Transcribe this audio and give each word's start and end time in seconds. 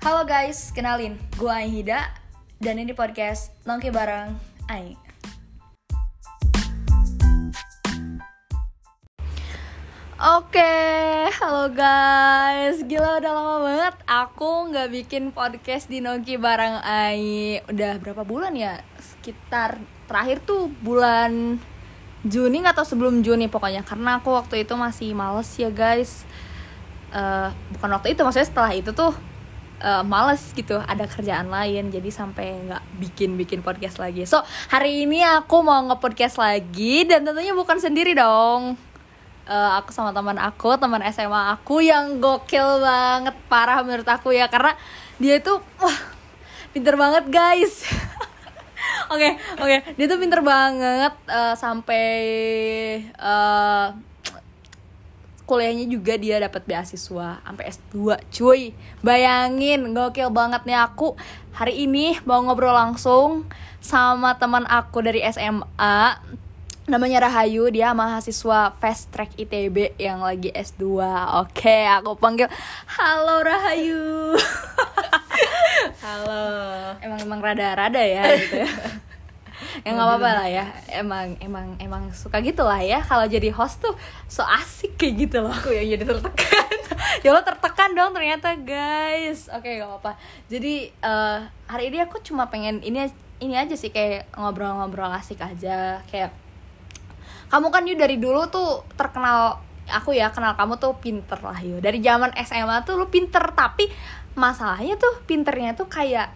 Halo 0.00 0.24
guys, 0.24 0.72
kenalin, 0.72 1.20
gue 1.36 1.52
Aihida 1.52 2.08
dan 2.56 2.80
ini 2.80 2.96
podcast 2.96 3.52
Nongki 3.68 3.92
Bareng 3.92 4.32
Ai. 4.64 4.96
Oke, 10.16 10.72
halo 11.36 11.68
guys, 11.76 12.80
gila 12.88 13.20
udah 13.20 13.28
lama 13.28 13.56
banget 13.60 13.94
aku 14.08 14.72
nggak 14.72 14.88
bikin 14.88 15.36
podcast 15.36 15.92
di 15.92 16.00
Nongki 16.00 16.40
Bareng 16.40 16.80
Ai. 16.80 17.60
Udah 17.68 18.00
berapa 18.00 18.24
bulan 18.24 18.56
ya? 18.56 18.80
Sekitar 18.96 19.76
terakhir 20.08 20.40
tuh 20.48 20.72
bulan 20.80 21.60
Juni 22.24 22.64
atau 22.64 22.88
sebelum 22.88 23.20
Juni 23.20 23.52
pokoknya 23.52 23.84
karena 23.84 24.16
aku 24.16 24.32
waktu 24.32 24.64
itu 24.64 24.72
masih 24.80 25.12
males 25.12 25.52
ya 25.60 25.68
guys. 25.68 26.24
Eh, 27.12 27.48
bukan 27.76 28.00
waktu 28.00 28.16
itu, 28.16 28.24
maksudnya 28.24 28.48
setelah 28.48 28.72
itu 28.72 28.96
tuh 28.96 29.12
eh, 29.80 30.04
males 30.04 30.40
gitu 30.52 30.78
ada 30.78 31.08
kerjaan 31.08 31.48
lain 31.48 31.90
jadi 31.90 32.08
sampai 32.12 32.68
nggak 32.68 32.82
bikin 33.00 33.34
bikin 33.40 33.60
podcast 33.64 33.98
lagi. 33.98 34.28
So 34.28 34.44
hari 34.68 35.08
ini 35.08 35.24
aku 35.24 35.64
mau 35.64 35.80
nge-podcast 35.90 36.36
lagi 36.38 37.08
dan 37.08 37.24
tentunya 37.24 37.56
bukan 37.56 37.80
sendiri 37.80 38.12
dong. 38.14 38.76
Eh, 39.50 39.70
aku 39.82 39.90
sama 39.90 40.14
teman 40.14 40.38
aku 40.38 40.78
teman 40.78 41.02
SMA 41.10 41.58
aku 41.58 41.82
yang 41.82 42.22
gokil 42.22 42.78
banget 42.84 43.34
parah 43.50 43.82
menurut 43.82 44.06
aku 44.06 44.30
ya 44.30 44.46
karena 44.46 44.78
dia 45.18 45.42
itu 45.42 45.58
wah 45.82 45.98
pinter 46.70 46.94
banget 46.94 47.26
guys. 47.32 47.82
Oke, 49.10 49.26
oke, 49.58 49.76
dia 49.98 50.06
tuh 50.06 50.22
pinter 50.22 50.38
banget 50.38 51.10
eh, 51.26 51.54
sampai 51.58 52.06
eh, 53.10 53.86
kuliahnya 55.50 55.90
juga 55.90 56.14
dia 56.14 56.38
dapat 56.38 56.62
beasiswa 56.62 57.42
sampai 57.42 57.64
S2 57.66 58.22
cuy. 58.30 58.62
Bayangin 59.02 59.90
gokil 59.90 60.30
banget 60.30 60.62
nih 60.62 60.78
aku. 60.78 61.18
Hari 61.58 61.90
ini 61.90 62.14
mau 62.22 62.38
ngobrol 62.38 62.70
langsung 62.70 63.50
sama 63.82 64.38
teman 64.38 64.62
aku 64.70 65.02
dari 65.02 65.26
SMA 65.26 66.22
namanya 66.86 67.26
Rahayu 67.26 67.70
dia 67.70 67.94
mahasiswa 67.94 68.74
fast 68.82 69.14
track 69.14 69.38
ITB 69.38 69.94
yang 69.94 70.26
lagi 70.26 70.50
S2 70.50 70.98
oke 71.38 71.78
aku 71.86 72.18
panggil 72.18 72.50
halo 72.98 73.46
Rahayu. 73.46 74.34
Halo. 76.02 76.42
emang 77.00 77.18
emang 77.22 77.40
rada-rada 77.40 78.02
ya 78.02 78.34
gitu 78.34 78.66
ya 78.66 78.70
ya 79.84 79.92
nggak 79.92 80.06
apa-apa 80.06 80.30
lah 80.42 80.48
ya. 80.48 80.66
Emang 80.90 81.36
emang 81.38 81.76
emang 81.80 82.02
suka 82.12 82.40
gitu 82.40 82.64
lah 82.64 82.80
ya. 82.80 83.00
Kalau 83.04 83.24
jadi 83.26 83.52
host 83.52 83.80
tuh 83.80 83.94
so 84.26 84.44
asik 84.44 84.96
kayak 84.96 85.28
gitu 85.28 85.36
loh. 85.44 85.52
Aku 85.52 85.72
yang 85.72 85.88
jadi 85.96 86.04
tertekan. 86.04 86.76
ya 87.24 87.30
lo 87.32 87.40
tertekan 87.44 87.90
dong 87.92 88.12
ternyata 88.16 88.56
guys. 88.60 89.48
Oke 89.52 89.80
gak 89.80 89.88
apa-apa. 89.88 90.12
Jadi 90.48 90.88
eh, 90.90 91.38
hari 91.68 91.84
ini 91.92 91.98
aku 92.04 92.20
cuma 92.24 92.48
pengen 92.48 92.80
ini 92.80 93.08
ini 93.40 93.54
aja 93.56 93.72
sih 93.76 93.92
kayak 93.92 94.32
ngobrol-ngobrol 94.36 95.12
asik 95.12 95.40
aja. 95.40 96.00
Kayak 96.08 96.32
kamu 97.50 97.66
kan 97.74 97.82
yuk 97.84 97.98
dari 97.98 98.16
dulu 98.16 98.46
tuh 98.46 98.86
terkenal 98.94 99.58
aku 99.90 100.14
ya 100.14 100.30
kenal 100.30 100.54
kamu 100.54 100.78
tuh 100.78 100.94
pinter 101.02 101.42
lah 101.42 101.58
yuk 101.58 101.82
dari 101.82 101.98
zaman 101.98 102.30
SMA 102.46 102.86
tuh 102.86 102.94
lu 102.94 103.10
pinter 103.10 103.42
tapi 103.50 103.90
masalahnya 104.38 104.94
tuh 104.94 105.18
pinternya 105.26 105.74
tuh 105.74 105.90
kayak 105.90 106.30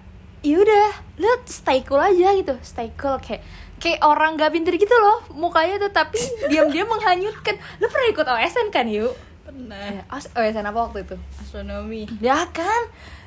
yaudah 0.45 0.89
lu 1.17 1.27
stay 1.49 1.81
cool 1.83 1.99
aja 1.99 2.37
gitu. 2.37 2.55
Stay 2.61 2.93
cool 2.95 3.17
kayak 3.19 3.41
kayak 3.75 4.01
orang 4.01 4.37
gak 4.37 4.53
pinter 4.53 4.77
gitu 4.77 4.95
loh 4.95 5.25
mukanya 5.33 5.77
tuh 5.77 5.91
tapi 5.91 6.21
diam-diam 6.53 6.87
menghanyutkan. 6.87 7.57
Lu 7.81 7.89
pernah 7.89 8.09
ikut 8.09 8.27
OSN 8.27 8.69
kan 8.69 8.87
yuk 8.87 9.13
Pernah. 9.45 9.77
Eh, 9.77 10.01
OS- 10.09 10.33
OSN 10.33 10.65
apa 10.65 10.79
waktu 10.85 11.05
itu? 11.05 11.17
Astronomi. 11.37 12.05
ya 12.19 12.45
kan? 12.49 12.83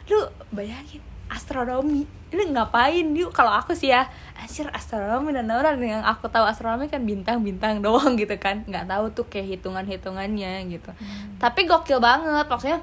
Lu 0.08 0.18
bayangin 0.50 1.02
astronomi. 1.28 2.06
Lu 2.30 2.44
ngapain 2.52 3.06
yuk 3.14 3.32
kalau 3.32 3.52
aku 3.52 3.72
sih 3.72 3.90
ya 3.90 4.06
anjir 4.34 4.68
astronomi 4.72 5.32
dan 5.32 5.48
orang 5.48 5.78
yang 5.80 6.04
aku 6.04 6.28
tahu 6.28 6.44
astronomi 6.44 6.86
kan 6.88 7.02
bintang-bintang 7.02 7.80
doang 7.86 8.14
gitu 8.14 8.34
kan. 8.38 8.62
Nggak 8.66 8.86
tahu 8.88 9.06
tuh 9.14 9.26
kayak 9.26 9.58
hitungan-hitungannya 9.58 10.68
gitu. 10.70 10.92
Tapi 11.38 11.66
gokil 11.66 11.98
banget 11.98 12.46
maksudnya 12.46 12.80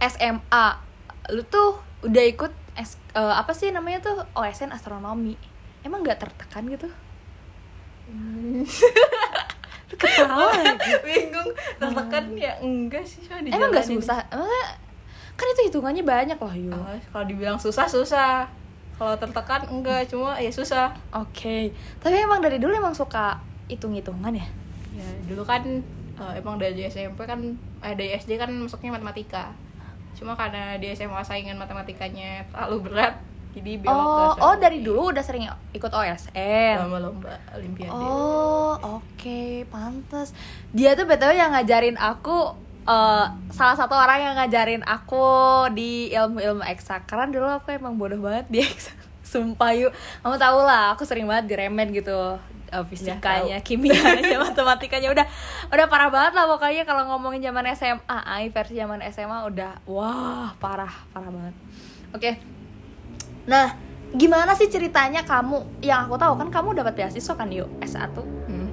SMA 0.00 0.66
lu 1.30 1.44
tuh 1.44 1.76
udah 2.00 2.24
ikut 2.24 2.52
Eh, 3.10 3.34
apa 3.34 3.50
sih 3.50 3.74
namanya 3.74 3.98
tuh 4.06 4.22
OSN 4.38 4.70
astronomi 4.70 5.34
emang 5.82 6.06
nggak 6.06 6.22
tertekan 6.22 6.68
gitu 6.70 6.86
lu 8.10 8.66
ketawa 10.00 10.50
lagi 10.50 10.94
Bingung. 11.02 11.50
Tertekan 11.78 12.24
ya 12.34 12.58
enggak 12.62 13.06
sih. 13.06 13.22
Cuma 13.26 13.42
emang 13.42 13.70
nggak 13.70 13.86
susah 13.86 14.22
kan 15.40 15.46
itu 15.56 15.72
hitungannya 15.72 16.04
banyak 16.04 16.36
loh 16.36 16.52
yuk 16.52 16.76
Oh, 16.76 16.98
kalau 17.16 17.24
dibilang 17.24 17.56
susah 17.56 17.88
susah. 17.88 18.44
Kalau 19.00 19.16
tertekan 19.16 19.64
enggak, 19.72 20.12
cuma 20.12 20.36
ya 20.36 20.52
susah. 20.52 20.92
Oke, 21.16 21.72
tapi 22.04 22.20
emang 22.20 22.44
dari 22.44 22.60
dulu 22.60 22.76
emang 22.76 22.92
suka 22.92 23.40
hitung-hitungan 23.72 24.36
ya? 24.36 24.44
Ya 24.92 25.08
dulu 25.24 25.40
kan 25.40 25.64
eh, 26.20 26.32
emang 26.36 26.60
dari 26.60 26.84
SMP 26.84 27.24
kan 27.24 27.40
eh 27.80 27.94
dari 27.96 28.12
SD 28.12 28.36
kan 28.36 28.52
masuknya 28.52 28.92
matematika. 28.92 29.56
Cuma 30.18 30.36
karena 30.36 30.76
di 30.76 30.90
SMA 30.92 31.22
saingan 31.24 31.56
matematikanya 31.56 32.44
terlalu 32.52 32.90
berat, 32.90 33.14
jadi 33.50 33.82
belok 33.82 33.90
ke 33.90 34.22
Oh, 34.38 34.52
oh 34.52 34.54
dari 34.58 34.78
dulu 34.82 35.10
udah 35.10 35.24
sering 35.24 35.50
ikut 35.74 35.90
OSN. 35.90 36.86
lomba-lomba 36.86 37.34
olimpiade. 37.56 37.90
Oh, 37.90 38.78
oke, 39.02 39.66
pantas. 39.70 40.30
Dia 40.70 40.94
tuh 40.94 41.06
betul 41.06 41.34
yang 41.34 41.50
ngajarin 41.50 41.98
aku 41.98 42.54
eh, 42.86 43.26
salah 43.50 43.76
satu 43.76 43.98
orang 43.98 44.22
yang 44.22 44.34
ngajarin 44.38 44.86
aku 44.86 45.26
di 45.74 46.14
ilmu-ilmu 46.14 46.62
eksak. 46.62 47.10
Karena 47.10 47.26
dulu 47.26 47.46
aku 47.50 47.74
emang 47.74 47.98
bodoh 47.98 48.22
banget 48.22 48.46
di 48.46 48.58
eksak. 48.62 48.94
Sumpah 49.30 49.70
yuk, 49.78 49.94
kamu 50.26 50.36
tau 50.42 50.58
lah, 50.66 50.94
aku 50.94 51.06
sering 51.06 51.26
banget 51.26 51.54
diremen 51.54 51.94
gitu 51.94 52.34
eh, 52.72 52.84
fisikanya, 52.86 53.58
kimianya, 53.60 54.38
matematikanya 54.46 55.10
udah 55.10 55.26
udah 55.68 55.86
parah 55.86 56.08
banget 56.08 56.32
lah 56.32 56.46
pokoknya 56.46 56.82
kalau 56.82 57.06
ngomongin 57.06 57.42
zaman 57.42 57.66
SMA, 57.70 58.00
ai 58.22 58.48
versi 58.48 58.74
zaman 58.74 59.02
SMA 59.06 59.38
udah 59.44 59.82
wah 59.84 60.54
parah 60.56 60.94
parah 61.10 61.28
banget. 61.28 61.54
Oke, 62.10 62.30
Nah, 63.42 63.74
gimana 64.12 64.52
sih 64.52 64.66
ceritanya 64.66 65.22
kamu? 65.22 65.80
Yang 65.80 66.00
aku 66.06 66.14
tahu 66.16 66.34
kan 66.36 66.48
kamu 66.50 66.68
dapat 66.76 66.94
beasiswa 66.94 67.34
kan 67.34 67.48
yuk 67.48 67.66
S1 67.80 68.14
Hmm. 68.46 68.68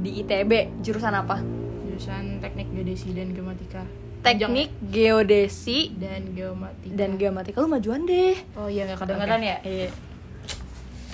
di 0.00 0.24
ITB 0.24 0.80
jurusan 0.80 1.12
apa? 1.12 1.38
Jurusan 1.84 2.40
teknik 2.40 2.72
geodesi 2.72 3.12
dan 3.12 3.30
geomatika. 3.30 3.84
Teknik 4.22 4.72
geodesi 4.82 5.94
dan 5.94 6.32
geomatika. 6.32 6.94
dan 6.96 7.10
geomatika 7.14 7.56
lu 7.60 7.68
majuan 7.68 8.02
deh. 8.02 8.34
Oh 8.56 8.66
iya 8.66 8.88
nggak 8.88 8.98
kedengeran 8.98 9.38
ya? 9.38 9.56
Iya. 9.62 9.90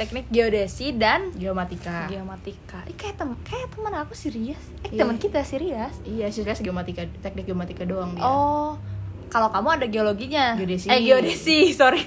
Teknik 0.02 0.26
geodesi 0.28 0.90
dan 0.92 1.30
Geomatika. 1.32 2.10
geomatika. 2.10 2.82
Ih, 2.84 2.96
kayak 2.96 3.14
tem 3.14 3.30
kayak 3.40 3.70
teman 3.70 3.94
aku 3.94 4.12
Sirias. 4.12 4.58
Eh 4.82 4.90
Iya. 4.90 5.00
teman 5.00 5.16
kita 5.16 5.40
Sirias. 5.42 5.94
Iya, 6.02 6.26
serius 6.28 6.58
geomatika, 6.58 7.06
teknik 7.22 7.46
geomatika 7.46 7.86
doang 7.86 8.10
dia. 8.12 8.22
Oh, 8.22 8.74
kalau 9.28 9.48
kamu 9.48 9.68
ada 9.72 9.86
geologinya. 9.86 10.58
Geodesi. 10.58 10.90
Eh 10.90 10.98
geodesi, 11.00 11.70
sorry. 11.78 12.02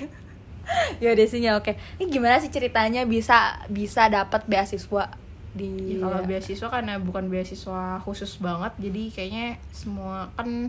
Geodesinya 0.97 1.55
oke. 1.55 1.71
Ini 1.95 2.09
gimana 2.09 2.35
sih 2.37 2.49
ceritanya 2.49 3.05
bisa 3.05 3.63
bisa 3.67 4.09
dapat 4.09 4.43
beasiswa 4.43 5.07
di 5.55 5.95
Ya, 5.95 6.03
kalau 6.03 6.19
beasiswa 6.25 6.67
karena 6.67 6.99
bukan 6.99 7.31
beasiswa 7.31 8.03
khusus 8.03 8.35
banget, 8.37 8.75
jadi 8.77 9.03
kayaknya 9.09 9.47
semua 9.71 10.27
kan 10.35 10.67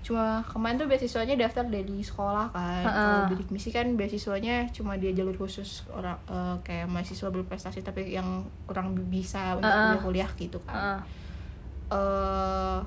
cuma 0.00 0.40
kemarin 0.42 0.76
tuh 0.76 0.86
beasiswanya 0.86 1.34
daftar 1.36 1.64
dari 1.64 2.00
sekolah 2.00 2.48
kan. 2.48 2.80
Ha-ha. 2.80 2.96
Kalau 2.96 3.22
bidik 3.28 3.48
misi 3.48 3.68
kan 3.68 3.92
beasiswanya 3.92 4.70
cuma 4.70 4.94
dia 4.94 5.10
jalur 5.10 5.34
khusus 5.34 5.84
orang 5.88 6.16
eh, 6.24 6.56
kayak 6.62 6.86
mahasiswa 6.86 7.28
berprestasi 7.28 7.80
tapi 7.80 8.08
yang 8.10 8.26
kurang 8.64 8.94
bisa 9.06 9.54
untuk 9.54 9.66
Ha-ha. 9.66 9.92
kuliah-kuliah 9.92 10.30
gitu 10.34 10.58
kan. 10.62 10.74
Heeh. 10.74 11.00
eh 11.90 12.78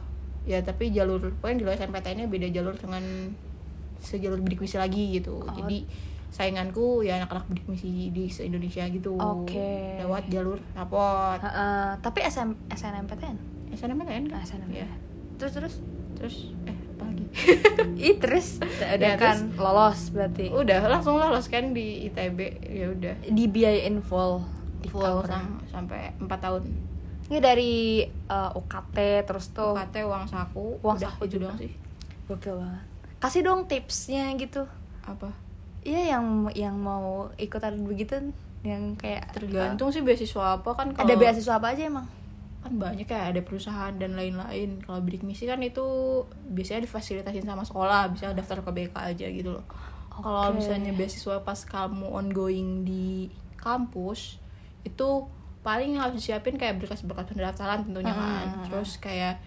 ya 0.44 0.59
tapi 0.59 0.89
jalur 0.89 1.21
pokoknya 1.36 1.56
di 1.56 1.63
luar 1.63 1.75
SNPTN-nya 1.75 2.25
beda 2.27 2.47
jalur 2.50 2.74
dengan 2.74 3.03
sejalur 4.00 4.39
bidik 4.39 4.57
misi 4.59 4.75
lagi 4.75 5.12
gitu 5.12 5.38
Oh. 5.38 5.53
jadi 5.53 5.86
sainganku 6.27 7.01
ya 7.01 7.18
anak-anak 7.18 7.45
bidik 7.47 7.65
misi 7.68 7.89
di 8.09 8.25
se 8.25 8.41
Indonesia 8.44 8.81
gitu 8.88 9.13
Oke. 9.13 10.00
lewat 10.00 10.25
jalur 10.27 10.57
rapot 10.71 11.38
Heeh, 11.38 11.91
tapi 12.00 12.24
SM, 12.24 12.50
SNMPTN. 12.68 13.38
SNMPTN 13.69 14.24
kan 14.27 14.41
SNMPTN. 14.41 14.80
ya 14.80 14.89
Terus 15.38 15.53
terus 15.53 15.74
terus 16.13 16.36
eh 16.63 16.77
lagi 17.03 17.25
Ih, 18.01 18.15
terus 18.15 18.57
udah 18.57 18.98
Ya, 18.98 19.13
kan 19.15 19.53
lolos 19.53 20.09
berarti. 20.09 20.48
udah 20.48 20.80
langsung 20.88 21.15
lolos 21.15 21.45
kan 21.45 21.69
di 21.69 22.06
ITB 22.06 22.39
ya 22.63 22.88
udah 22.89 23.13
Dibiayain 23.25 24.00
full. 24.00 24.42
full 24.83 25.00
Cover. 25.00 25.25
sam- 25.27 25.62
sampai 25.68 26.13
4 26.15 26.25
tahun 26.38 26.63
Ini 27.27 27.39
dari 27.39 27.74
eh, 28.03 28.50
UKT 28.53 28.98
terus 29.24 29.50
tuh 29.50 29.71
UKT 29.71 30.03
uang 30.03 30.25
saku 30.25 30.80
Uang 30.80 30.95
udah 30.95 31.07
saku 31.07 31.21
itu 31.24 31.33
juga. 31.33 31.48
doang 31.48 31.59
sih 31.59 31.71
gokil 32.25 32.56
banget. 32.56 32.83
Kasih 33.19 33.42
dong 33.42 33.62
tipsnya 33.65 34.33
gitu. 34.33 34.65
apa 35.01 35.30
Iya 35.81 36.15
yang 36.15 36.25
yang 36.51 36.75
mau 36.75 37.30
ikutan 37.36 37.77
begitu 37.81 38.33
yang 38.62 38.94
kayak 38.94 39.30
tergantung 39.31 39.89
sih 39.89 40.00
beasiswa 40.00 40.56
apa 40.56 40.69
kan 40.71 40.89
eh, 40.89 41.00
ada 41.00 41.13
beasiswa 41.15 41.53
apa 41.53 41.71
aja 41.71 41.83
emang? 41.83 42.06
Kan 42.62 42.74
banyak 42.74 43.04
ya 43.04 43.28
ada 43.28 43.42
perusahaan 43.42 43.90
dan 43.92 44.13
lain-lain 44.13 44.80
kalau 44.80 45.02
bidik 45.02 45.22
misi 45.22 45.44
kan 45.44 45.58
itu 45.60 45.81
biasanya 46.48 46.86
difasilitasin 46.86 47.42
sama 47.44 47.62
sekolah 47.62 48.10
bisa 48.10 48.30
daftar 48.31 48.62
ke 48.62 48.69
BK 48.72 48.96
aja 48.96 49.28
gitu 49.28 49.50
loh 49.52 49.66
kalau 50.12 50.54
Oke. 50.54 50.62
misalnya 50.62 50.94
beasiswa 50.94 51.42
pas 51.42 51.58
kamu 51.58 52.06
ongoing 52.06 52.84
di 52.84 53.28
kampus 53.58 54.38
itu 54.84 55.25
paling 55.62 55.98
harus 55.98 56.18
disiapin 56.18 56.54
kayak 56.54 56.78
berkas-berkas 56.78 57.25
pendaftaran 57.28 57.81
tentunya 57.84 58.13
kan 58.13 58.46
Hmm. 58.46 58.63
terus 58.63 58.98
kayak 58.98 59.42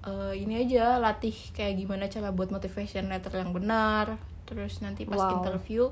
eh, 0.00 0.34
ini 0.34 0.54
aja 0.60 0.98
latih 0.98 1.34
kayak 1.52 1.74
gimana 1.76 2.06
cara 2.06 2.30
buat 2.30 2.48
motivation 2.48 3.06
letter 3.06 3.34
yang 3.34 3.50
benar 3.50 4.18
terus 4.44 4.78
nanti 4.78 5.02
pas 5.02 5.18
Wow. 5.18 5.30
interview 5.36 5.82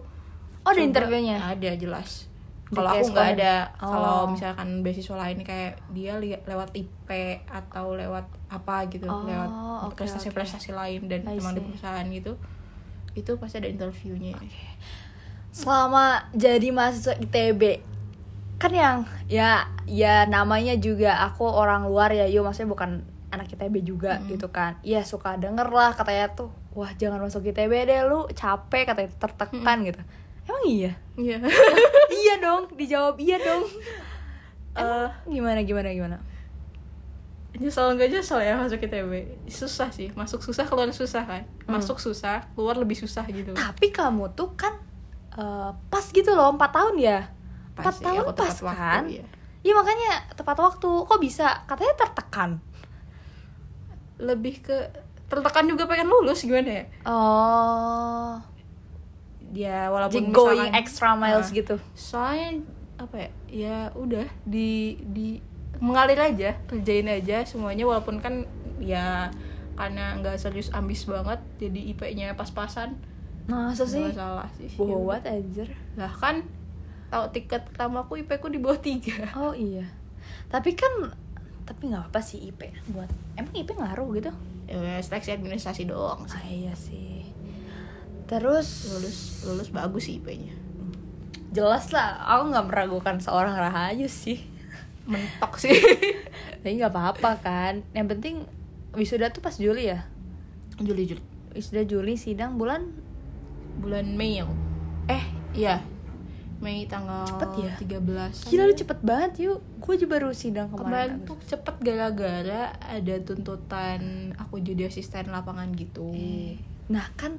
Oh, 0.63 0.71
ada 0.71 0.83
interviewnya? 0.83 1.39
ada 1.39 1.71
jelas 1.75 2.27
kalau 2.69 2.91
aku 2.91 3.07
nggak 3.09 3.29
ada. 3.37 3.55
Kalau 3.73 4.17
Oh. 4.19 4.23
misalkan 4.29 4.69
beasiswa 4.81 5.15
lain 5.15 5.39
kayak 5.41 5.79
dia 5.89 6.17
li- 6.17 6.43
lewat 6.43 6.71
IP 6.73 7.09
atau 7.47 7.93
lewat 7.93 8.27
apa 8.49 8.87
gitu 8.87 9.07
Oh, 9.07 9.23
lewat 9.23 9.51
prestasi-prestasi 9.93 10.71
lain 10.73 11.07
dan 11.07 11.23
I 11.25 11.37
emang 11.37 11.53
di 11.53 11.63
perusahaan 11.63 12.07
gitu 12.09 12.35
itu 13.13 13.31
pasti 13.37 13.57
ada 13.57 13.67
interviewnya. 13.67 14.35
Selama 15.51 16.29
jadi 16.33 16.69
mahasiswa 16.69 17.17
ITB 17.17 17.63
kan 18.57 18.73
yang 18.73 18.97
ya 19.27 19.65
ya 19.85 20.25
namanya 20.27 20.75
juga 20.75 21.21
aku 21.23 21.45
orang 21.45 21.85
luar 21.85 22.11
ya 22.11 22.25
yo 22.25 22.41
maksudnya 22.41 22.69
bukan 22.69 22.91
anak 23.29 23.49
ITB 23.49 23.81
juga 23.83 24.19
gitu 24.27 24.49
kan. 24.49 24.77
Iya 24.83 25.01
suka 25.03 25.37
denger 25.37 25.67
lah 25.67 25.93
katanya 25.93 26.29
tuh 26.31 26.49
wah 26.73 26.93
jangan 26.93 27.21
masuk 27.21 27.47
ITB 27.47 27.73
deh 27.85 28.05
lu 28.05 28.29
capek 28.29 28.85
katanya 28.87 29.11
tertekan 29.15 29.79
gitu. 29.83 30.01
Emang 30.45 30.65
iya? 30.67 30.93
Iya 31.17 31.37
iya 32.27 32.35
dong 32.43 32.63
dijawab 32.75 33.15
iya 33.23 33.39
dong. 33.39 33.65
Eh, 34.77 35.09
gimana 35.25 35.65
gimana 35.65 35.89
gimana? 35.89 36.21
Nyesel 37.57 37.97
nggak 37.97 38.13
nyesel 38.13 38.45
ya 38.45 38.61
masuk 38.61 38.85
ITB 38.85 39.41
susah 39.49 39.89
sih 39.89 40.13
masuk 40.13 40.45
susah 40.45 40.69
keluar 40.69 40.93
susah 40.93 41.25
kan? 41.25 41.49
Masuk 41.65 41.97
susah 41.97 42.45
keluar 42.53 42.77
lebih 42.77 42.93
susah 42.93 43.25
gitu. 43.33 43.57
Tapi 43.57 43.89
kamu 43.89 44.37
tuh 44.37 44.53
kan 44.53 44.77
eh, 45.33 45.73
pas 45.89 46.05
gitu 46.13 46.29
loh 46.37 46.53
empat 46.53 46.77
tahun 46.77 47.01
ya? 47.01 47.25
Empat 47.73 48.05
tahun 48.05 48.29
aku 48.29 48.37
pas 48.37 48.53
waktu, 48.53 48.77
kan? 48.77 49.03
iya. 49.09 49.25
Iya 49.65 49.73
makanya 49.73 50.13
tepat 50.37 50.61
waktu. 50.61 50.91
Kok 51.09 51.21
bisa? 51.25 51.65
Katanya 51.65 51.97
tertekan. 51.97 52.61
Lebih 54.21 54.61
ke 54.61 54.77
tertekan 55.33 55.65
juga 55.65 55.89
pengen 55.89 56.13
lulus 56.13 56.45
gimana 56.45 56.69
ya? 56.69 56.85
Oh 57.09 58.56
ya 59.53 59.89
walaupun 59.89 60.23
Jadi 60.23 60.33
going 60.33 60.59
misalkan- 60.65 60.79
extra 60.79 61.11
miles 61.13 61.47
Nah, 61.47 61.55
gitu. 61.55 61.77
Soalnya 61.93 62.49
apa 62.97 63.17
ya 63.19 63.31
ya 63.47 63.77
udah 63.93 64.25
di 64.43 64.71
di 65.07 65.37
mengalir 65.77 66.17
aja 66.17 66.57
kerjain 66.65 67.05
aja 67.05 67.45
semuanya 67.45 67.85
walaupun 67.85 68.17
kan 68.17 68.49
ya 68.79 69.29
karena 69.75 70.17
nggak 70.17 70.37
serius 70.37 70.73
ambis 70.73 71.05
banget 71.05 71.37
jadi 71.57 71.81
IP-nya 71.91 72.33
pas-pasan. 72.33 72.97
Masa 73.47 73.85
sih? 73.85 74.01
nggak 74.03 74.17
salah 74.17 74.49
sih 74.53 74.67
Ya 74.69 74.97
buat 74.97 75.23
anjir. 75.23 75.69
Lah 75.95 76.11
kan 76.11 76.43
tahu 77.07 77.31
tiket 77.31 77.63
pertamaku 77.67 78.19
IP 78.19 78.35
ku 78.37 78.49
di 78.49 78.59
bawah 78.59 78.77
tiga. 78.77 79.29
Oh 79.39 79.53
iya. 79.53 79.85
Tapi 80.49 80.73
kan 80.73 80.91
tapi 81.63 81.87
nggak 81.87 82.09
apa 82.09 82.19
sih 82.19 82.39
IP 82.47 82.67
buat 82.89 83.07
emang 83.35 83.53
IP 83.53 83.71
ngaruh 83.71 84.09
gitu? 84.15 84.33
Ya 84.67 84.99
seleksi 84.99 85.31
administrasi 85.33 85.85
doang 85.85 86.25
sih. 86.25 86.35
ah, 86.35 86.47
iya 86.47 86.73
sih 86.73 87.26
terus 88.27 88.91
lulus 88.91 89.19
lulus 89.47 89.69
bagus 89.71 90.11
sih 90.11 90.19
IP-nya 90.19 90.67
jelas 91.57 91.89
lah 91.89 92.21
aku 92.21 92.53
nggak 92.53 92.67
meragukan 92.69 93.17
seorang 93.17 93.57
rahayu 93.57 94.13
sih. 94.13 94.45
Mentok 95.09 95.57
sih. 95.57 95.73
Tapi 96.61 96.77
nggak 96.77 96.93
apa-apa 96.93 97.41
kan. 97.41 97.75
Yang 97.97 98.07
penting 98.13 98.35
wisuda 98.93 99.33
tuh 99.33 99.41
pas 99.41 99.57
Juli 99.57 99.89
ya? 99.89 100.05
Juli 100.77 101.09
Juli. 101.09 101.23
Wisuda 101.57 101.89
Juli 101.89 102.21
sidang 102.21 102.61
bulan? 102.61 102.93
Bulan 103.81 104.13
Mei 104.13 104.37
aku 104.45 104.53
eh 105.07 105.25
iya. 105.55 105.81
Mei 106.57 106.89
tanggal 106.89 107.29
Cepet 107.29 107.51
ya? 107.61 107.73
13 108.01 108.49
gila 108.49 108.65
lu 108.65 108.75
cepet 108.75 108.99
banget 109.05 109.33
yuk. 109.45 109.59
Gue 109.81 109.95
juga 110.01 110.19
baru 110.19 110.33
sidang 110.33 110.73
kemarin. 110.73 111.21
Kemarin 111.23 111.29
tuh 111.29 111.39
cepet 111.45 111.77
gara-gara 111.85 112.75
ada 112.81 113.15
tuntutan 113.23 114.33
aku 114.41 114.61
jadi 114.61 114.89
asisten 114.89 115.33
lapangan 115.33 115.73
gitu. 115.77 116.11
Nah 116.89 117.07
kan 117.15 117.39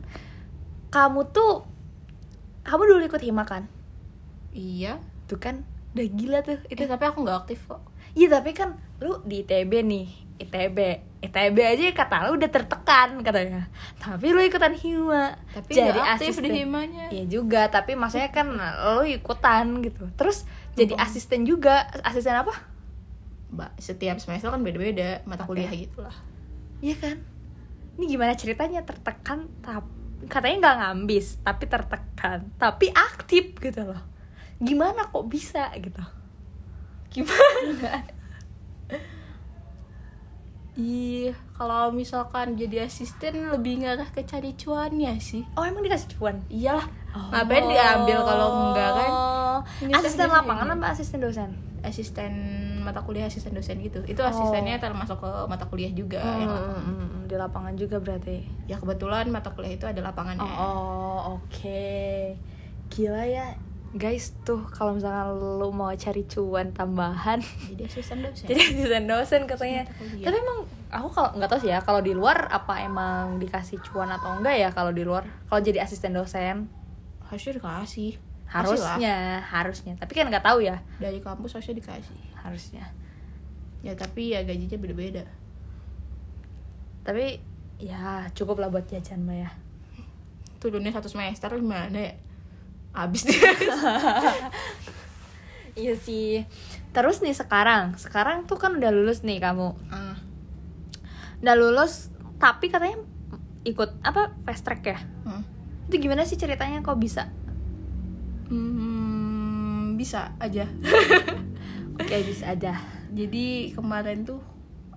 kamu 0.93 1.29
tuh 1.31 1.65
kamu 2.63 2.81
dulu 2.83 3.01
ikut 3.07 3.23
hima 3.23 3.43
kan? 3.47 3.67
Iya. 4.51 4.99
Tuh 5.27 5.39
kan 5.39 5.63
udah 5.95 6.07
gila 6.11 6.39
tuh. 6.43 6.59
Itu 6.67 6.83
itu 6.83 6.91
tapi 6.91 7.03
aku 7.07 7.23
nggak 7.23 7.37
aktif 7.47 7.63
kok. 7.67 7.81
Iya 8.17 8.39
tapi 8.39 8.51
kan 8.55 8.75
lu 9.03 9.21
di 9.23 9.45
ITB 9.45 9.71
nih 9.85 10.07
ITB 10.41 10.77
ITB 11.17 11.57
aja 11.61 11.83
kata 11.93 12.15
lu 12.29 12.37
udah 12.37 12.49
tertekan 12.49 13.09
katanya. 13.25 13.69
Tapi 13.97 14.25
lu 14.31 14.39
ikutan 14.43 14.73
hima. 14.73 15.37
Tapi 15.53 15.69
jadi 15.73 15.99
aktif 16.17 16.37
asisten. 16.37 16.49
Di 16.49 16.61
himanya. 16.63 17.05
Iya 17.09 17.25
juga, 17.25 17.67
tapi 17.73 17.97
maksudnya 17.97 18.29
kan 18.29 18.53
lu 18.97 19.03
ikutan 19.05 19.81
gitu. 19.81 20.07
Terus 20.13 20.45
jadi 20.77 20.93
asisten 20.93 21.41
juga, 21.49 21.89
asisten 22.05 22.37
apa? 22.37 22.77
mbak 23.47 23.79
setiap 23.79 24.19
semester 24.19 24.51
kan 24.51 24.59
beda-beda 24.59 25.23
mata 25.23 25.47
Oke. 25.47 25.55
kuliah 25.55 25.71
gitulah 25.71 26.15
Iya 26.77 26.95
kan? 27.01 27.17
Ini 27.97 28.05
gimana 28.05 28.37
ceritanya 28.37 28.85
tertekan 28.85 29.49
tapi 29.65 29.96
katanya 30.25 30.57
nggak 30.65 30.77
ngambis, 30.81 31.37
tapi 31.45 31.69
tertekan, 31.69 32.49
tapi 32.57 32.89
aktif 32.89 33.53
gitu 33.61 33.85
loh. 33.85 34.01
Gimana 34.57 35.05
kok 35.13 35.29
bisa 35.29 35.69
gitu? 35.77 36.01
Gimana? 37.13 38.01
Iya, 40.77 41.33
kalau 41.57 41.89
misalkan 41.89 42.53
jadi 42.53 42.85
asisten 42.85 43.49
lebih 43.49 43.81
ngarah 43.81 44.13
ke 44.13 44.21
cari 44.21 44.53
cuannya 44.53 45.17
sih. 45.17 45.41
Oh 45.57 45.65
emang 45.65 45.81
dikasih 45.81 46.13
cuan? 46.13 46.37
Iyalah, 46.53 46.85
ngapain 47.33 47.65
diambil 47.65 48.21
kalau 48.21 48.47
enggak 48.69 48.91
kan? 48.93 49.11
Oh. 49.11 49.57
Asisten 49.89 50.29
lapangan 50.29 50.77
apa 50.77 50.93
asisten 50.93 51.17
dosen? 51.17 51.49
Asisten 51.81 52.33
mata 52.85 53.01
kuliah, 53.01 53.25
asisten 53.25 53.57
dosen 53.57 53.81
gitu. 53.81 54.05
Itu 54.05 54.21
Oh. 54.21 54.29
asistennya 54.29 54.77
termasuk 54.77 55.17
ke 55.17 55.29
mata 55.49 55.65
kuliah 55.65 55.89
juga. 55.89 56.21
Hmm, 56.21 56.39
yang 56.39 56.51
lapangan. 56.53 56.83
hmm, 56.85 56.97
hmm, 57.01 57.21
di 57.25 57.35
lapangan 57.35 57.73
juga 57.73 57.97
berarti. 57.97 58.37
Ya 58.69 58.77
kebetulan 58.77 59.25
mata 59.27 59.49
kuliah 59.49 59.73
itu 59.73 59.89
ada 59.89 59.99
lapangannya. 59.99 60.45
Oh, 60.45 61.41
oke. 61.41 61.97
Gila 62.87 63.23
ya. 63.25 63.49
Guys, 63.95 64.35
tuh 64.43 64.67
kalau 64.67 64.99
misalkan 64.99 65.39
lu 65.39 65.71
mau 65.71 65.95
cari 65.95 66.27
cuan 66.27 66.75
tambahan 66.75 67.39
Jadi 67.39 67.81
asisten 67.89 68.19
dosen. 68.19 68.45
jadi 68.51 68.59
asisten 68.59 69.03
dosen 69.07 69.41
katanya. 69.47 69.87
Tapi 69.95 70.35
emang 70.35 70.67
aku 70.91 71.07
kalau 71.07 71.29
nggak 71.39 71.49
tahu 71.49 71.59
sih 71.63 71.71
ya 71.71 71.79
kalau 71.79 72.03
di 72.03 72.11
luar 72.11 72.51
apa 72.51 72.83
emang 72.83 73.39
dikasih 73.39 73.79
cuan 73.87 74.11
atau 74.11 74.35
enggak 74.35 74.59
ya 74.59 74.69
kalau 74.75 74.91
di 74.91 75.07
luar. 75.07 75.23
Kalau 75.47 75.61
jadi 75.63 75.87
asisten 75.87 76.11
dosen 76.11 76.67
harusnya 77.31 77.59
dikasih. 77.59 78.19
Harusnya, 78.47 79.43
harusnya. 79.43 79.93
Tapi 79.99 80.11
kan 80.15 80.31
nggak 80.31 80.43
tahu 80.43 80.63
ya, 80.63 80.79
dari 81.03 81.19
kampus 81.19 81.59
harusnya 81.59 81.75
dikasih. 81.83 82.19
harusnya. 82.47 82.95
Ya 83.83 83.91
tapi 83.91 84.31
ya 84.31 84.43
gajinya 84.47 84.79
beda-beda. 84.79 85.27
Tapi 87.03 87.43
ya 87.79 88.27
cukup 88.31 88.63
lah 88.63 88.71
buat 88.71 88.87
jajan 88.87 89.27
mah 89.27 89.47
ya. 89.47 89.51
Turunnya 90.63 90.95
satu 90.95 91.11
semester 91.11 91.51
gimana 91.59 91.91
ya? 91.91 92.15
Abis 92.97 93.21
dia. 93.23 93.53
Iya 95.77 95.93
sih. 95.93 96.41
Terus 96.89 97.21
nih 97.21 97.37
sekarang, 97.37 97.93
sekarang 98.01 98.49
tuh 98.49 98.57
kan 98.57 98.73
udah 98.73 98.89
lulus 98.89 99.21
nih 99.21 99.37
kamu. 99.37 99.77
Ah, 99.93 100.17
Udah 101.37 101.53
lulus 101.53 102.09
tapi 102.41 102.73
katanya 102.73 102.97
ikut 103.61 104.01
apa 104.01 104.33
fast 104.41 104.65
track 104.65 104.81
ya? 104.81 104.97
hmm. 104.97 105.43
Itu 105.85 106.01
gimana 106.01 106.25
sih 106.25 106.33
ceritanya 106.33 106.81
kok 106.81 106.97
bisa? 106.97 107.29
Hmm, 108.49 109.93
bisa 110.01 110.33
aja. 110.41 110.65
Oke 112.01 112.15
bisa 112.25 112.57
aja. 112.57 112.73
Jadi 113.13 113.77
kemarin 113.77 114.25
tuh 114.25 114.41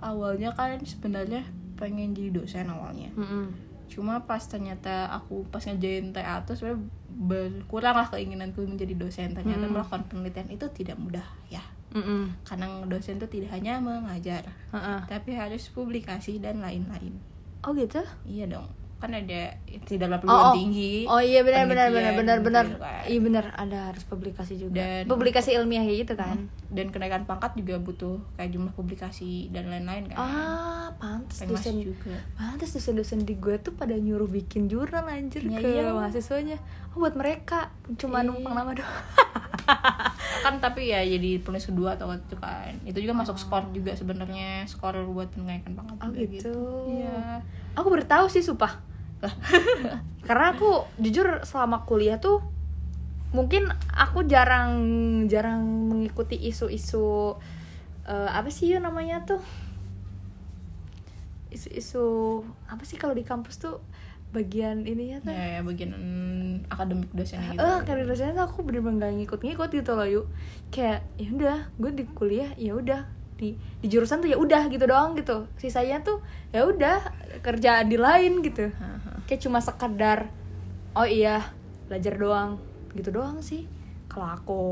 awalnya 0.01 0.57
kan 0.57 0.81
sebenarnya 0.81 1.45
pengen 1.77 2.17
jadi 2.17 2.33
dosen 2.33 2.73
awalnya. 2.73 3.13
Mm-mm. 3.21 3.53
Cuma 3.91 4.23
pas 4.23 4.39
ternyata 4.41 5.11
aku 5.11 5.43
pas 5.51 5.61
ngerjain 5.61 6.15
TA 6.15 6.47
tuh 6.47 6.55
sebenarnya 6.55 6.87
berkurang 7.11 7.99
lah 7.99 8.07
keinginanku 8.09 8.63
menjadi 8.63 8.95
dosen. 8.95 9.35
Ternyata 9.35 9.67
Hmm. 9.67 9.75
melakukan 9.75 10.03
penelitian 10.07 10.49
itu 10.49 10.67
tidak 10.71 10.97
mudah 10.97 11.27
ya. 11.51 11.61
Mm-mm. 11.91 12.47
Karena 12.47 12.87
dosen 12.87 13.19
itu 13.19 13.27
tidak 13.27 13.51
hanya 13.59 13.83
mengajar, 13.83 14.47
Heeh. 14.71 15.01
tapi 15.11 15.35
harus 15.35 15.67
publikasi 15.75 16.39
dan 16.39 16.63
lain-lain. 16.63 17.19
Oh 17.67 17.75
gitu? 17.75 17.99
Iya 18.23 18.47
dong. 18.47 18.71
Kan 19.01 19.11
ada 19.11 19.57
tidak 19.83 20.07
Oh, 20.07 20.21
perguruan 20.21 20.45
oh. 20.45 20.55
tinggi. 20.55 20.95
Oh 21.05 21.19
iya 21.19 21.41
benar 21.41 21.65
benar 21.65 21.89
benar 21.89 22.13
benar 22.15 22.37
benar. 22.39 22.65
gitu 22.67 22.79
kan. 22.79 23.03
Iya 23.03 23.19
benar 23.19 23.45
ada 23.55 23.79
harus 23.89 24.05
publikasi 24.05 24.55
juga. 24.57 24.77
Dan- 24.77 25.09
publikasi 25.09 25.51
ilmiah 25.53 25.81
kayak 25.81 25.99
gitu 26.03 26.15
kan. 26.15 26.37
Dan 26.69 26.89
kenaikan 26.89 27.25
pangkat 27.25 27.57
juga 27.57 27.77
butuh 27.77 28.21
kayak 28.35 28.53
jumlah 28.53 28.71
publikasi 28.71 29.49
dan 29.49 29.67
lain-lain 29.67 30.07
kan. 30.07 30.17
Ah, 30.17 30.87
pantes 30.95 31.41
Penmas 31.41 31.65
dosen 31.65 31.81
juga. 31.83 32.13
Pantes 32.35 32.71
dosen-dosen 32.71 33.25
di 33.25 33.35
gue 33.35 33.57
tuh 33.57 33.73
pada 33.73 33.93
nyuruh 33.93 34.29
bikin 34.29 34.69
jurnal 34.69 35.03
anjir 35.03 35.43
Ya 35.43 35.57
ke 35.57 35.69
iya. 35.81 35.91
mahasiswanya. 35.91 36.61
Oh 36.91 37.01
buat 37.01 37.15
mereka 37.15 37.73
cuma 37.97 38.21
Iya. 38.21 38.29
numpang 38.29 38.53
nama 38.53 38.71
doang. 38.71 39.01
kan 40.41 40.57
tapi 40.59 40.89
ya 40.89 41.01
jadi 41.01 41.39
penulis 41.39 41.63
kedua 41.65 41.95
atau 41.95 42.11
itu 42.11 42.35
kan 42.35 42.73
itu 42.83 42.97
juga 42.99 43.13
masuk 43.15 43.37
skor 43.37 43.65
juga 43.71 43.93
sebenarnya 43.93 44.65
skor 44.65 44.97
buat 45.07 45.29
penaikan 45.31 45.73
pangkat 45.75 45.97
Oh 45.97 46.09
juga 46.09 46.21
gitu. 46.27 46.55
iya 46.91 47.39
Aku 47.73 47.87
baru 47.87 48.03
tahu 48.03 48.27
sih 48.27 48.41
sumpah. 48.41 48.83
Lah. 49.21 49.35
Karena 50.27 50.55
aku 50.55 50.87
jujur 51.01 51.43
selama 51.43 51.85
kuliah 51.85 52.21
tuh 52.21 52.41
mungkin 53.31 53.71
aku 53.95 54.27
jarang 54.27 54.75
jarang 55.31 55.63
mengikuti 55.87 56.35
isu-isu 56.35 57.39
eh, 58.07 58.31
apa 58.31 58.51
sih 58.51 58.75
ya 58.75 58.79
namanya 58.83 59.23
tuh? 59.27 59.43
Isu-isu 61.51 62.41
apa 62.67 62.83
sih 62.87 62.99
kalau 62.99 63.15
di 63.15 63.27
kampus 63.27 63.59
tuh 63.59 63.83
bagian 64.31 64.87
ininya 64.87 65.19
tuh? 65.27 65.35
Ya, 65.35 65.59
ya 65.59 65.61
bagian 65.67 65.91
mm, 65.95 66.71
akademik 66.71 67.11
dosennya 67.11 67.59
gitu. 67.59 67.67
Eh 67.67 67.79
karir 67.83 68.07
dosennya 68.07 68.35
tuh 68.39 68.45
aku 68.47 68.59
bener-bener 68.63 69.11
gak 69.11 69.15
ngikut-ngikut 69.19 69.71
gitu 69.75 69.93
loh 69.99 70.07
yuk. 70.07 70.27
Kayak 70.71 71.03
ya 71.19 71.29
udah 71.35 71.59
gue 71.79 71.91
di 71.91 72.05
kuliah 72.07 72.51
ya 72.55 72.79
udah 72.79 73.20
di 73.41 73.57
di 73.57 73.87
jurusan 73.89 74.21
tuh 74.21 74.29
ya 74.29 74.37
udah 74.37 74.69
gitu 74.69 74.85
doang 74.85 75.17
gitu. 75.17 75.49
Sisanya 75.57 76.05
tuh 76.05 76.21
ya 76.53 76.69
udah 76.69 77.01
kerjaan 77.41 77.89
di 77.89 77.97
lain 77.97 78.45
gitu. 78.45 78.69
Kayak 79.25 79.41
cuma 79.41 79.65
sekedar 79.65 80.29
oh 80.93 81.09
iya 81.09 81.49
belajar 81.89 82.21
doang. 82.21 82.61
Gitu 82.93 83.09
doang 83.09 83.41
sih. 83.41 83.65
Kalau 84.11 84.29
aku 84.29 84.63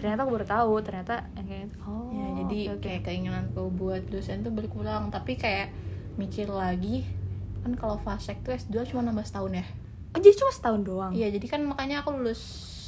ternyata 0.00 0.24
aku 0.24 0.40
baru 0.40 0.46
tahu 0.48 0.72
ternyata 0.80 1.28
kayak 1.36 1.68
oh 1.84 2.08
ya 2.14 2.26
jadi 2.40 2.58
oke, 2.72 2.74
oke. 2.78 2.84
kayak 2.88 3.02
keinginanku 3.04 3.62
buat 3.76 4.08
dosen 4.08 4.40
tuh 4.40 4.56
berkurang. 4.56 5.12
Tapi 5.12 5.36
kayak 5.36 5.68
mikir 6.16 6.48
lagi 6.48 7.04
kan 7.64 7.72
kalau 7.80 7.96
fasek 8.00 8.44
tuh 8.44 8.52
S2 8.52 8.88
cuma 8.92 9.04
nambah 9.04 9.24
setahun 9.24 9.52
ya? 9.56 9.66
Oh 10.14 10.20
jadi 10.22 10.34
cuma 10.36 10.52
setahun 10.52 10.80
doang? 10.86 11.12
Iya, 11.16 11.34
jadi 11.34 11.46
kan 11.48 11.60
makanya 11.66 12.04
aku 12.06 12.14
lulus 12.14 12.42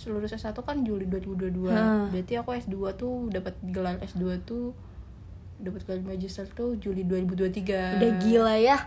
lulus 0.06 0.30
S1 0.36 0.54
kan 0.62 0.86
Juli 0.86 1.10
2022. 1.10 1.66
Hah. 1.66 2.06
Berarti 2.12 2.38
aku 2.38 2.54
S2 2.54 2.76
tuh 2.94 3.26
dapat 3.32 3.58
gelar 3.74 3.98
S2 3.98 4.46
tuh 4.46 4.70
dapat 5.56 5.88
gelar 5.88 6.02
magister 6.04 6.44
tuh 6.50 6.76
Juli 6.76 7.04
2023. 7.04 7.98
udah 8.00 8.12
gila 8.20 8.54
ya. 8.60 8.78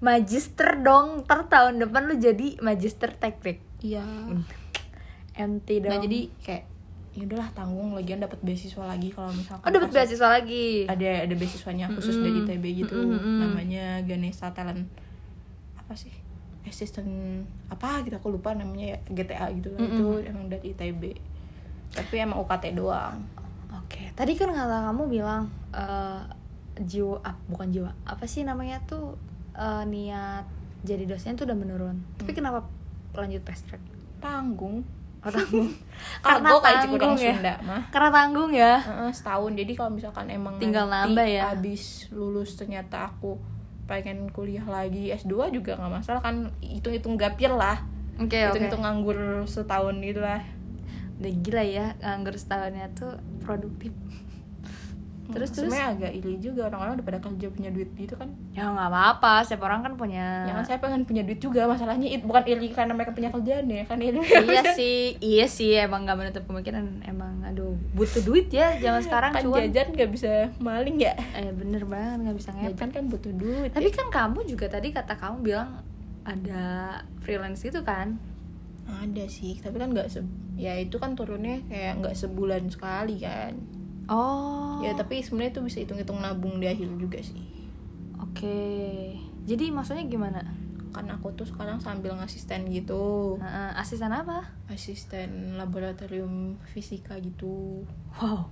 Magister 0.00 0.80
dong. 0.80 1.28
Ter 1.28 1.40
tahun 1.48 1.80
depan 1.82 2.08
lu 2.08 2.16
jadi 2.16 2.56
magister 2.64 3.12
teknik. 3.12 3.60
Iya. 3.84 4.04
MT 5.36 5.68
dong. 5.84 5.92
Nah, 5.92 6.00
jadi 6.00 6.20
kayak 6.40 6.64
ya 7.12 7.22
udahlah 7.28 7.50
tanggung. 7.52 7.92
Lagian 7.92 8.20
dapat 8.24 8.40
beasiswa 8.40 8.84
lagi 8.86 9.12
kalau 9.12 9.32
misalkan 9.32 9.66
oh 9.66 9.72
dapat 9.72 9.90
beasiswa 9.92 10.28
lagi? 10.28 10.88
Ada 10.88 11.28
ada 11.28 11.34
beasiswanya 11.36 11.92
khusus 11.92 12.16
Mm-mm. 12.16 12.24
dari 12.24 12.38
ITB 12.48 12.64
gitu. 12.86 12.96
Mm-mm, 12.96 13.16
mm-mm. 13.20 13.38
namanya 13.44 14.00
Ganesha 14.08 14.48
Talent. 14.56 14.88
Apa 15.76 15.92
sih? 15.96 16.12
Assistant 16.64 17.44
apa 17.72 18.04
gitu 18.04 18.16
aku 18.16 18.32
lupa 18.32 18.56
namanya 18.56 18.96
ya. 18.96 18.98
GTA 19.12 19.52
gitu 19.52 19.72
lah. 19.76 19.84
Itu 19.84 20.06
Mm-mm. 20.16 20.30
emang 20.32 20.46
dari 20.48 20.72
ITB 20.72 21.30
tapi 21.90 22.22
emang 22.22 22.38
UKT 22.46 22.78
doang 22.78 23.26
Oke, 23.90 24.14
tadi 24.14 24.32
kan 24.34 24.48
kata 24.48 24.86
kamu 24.86 25.02
bilang 25.10 25.50
eh, 25.70 26.22
jiwa, 26.78 27.18
ah, 27.20 27.34
bukan 27.44 27.68
jiwa, 27.68 27.90
apa 28.06 28.22
sih 28.24 28.46
namanya 28.46 28.78
tuh 28.84 29.18
eh, 29.52 29.82
niat 29.84 30.46
jadi 30.80 31.04
dosen 31.04 31.34
tuh 31.34 31.42
udah 31.42 31.58
menurun. 31.58 31.98
Tapi 32.16 32.30
kenapa 32.30 32.62
lanjut 33.12 33.42
fast 33.42 33.66
track? 33.66 33.82
tanggung 34.20 34.84
Oh, 35.20 35.28
tanggung. 35.34 35.68
kargo 36.22 36.56
kayak 36.60 36.80
tanggung 36.86 37.12
ya. 37.14 37.32
Sunda 37.34 37.54
mah 37.60 37.82
Karena 37.90 38.08
tanggung 38.10 38.50
ya. 38.52 38.72
Setahun 39.10 39.52
jadi 39.52 39.72
kalau 39.74 39.90
misalkan 39.90 40.28
emang 40.28 40.56
Tinggal 40.56 40.86
nambah 40.86 41.24
ya. 41.24 41.50
abis 41.50 42.08
lulus 42.08 42.54
ternyata 42.54 43.04
aku 43.06 43.36
pengen 43.84 44.30
kuliah 44.30 44.62
lagi 44.62 45.10
S2 45.10 45.50
juga 45.50 45.74
nggak 45.74 45.92
masalah 45.92 46.22
kan 46.22 46.54
hitung-hitung 46.62 47.18
gapir 47.18 47.50
lah 47.50 47.82
Oke, 48.16 48.32
oke. 48.38 48.54
hitung-hitung 48.54 48.80
nganggur 48.80 49.18
setahun 49.44 49.98
gitu 49.98 50.22
lah 50.22 50.40
Udah 51.20 51.32
gila 51.44 51.62
ya, 51.62 51.86
nganggur 52.00 52.34
setahunnya 52.34 52.88
tuh 52.96 53.12
produktif. 53.40 53.92
Terus 55.30 55.54
terus 55.54 55.70
sebenarnya 55.70 55.86
agak 55.94 56.12
iri 56.18 56.42
juga 56.42 56.66
orang-orang 56.66 56.98
udah 56.98 57.06
pada 57.06 57.18
kerja 57.22 57.46
punya 57.54 57.70
duit 57.70 57.86
gitu 57.94 58.18
kan 58.18 58.34
ya 58.50 58.66
nggak 58.66 58.90
apa-apa, 58.90 59.46
setiap 59.46 59.62
orang 59.62 59.86
kan 59.86 59.94
punya. 59.94 60.42
ya 60.42 60.58
kan 60.58 60.66
saya 60.66 60.82
pengen 60.82 61.06
punya 61.06 61.22
duit 61.22 61.38
juga 61.38 61.70
masalahnya 61.70 62.10
it, 62.10 62.26
bukan 62.26 62.42
iri 62.50 62.74
karena 62.74 62.98
mereka 62.98 63.14
punya 63.14 63.30
kerjaan 63.30 63.70
ya 63.70 63.86
kan 63.86 64.02
iri 64.02 64.18
iya 64.18 64.62
sih, 64.78 65.14
iya 65.22 65.46
sih 65.46 65.78
emang 65.78 66.02
gak 66.02 66.18
menutup 66.18 66.42
kemungkinan 66.50 67.06
emang 67.06 67.46
aduh 67.46 67.78
butuh 67.94 68.26
duit 68.26 68.50
ya 68.50 68.74
zaman 68.82 69.06
sekarang 69.06 69.30
kan 69.30 69.42
cuan. 69.46 69.70
jajan 69.70 69.86
nggak 69.94 70.10
bisa 70.10 70.50
maling 70.58 70.98
ya 70.98 71.14
Eh 71.14 71.54
bener 71.54 71.86
banget 71.86 72.26
nggak 72.26 72.34
bisa 72.34 72.50
ngepet. 72.50 72.66
jajan 72.74 72.90
kan 72.90 73.04
butuh 73.06 73.30
duit 73.30 73.70
Tapi 73.70 73.88
kan 73.94 74.06
kamu 74.10 74.38
juga 74.50 74.66
tadi 74.66 74.90
kata 74.90 75.14
kamu 75.14 75.46
bilang 75.46 75.78
ada 76.26 76.62
freelance 77.22 77.62
itu 77.62 77.78
kan? 77.86 78.18
Ada 78.92 79.24
sih 79.26 79.54
tapi 79.56 79.76
kan 79.76 79.90
nggak 79.90 80.08
se 80.08 80.20
ya 80.54 80.74
itu 80.76 80.96
kan 80.96 81.14
turunnya 81.14 81.62
kayak 81.66 82.02
nggak 82.02 82.14
sebulan 82.14 82.68
sekali 82.68 83.18
kan 83.18 83.54
Oh. 84.10 84.82
ya 84.82 84.90
tapi 84.92 85.22
sebenarnya 85.22 85.54
itu 85.54 85.62
bisa 85.62 85.78
hitung-hitung 85.78 86.18
nabung 86.18 86.58
di 86.58 86.66
akhir 86.66 86.90
juga 86.98 87.22
sih 87.22 87.46
Oke. 88.20 88.58
Jadi 89.46 89.70
maksudnya 89.70 90.02
gimana? 90.04 90.42
kan 90.90 91.06
aku 91.06 91.30
tuh 91.38 91.46
sekarang 91.46 91.78
sambil 91.78 92.18
ngasisten 92.18 92.66
gitu 92.66 93.38
Nah, 93.38 93.70
asisten 93.78 94.10
apa? 94.10 94.50
asisten 94.66 95.54
laboratorium 95.54 96.58
fisika 96.66 97.14
gitu 97.22 97.86
Wow. 98.18 98.50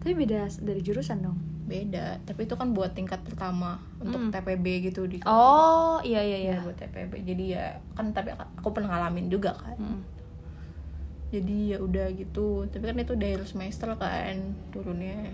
Tapi 0.00 0.12
beda 0.12 0.48
dari 0.60 0.80
jurusan 0.80 1.24
dong. 1.24 1.40
Beda 1.70 2.18
tapi 2.20 2.44
itu 2.44 2.52
kan 2.52 2.68
buat 2.70 2.90
tingkat 2.90 3.22
pertama 3.22 3.78
untuk 3.96 4.18
Hmm. 4.18 4.30
TPB 4.30 4.66
gitu 4.84 5.06
di 5.06 5.22
Oh, 5.22 6.02
iya 6.02 6.18
iya 6.20 6.38
iya. 6.40 6.54
ya 6.58 6.60
buat 6.60 6.74
TPB 6.74 7.22
jadi 7.22 7.44
ya 7.48 7.64
kan 7.94 8.10
tapi 8.10 8.34
aku 8.34 8.68
pernah 8.70 8.90
ngalamin 8.92 9.26
juga 9.26 9.54
kan 9.54 9.78
Mm. 9.78 10.00
jadi 11.30 11.56
ya 11.68 11.78
udah 11.78 12.06
gitu 12.12 12.66
tapi 12.66 12.84
kan 12.84 12.98
itu 12.98 13.14
dari 13.14 13.44
semester 13.44 13.94
kan 13.94 14.36
turunnya 14.68 15.30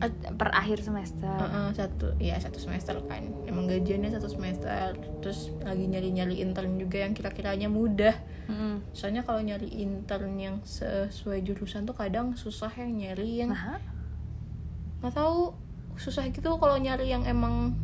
Eh, 0.00 0.08
Per 0.32 0.48
akhir 0.48 0.80
semester. 0.80 1.28
Heeh, 1.28 1.76
satu 1.76 2.16
ya 2.16 2.32
satu 2.34 2.56
semester 2.56 2.96
kan 3.04 3.20
emang 3.44 3.68
gajiannya 3.68 4.08
satu 4.08 4.32
semester 4.32 4.96
terus 5.20 5.52
lagi 5.60 5.84
nyari 5.84 6.08
nyari 6.10 6.40
intern 6.40 6.80
juga 6.80 7.04
yang 7.04 7.12
kira-kiranya 7.12 7.68
mudah 7.68 8.16
Mm. 8.48 8.80
soalnya 8.90 9.22
kalau 9.22 9.38
nyari 9.38 9.68
intern 9.68 10.34
yang 10.34 10.56
sesuai 10.64 11.44
jurusan 11.44 11.84
tuh 11.84 11.92
kadang 11.92 12.32
susah 12.34 12.72
yang 12.72 12.96
nyari 12.96 13.38
yang 13.38 13.52
Nah, 13.52 13.76
nggak 15.00 15.14
tahu 15.14 15.52
susah 15.96 16.24
gitu 16.26 16.56
kalau 16.56 16.76
nyari 16.76 17.08
yang 17.08 17.24
emang 17.24 17.76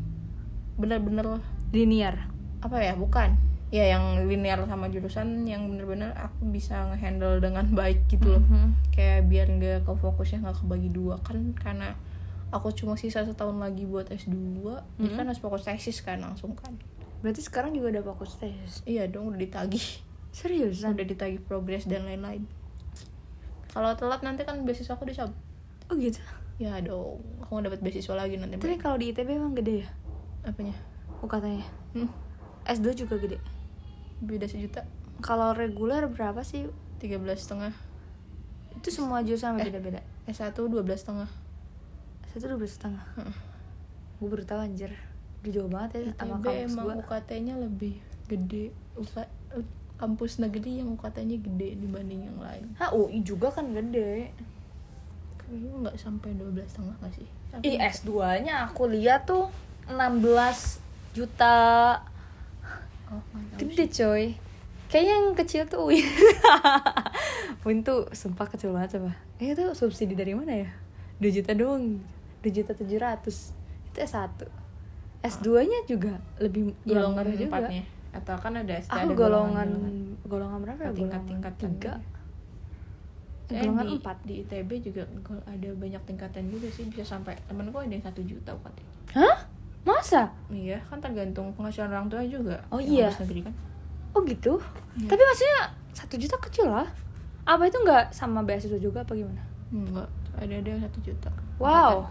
bener-bener 0.75 1.40
linear. 1.70 2.28
apa 2.56 2.76
ya 2.78 2.92
bukan 2.92 3.37
ya 3.68 3.85
yang 3.87 4.25
linear 4.25 4.62
sama 4.62 4.87
jurusan 4.87 5.44
yang 5.44 5.66
bener-bener 5.66 6.11
aku 6.14 6.46
bisa 6.46 6.88
ngehandle 6.88 7.38
dengan 7.38 7.66
baik 7.70 8.06
gitu 8.06 8.30
loh 8.30 8.42
Mhm. 8.42 8.68
kayak 8.90 9.26
biar 9.26 9.46
nggak 9.50 9.82
ke 9.82 9.92
fokusnya 9.92 10.40
nggak 10.40 10.56
kebagi 10.56 10.90
dua 10.90 11.20
kan 11.20 11.52
karena 11.52 11.92
aku 12.49 12.73
cuma 12.73 12.94
sisa 12.94 13.23
setahun 13.23 13.56
lagi 13.56 13.85
buat 13.85 14.08
S2 14.08 14.32
jadi 14.96 15.12
kan 15.14 15.25
harus 15.26 15.38
fokus 15.38 15.62
tesis 15.62 16.00
kan 16.00 16.18
langsung 16.18 16.52
kan 16.52 16.73
Berarti 17.16 17.40
sekarang 17.40 17.73
juga 17.73 17.90
udah 17.92 18.04
fokus 18.06 18.37
tes. 18.37 18.85
iya 18.85 19.04
dong 19.04 19.30
udah 19.30 19.40
ditagih 19.40 19.82
Seriusan? 20.30 20.94
udah 20.94 21.04
ditagih 21.04 21.40
progres 21.40 21.85
dan 21.85 22.04
lain-lain 22.04 22.44
kalau 23.68 23.92
telat 23.92 24.20
nanti 24.20 24.42
kan 24.42 24.62
beasiswa 24.62 24.92
aku 24.92 25.04
dicabut 25.04 25.37
Oh 25.87 25.94
gitu. 25.94 26.18
Ya 26.56 26.80
dong 26.80 27.20
aku 27.38 27.50
nggak 27.50 27.64
dapat 27.66 27.80
beasiswa 27.80 28.14
lagi 28.14 28.34
nanti 28.34 28.56
Tapi 28.56 28.76
kalau 28.76 28.96
di 28.96 29.12
ITB 29.12 29.28
emang 29.30 29.52
gede 29.52 29.84
ya? 29.84 29.88
apanya 30.42 30.76
UKT-nya. 31.18 31.66
hmm, 31.94 32.08
S2 32.66 32.86
juga 32.94 33.16
gede. 33.16 33.38
beda 34.18 34.46
sejuta 34.46 34.84
Kalau 35.18 35.52
reguler 35.52 36.04
berapa 36.06 36.40
sih? 36.40 36.68
tiga 36.96 37.16
belas 37.16 37.40
setengah 37.40 37.72
Itu 38.75 38.88
semua 38.90 39.20
jurusan 39.20 39.56
Eh. 39.56 39.64
beda-beda. 39.64 40.00
S1 40.25 40.52
dua 40.54 40.80
belas 40.80 41.00
setengah 41.00 41.28
Satu 42.26 42.46
dua 42.46 42.58
belas 42.58 42.72
setengah. 42.72 43.00
Heeh. 43.16 43.36
Gue 44.16 44.28
baru 44.28 44.44
tahu 44.44 44.60
anjir. 44.60 44.92
Udah 45.40 45.52
jauh 45.52 45.68
banget 45.68 45.90
ya 45.94 46.00
sama 46.14 46.34
ITB 46.34 46.44
kampus 46.44 46.64
emang 46.66 46.84
gue. 46.86 46.96
UKT-nya 47.02 47.54
lebih 47.56 47.94
gede 48.26 48.64
UK, 48.94 49.14
kampus 49.96 50.32
negeri 50.36 50.70
yang 50.76 50.92
UKT-nya 50.92 51.36
gede 51.38 51.68
dibanding 51.76 52.20
yang 52.25 52.36
lain 52.36 52.64
Hah, 52.75 52.90
UI 52.90 53.20
juga 53.20 53.48
kan 53.50 53.70
gede. 53.70 54.32
Kayaknya 55.46 55.72
nggak 55.80 55.96
sampai 55.96 56.30
12 56.34 56.58
setengah 56.66 56.94
nggak 56.98 57.12
sih 57.14 57.28
Ih, 57.62 57.76
S2-nya 57.80 58.68
aku 58.68 58.84
lihat 58.86 59.24
tuh 59.24 59.48
16 59.88 60.82
juta. 61.14 61.56
oh, 63.08 63.22
Gede 63.56 63.88
coy. 63.88 64.36
Kayaknya 64.86 65.14
yang 65.14 65.32
kecil 65.32 65.62
tuh 65.64 65.88
Win. 65.88 66.04
Win 67.64 67.80
tuh 67.80 68.06
sumpah 68.12 68.44
kecil 68.46 68.76
banget 68.76 69.00
coba. 69.00 69.16
Eh 69.38 69.50
itu 69.50 69.64
subsidi 69.72 70.12
dari 70.12 70.36
mana 70.36 70.52
ya? 70.52 70.68
2 71.18 71.32
juta 71.32 71.56
doang. 71.56 72.02
2 72.42 72.50
juta 72.52 72.76
700. 72.76 73.24
Itu 73.88 73.98
S1. 73.98 74.44
S2-nya 75.24 75.78
juga 75.88 76.20
lebih 76.38 76.70
sih. 76.70 76.74
ya, 76.84 77.00
golongan 77.00 77.24
murah 77.24 77.40
juga. 77.40 77.68
atau 78.12 78.36
kan 78.36 78.52
ada 78.54 78.74
ST, 78.76 78.88
Aku 78.88 79.00
ada 79.02 79.14
golongan 79.14 79.68
golongan 80.22 80.58
berapa 80.60 80.80
ya? 80.82 80.92
tingkat-tingkat 80.92 81.52
tiga. 81.56 81.92
Saya 83.46 83.62
golongan 83.62 83.84
di, 83.84 83.94
empat. 83.96 84.16
di 84.22 84.34
ITB 84.40 84.70
juga 84.82 85.02
gol- 85.20 85.44
ada 85.44 85.68
banyak 85.72 86.02
tingkatan 86.04 86.44
juga 86.46 86.66
sih 86.68 86.82
bisa 86.84 87.06
sampai 87.06 87.38
temenku 87.42 87.76
ada 87.76 87.88
yang 87.88 88.02
satu 88.02 88.20
juta 88.20 88.50
UKT 88.52 88.78
Hah? 89.14 89.36
Masa? 89.82 90.26
iya 90.48 90.82
kan 90.82 90.98
tergantung 90.98 91.50
penghasilan 91.52 91.88
orang 91.88 92.06
tua 92.06 92.20
juga 92.20 92.58
Oh 92.68 92.78
iya. 92.78 93.06
negeri 93.12 93.42
kan 93.42 93.54
Oh 94.10 94.20
gitu? 94.22 94.58
Iya. 94.96 95.06
Tapi 95.06 95.22
maksudnya 95.22 95.60
satu 95.92 96.14
juta 96.16 96.36
kecil 96.40 96.66
lah. 96.66 96.88
apa 97.44 97.62
itu 97.62 97.78
nggak 97.78 98.10
sama 98.10 98.42
beasiswa 98.42 98.74
juga 98.76 99.00
apa 99.00 99.14
gimana 99.14 99.38
enggak 99.68 100.08
ada 100.34 100.50
ada 100.52 100.68
yang 100.68 100.82
satu 100.82 100.98
juta 101.00 101.30
Wow. 101.56 102.10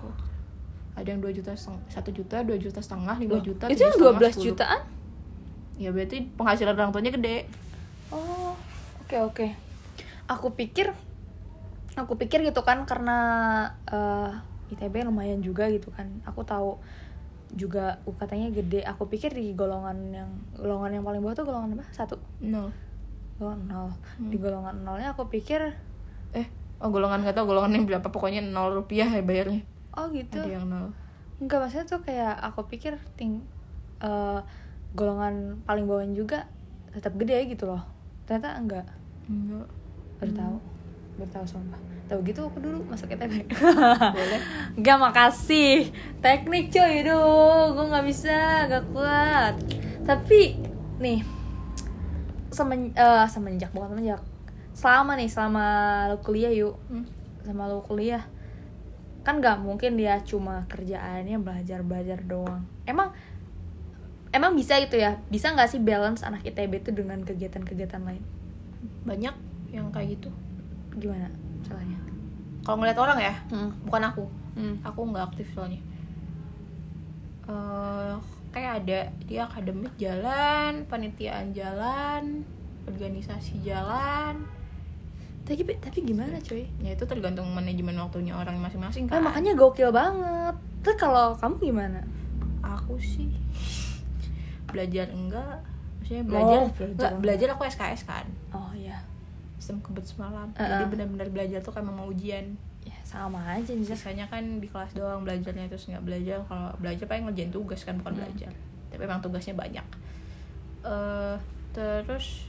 Ada 0.95 1.07
yang 1.09 1.19
dua 1.19 1.29
juta 1.29 1.51
satu 1.85 2.09
juta 2.09 2.39
dua 2.39 2.55
juta 2.55 2.79
setengah 2.79 3.19
lima 3.19 3.37
juta 3.39 3.67
itu 3.67 3.83
yang 3.83 3.91
12 3.91 4.15
sepuluh. 4.31 4.47
jutaan 4.47 4.81
ya 5.75 5.91
berarti 5.91 6.23
penghasilan 6.31 6.71
orang 6.73 6.89
tuanya 6.89 7.11
gede 7.11 7.37
Oh, 8.07 8.55
oke 9.01 9.17
oke. 9.25 9.47
Aku 10.25 10.47
pikir, 10.51 10.95
aku 11.95 12.19
pikir 12.19 12.43
gitu 12.43 12.61
kan 12.61 12.83
karena 12.83 13.17
eh, 13.87 14.31
ITB 14.75 15.07
lumayan 15.07 15.39
juga 15.39 15.67
gitu 15.71 15.91
kan. 15.91 16.21
Aku 16.27 16.43
tahu 16.43 16.79
juga 17.55 18.03
UKT-nya 18.03 18.51
gede. 18.51 18.81
Aku 18.83 19.07
pikir 19.07 19.31
di 19.31 19.55
golongan 19.55 19.97
yang 20.11 20.29
golongan 20.59 20.99
yang 20.99 21.03
paling 21.07 21.21
bawah 21.23 21.35
tuh 21.37 21.45
golongan 21.47 21.79
apa? 21.79 21.85
Satu, 21.95 22.15
nol 22.43 22.69
golongan 23.39 23.61
nol. 23.67 23.89
Hmm. 23.91 24.29
Di 24.31 24.37
golongan 24.39 24.75
nolnya 24.83 25.15
aku 25.15 25.27
pikir, 25.27 25.75
eh 26.35 26.47
oh 26.83 26.89
golongan 26.91 27.23
nggak 27.23 27.35
tahu 27.39 27.55
golongan 27.55 27.71
yang 27.79 27.85
berapa 27.87 28.07
pokoknya 28.11 28.43
nol 28.43 28.75
rupiah 28.83 29.07
ya 29.07 29.23
bayarnya 29.23 29.63
oh 29.95 30.11
gitu. 30.11 30.43
ada 30.43 30.51
yang 30.51 30.67
nol 30.67 30.91
Enggak 31.35 31.67
maksudnya 31.67 31.87
tuh 31.87 31.99
kayak 31.99 32.35
aku 32.39 32.63
pikir 32.71 32.95
ting 33.19 33.43
eh, 33.99 34.39
golongan 34.95 35.59
paling 35.67 35.83
bawahnya 35.83 36.15
juga 36.15 36.47
tetap 36.95 37.11
gede 37.19 37.51
gitu 37.51 37.67
loh. 37.67 37.83
Ternyata 38.23 38.55
enggak. 38.55 38.87
enggak 39.27 39.67
Baru 40.15 40.31
tahu. 40.31 40.55
Baru 41.15 41.29
tahu 41.31 41.45
sumpah. 41.47 41.79
Tahu 42.05 42.19
gitu 42.27 42.45
aku 42.45 42.59
dulu 42.61 42.85
masuk 42.85 43.09
ITB. 43.09 43.47
boleh. 44.15 44.41
Gak 44.83 44.97
makasih. 44.99 45.89
Teknik 46.21 46.69
coy 46.69 47.01
Duh 47.01 47.73
Gue 47.73 47.85
gak 47.89 48.05
bisa 48.05 48.69
Gak 48.69 48.85
kuat. 48.91 49.55
Tapi 50.03 50.59
Nih 51.01 51.23
semen, 52.51 52.91
eh, 52.93 53.25
Semenjak 53.31 53.71
Bukan 53.71 53.95
semenjak. 53.95 54.21
Selama 54.75 55.15
nih 55.17 55.29
Selama 55.31 55.65
lu 56.11 56.17
kuliah 56.21 56.51
yuk. 56.51 56.75
Hmm. 56.91 57.07
Sama 57.41 57.71
lu 57.71 57.81
kuliah. 57.81 58.27
Kan 59.25 59.41
gak 59.41 59.63
mungkin 59.63 59.97
dia 59.97 60.21
cuma 60.21 60.67
kerjaannya 60.67 61.39
Belajar-belajar 61.41 62.21
doang. 62.27 62.67
Emang 62.83 63.15
Emang 64.35 64.51
bisa 64.51 64.75
gitu 64.83 64.99
ya? 64.99 65.17
Bisa 65.31 65.55
gak 65.55 65.71
sih 65.71 65.79
balance 65.79 66.21
anak 66.21 66.43
ITB 66.43 66.83
itu 66.83 66.91
Dengan 66.91 67.23
kegiatan-kegiatan 67.23 68.03
lain? 68.03 68.21
Banyak 69.07 69.35
yang 69.73 69.89
kayak 69.89 70.19
gitu 70.19 70.29
Gimana 70.95 71.27
Caranya 71.61 71.99
kalau 72.61 72.77
ngeliat 72.77 72.97
orang 72.97 73.19
ya 73.19 73.33
hmm. 73.49 73.69
bukan 73.83 74.03
aku 74.05 74.23
Hmm. 74.55 74.79
aku 74.81 74.99
nggak 75.05 75.25
aktif 75.29 75.51
soalnya 75.51 75.83
eh 77.45 78.13
kayak 78.49 78.71
ada 78.81 78.99
dia 79.21 79.43
akademik 79.43 79.91
jalan 79.95 80.81
panitiaan 80.85 81.51
jalan 81.51 82.41
organisasi 82.85 83.59
jalan 83.61 84.47
Tapi, 85.43 85.61
tapi 85.77 85.99
gimana 86.01 86.39
coy 86.39 86.65
ya 86.79 86.89
itu 86.89 87.03
tergantung 87.03 87.51
manajemen 87.51 87.99
waktunya 87.99 88.33
orang 88.33 88.57
masing-masing 88.57 89.05
Nah, 89.05 89.11
kan 89.11 89.21
makanya 89.21 89.53
gokil 89.53 89.91
banget. 89.91 90.55
Terus 90.81 90.97
kalau 90.97 91.35
kamu 91.35 91.55
gimana? 91.61 92.01
aku 92.63 92.97
sih 92.97 93.29
belajar 94.65 95.05
enggak 95.07 95.61
maksudnya 95.99 96.23
belajar 96.23 96.57
Oh, 96.57 96.69
belajar 96.71 96.87
enggak 96.87 96.89
enggak. 97.05 97.21
belajar 97.21 97.47
aku 97.51 97.61
SKS 97.67 98.01
kan 98.03 98.25
Oh 98.49 98.73
iya. 98.73 98.97
Sistem 99.57 99.79
kebut 99.79 100.03
semalam. 100.03 100.47
Uh-uh. 100.49 100.61
jadi 100.61 100.85
benar-benar 100.87 101.27
belajar 101.29 101.59
tuh 101.59 101.71
kayak 101.71 101.85
mau 101.85 102.05
ujian. 102.05 102.55
Ya 102.81 102.97
sama 103.01 103.41
aja 103.41 103.71
nih. 103.71 103.81
sisanya 103.83 104.25
kan 104.25 104.59
di 104.59 104.65
kelas 104.65 104.93
doang 104.93 105.21
belajarnya 105.21 105.65
terus 105.65 105.85
nggak 105.85 106.01
belajar. 106.01 106.37
Kalau 106.43 106.69
belajar 106.77 107.05
paling 107.05 107.25
ngerjain 107.25 107.49
tugas 107.49 107.81
kan 107.81 107.95
bukan 107.95 108.13
Hmm. 108.13 108.21
belajar. 108.21 108.51
Tapi 108.87 109.01
emang 109.01 109.19
tugasnya 109.19 109.53
banyak. 109.53 109.85
Eh 110.83 111.35
terus 111.71 112.45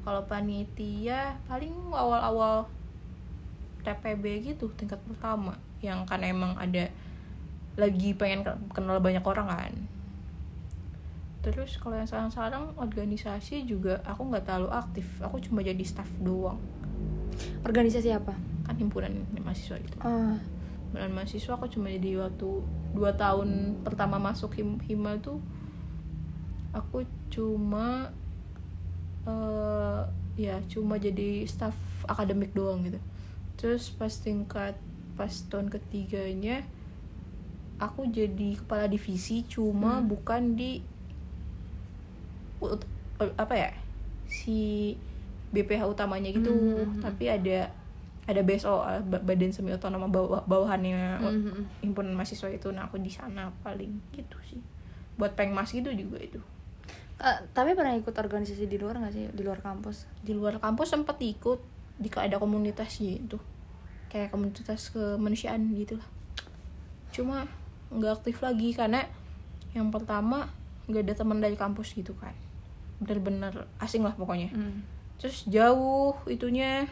kalau 0.00 0.22
panitia 0.24 1.34
paling 1.44 1.74
awal-awal 1.90 2.70
TPB 3.82 4.24
gitu 4.44 4.70
tingkat 4.72 4.98
pertama. 5.02 5.54
Yang 5.78 5.98
kan 6.04 6.20
emang 6.20 6.54
ada 6.54 6.86
lagi 7.74 8.14
pengen 8.14 8.40
ke- 8.40 8.60
kenal 8.72 8.96
banyak 8.98 9.20
orang 9.20 9.48
kan 9.48 9.72
terus 11.46 11.78
kalau 11.78 11.94
yang 11.94 12.10
sekarang-sekarang 12.10 12.74
organisasi 12.74 13.62
juga 13.62 14.02
aku 14.02 14.26
nggak 14.26 14.42
terlalu 14.42 14.74
aktif. 14.74 15.06
Aku 15.22 15.38
cuma 15.38 15.62
jadi 15.62 15.78
staff 15.86 16.10
doang. 16.18 16.58
Organisasi 17.62 18.10
apa? 18.10 18.34
kan 18.66 18.74
himpunan 18.74 19.14
mahasiswa 19.46 19.78
gitu 19.78 19.94
Oh, 20.02 20.34
Himpunan 20.90 21.14
mahasiswa 21.14 21.54
aku 21.54 21.70
cuma 21.70 21.86
jadi 21.86 22.18
waktu 22.18 22.66
dua 22.98 23.14
tahun 23.14 23.78
pertama 23.86 24.18
masuk 24.18 24.58
him 24.58 24.82
hima 24.82 25.14
tuh 25.22 25.38
aku 26.74 27.06
cuma 27.30 28.10
eh 29.22 30.02
ya 30.34 30.58
cuma 30.66 30.98
jadi 30.98 31.46
staff 31.46 31.78
akademik 32.10 32.52
doang 32.58 32.82
gitu. 32.90 32.98
Terus 33.54 33.88
pas 33.94 34.10
tingkat 34.10 34.74
pas 35.14 35.30
tahun 35.46 35.70
ketiganya 35.70 36.66
aku 37.78 38.10
jadi 38.10 38.58
kepala 38.60 38.90
divisi 38.90 39.46
cuma 39.46 40.02
Hmm. 40.02 40.10
bukan 40.10 40.58
di 40.58 40.82
apa 43.36 43.54
ya 43.54 43.70
si 44.26 44.92
BPH 45.48 45.86
utamanya 45.86 46.28
gitu 46.28 46.50
Hmm. 46.50 46.98
tapi 46.98 47.26
ada 47.26 47.70
ada 48.26 48.40
BSO 48.42 48.82
eh, 48.84 49.00
Ba- 49.00 49.22
Badan 49.22 49.54
Semi 49.54 49.70
Otonom 49.70 50.06
bawah 50.06 50.42
bawahannya 50.42 51.22
Mhm. 51.22 51.62
himpunan 51.80 52.12
mahasiswa 52.12 52.50
itu 52.50 52.68
nah 52.68 52.84
aku 52.84 52.98
di 52.98 53.08
sana 53.08 53.54
paling 53.62 54.02
gitu 54.10 54.34
sih 54.42 54.58
buat 55.14 55.32
pengmas 55.32 55.70
gitu 55.70 55.90
juga 55.90 56.18
itu 56.18 56.40
Eh, 57.16 57.38
tapi 57.50 57.72
pernah 57.72 57.96
ikut 57.96 58.12
organisasi 58.12 58.68
di 58.68 58.76
luar 58.76 59.00
nggak 59.00 59.08
sih? 59.10 59.24
Di 59.32 59.40
luar 59.40 59.64
kampus? 59.64 60.04
di 60.20 60.36
luar 60.36 60.60
kampus 60.60 60.92
sempat 60.92 61.16
ikut 61.16 61.64
di 61.96 62.12
ada 62.12 62.36
komunitasnya 62.36 63.16
itu 63.18 63.40
kayak 64.06 64.28
komunitas 64.28 64.92
kemanusiaan 64.92 65.72
gitu 65.72 65.96
lah 65.96 66.08
cuma 67.08 67.48
nggak 67.88 68.20
aktif 68.20 68.36
lagi 68.38 68.76
karena 68.76 69.08
yang 69.72 69.88
pertama 69.88 70.52
nggak 70.84 71.02
ada 71.02 71.14
teman 71.16 71.40
dari 71.40 71.56
kampus 71.56 71.92
gitu 71.92 72.12
kan 72.12 72.36
bener-bener 72.98 73.52
asing 73.76 74.00
lah 74.00 74.12
pokoknya 74.12 74.48
Hmm. 74.48 74.80
terus 75.16 75.44
jauh 75.44 76.16
itunya 76.26 76.84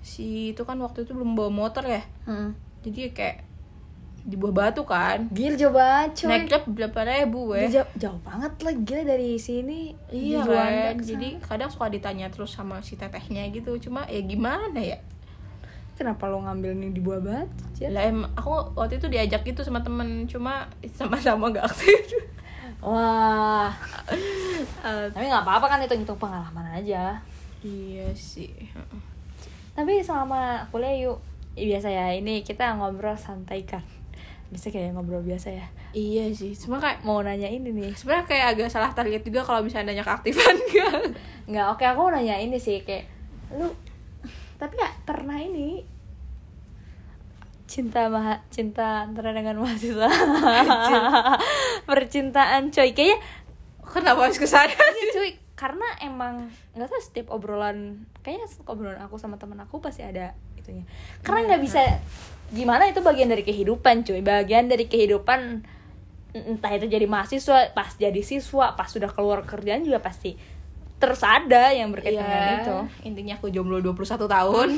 si 0.00 0.52
itu 0.52 0.62
kan 0.62 0.76
waktu 0.78 1.02
itu 1.02 1.12
belum 1.12 1.32
bawa 1.32 1.50
motor 1.50 1.84
ya 1.84 2.02
Hmm. 2.22 2.52
jadi 2.80 3.08
kayak 3.10 3.38
di 4.24 4.36
bawah 4.36 4.56
batu 4.62 4.80
kan 4.82 5.28
Gila 5.30 5.52
coba 5.58 5.84
coy. 6.10 6.28
naik 6.30 6.48
grab 6.48 6.64
berapa 6.66 7.00
ribu 7.04 7.52
ya 7.52 7.68
jauh, 7.70 7.88
jauh 7.98 8.20
banget 8.20 8.52
lah 8.58 8.72
gila 8.74 9.02
dari 9.06 9.36
sini. 9.36 9.92
iya 10.08 10.40
kan 10.40 10.96
jadi 10.96 11.36
kadang 11.38 11.68
suka 11.68 11.88
ditanya 11.88 12.28
terus 12.28 12.48
sama 12.50 12.80
si 12.80 12.96
tetehnya 12.96 13.44
gitu 13.48 13.76
cuma 13.78 14.08
ya 14.08 14.20
gimana 14.20 14.80
ya 14.80 14.96
kenapa 15.94 16.24
lo 16.24 16.40
ngambil 16.40 16.72
nih 16.74 16.90
di 16.90 16.98
buah 16.98 17.20
batu? 17.20 17.84
Lah 17.86 18.02
em 18.02 18.24
aku 18.26 18.50
waktu 18.74 18.96
itu 18.96 19.06
diajak 19.06 19.44
gitu 19.44 19.60
sama 19.60 19.78
temen 19.78 20.24
cuma 20.24 20.66
sama-sama 20.90 21.52
gak 21.52 21.68
aktif 21.68 22.16
Wah, 22.84 23.72
Eh, 24.84 25.04
tapi 25.08 25.24
nggak 25.24 25.40
apa-apa 25.40 25.66
kan 25.66 25.80
itu 25.80 25.94
hitung 25.94 26.14
pengalaman 26.14 26.68
aja. 26.70 27.16
iya 27.58 28.04
sih 28.12 28.52
Tapi 29.72 29.98
selama 29.98 30.62
kuliah 30.68 30.94
yuk, 31.02 31.18
ya 31.52 31.64
biasa 31.66 31.88
ya 31.88 32.06
ini 32.12 32.40
kita 32.40 32.76
ngobrol 32.76 33.16
santai 33.16 33.64
kan. 33.64 33.80
Bisa 34.46 34.68
kayak 34.68 34.92
ngobrol 34.92 35.18
biasa 35.20 35.48
ya. 35.50 35.66
iya 35.90 36.26
sih 36.28 36.52
cuma 36.52 36.76
kayak 36.76 37.00
Mau 37.00 37.18
nanya 37.20 37.46
ini 37.46 37.70
nih. 37.70 37.90
sebenarnya 37.92 38.26
kayak 38.26 38.46
agak 38.52 38.68
salah 38.68 38.90
target 38.90 39.22
juga 39.22 39.40
kalau 39.40 39.62
misalnya 39.62 39.90
nanya 39.90 40.04
keaktifan 40.04 40.54
kan 40.74 41.00
Nggak, 41.46 41.66
oke 41.70 41.84
aku 41.84 42.00
mau 42.00 42.12
nanya 42.12 42.36
ini 42.36 42.58
sih 42.58 42.82
kayak 42.82 43.06
lu 43.50 43.70
tapi 44.54 44.74
ya 44.74 44.90
pernah 45.00 45.34
ini 45.36 45.82
cinta 47.64 48.12
maha, 48.12 48.44
cinta 48.52 49.08
antara 49.08 49.32
dengan 49.32 49.56
mahasiswa. 49.60 50.08
Percintaan 51.88 52.68
coy 52.68 52.92
kayaknya 52.92 53.18
kenapa 53.84 54.28
harus 54.28 54.38
ke 54.40 54.48
sana 54.48 54.72
Iya, 54.72 55.04
cuy 55.12 55.30
karena 55.54 55.86
emang 56.02 56.50
nggak 56.74 56.88
tahu 56.90 57.00
setiap 57.00 57.30
obrolan 57.30 58.04
kayaknya 58.26 58.50
obrolan 58.66 58.98
aku 58.98 59.16
sama 59.22 59.38
temen 59.38 59.56
aku 59.62 59.78
pasti 59.78 60.02
ada 60.02 60.34
itunya. 60.58 60.84
Karena 61.22 61.54
nggak 61.54 61.62
bisa 61.62 61.80
gimana 62.50 62.90
itu 62.90 63.00
bagian 63.00 63.30
dari 63.30 63.46
kehidupan 63.46 64.04
cuy. 64.04 64.20
Bagian 64.20 64.68
dari 64.68 64.90
kehidupan 64.90 65.62
entah 66.34 66.72
itu 66.74 66.90
jadi 66.90 67.06
mahasiswa 67.06 67.70
pas 67.70 67.94
jadi 67.94 68.18
siswa 68.18 68.74
pas 68.74 68.90
sudah 68.90 69.06
keluar 69.14 69.46
kerjaan 69.46 69.86
juga 69.86 70.02
pasti 70.02 70.34
terus 70.98 71.22
ada 71.22 71.70
yang 71.70 71.94
berkaitan 71.94 72.26
dengan 72.26 72.42
Iya, 72.42 72.58
itu. 72.58 72.76
Intinya 73.06 73.34
aku 73.38 73.54
jomblo 73.54 73.78
21 73.78 74.26
tahun 74.26 74.68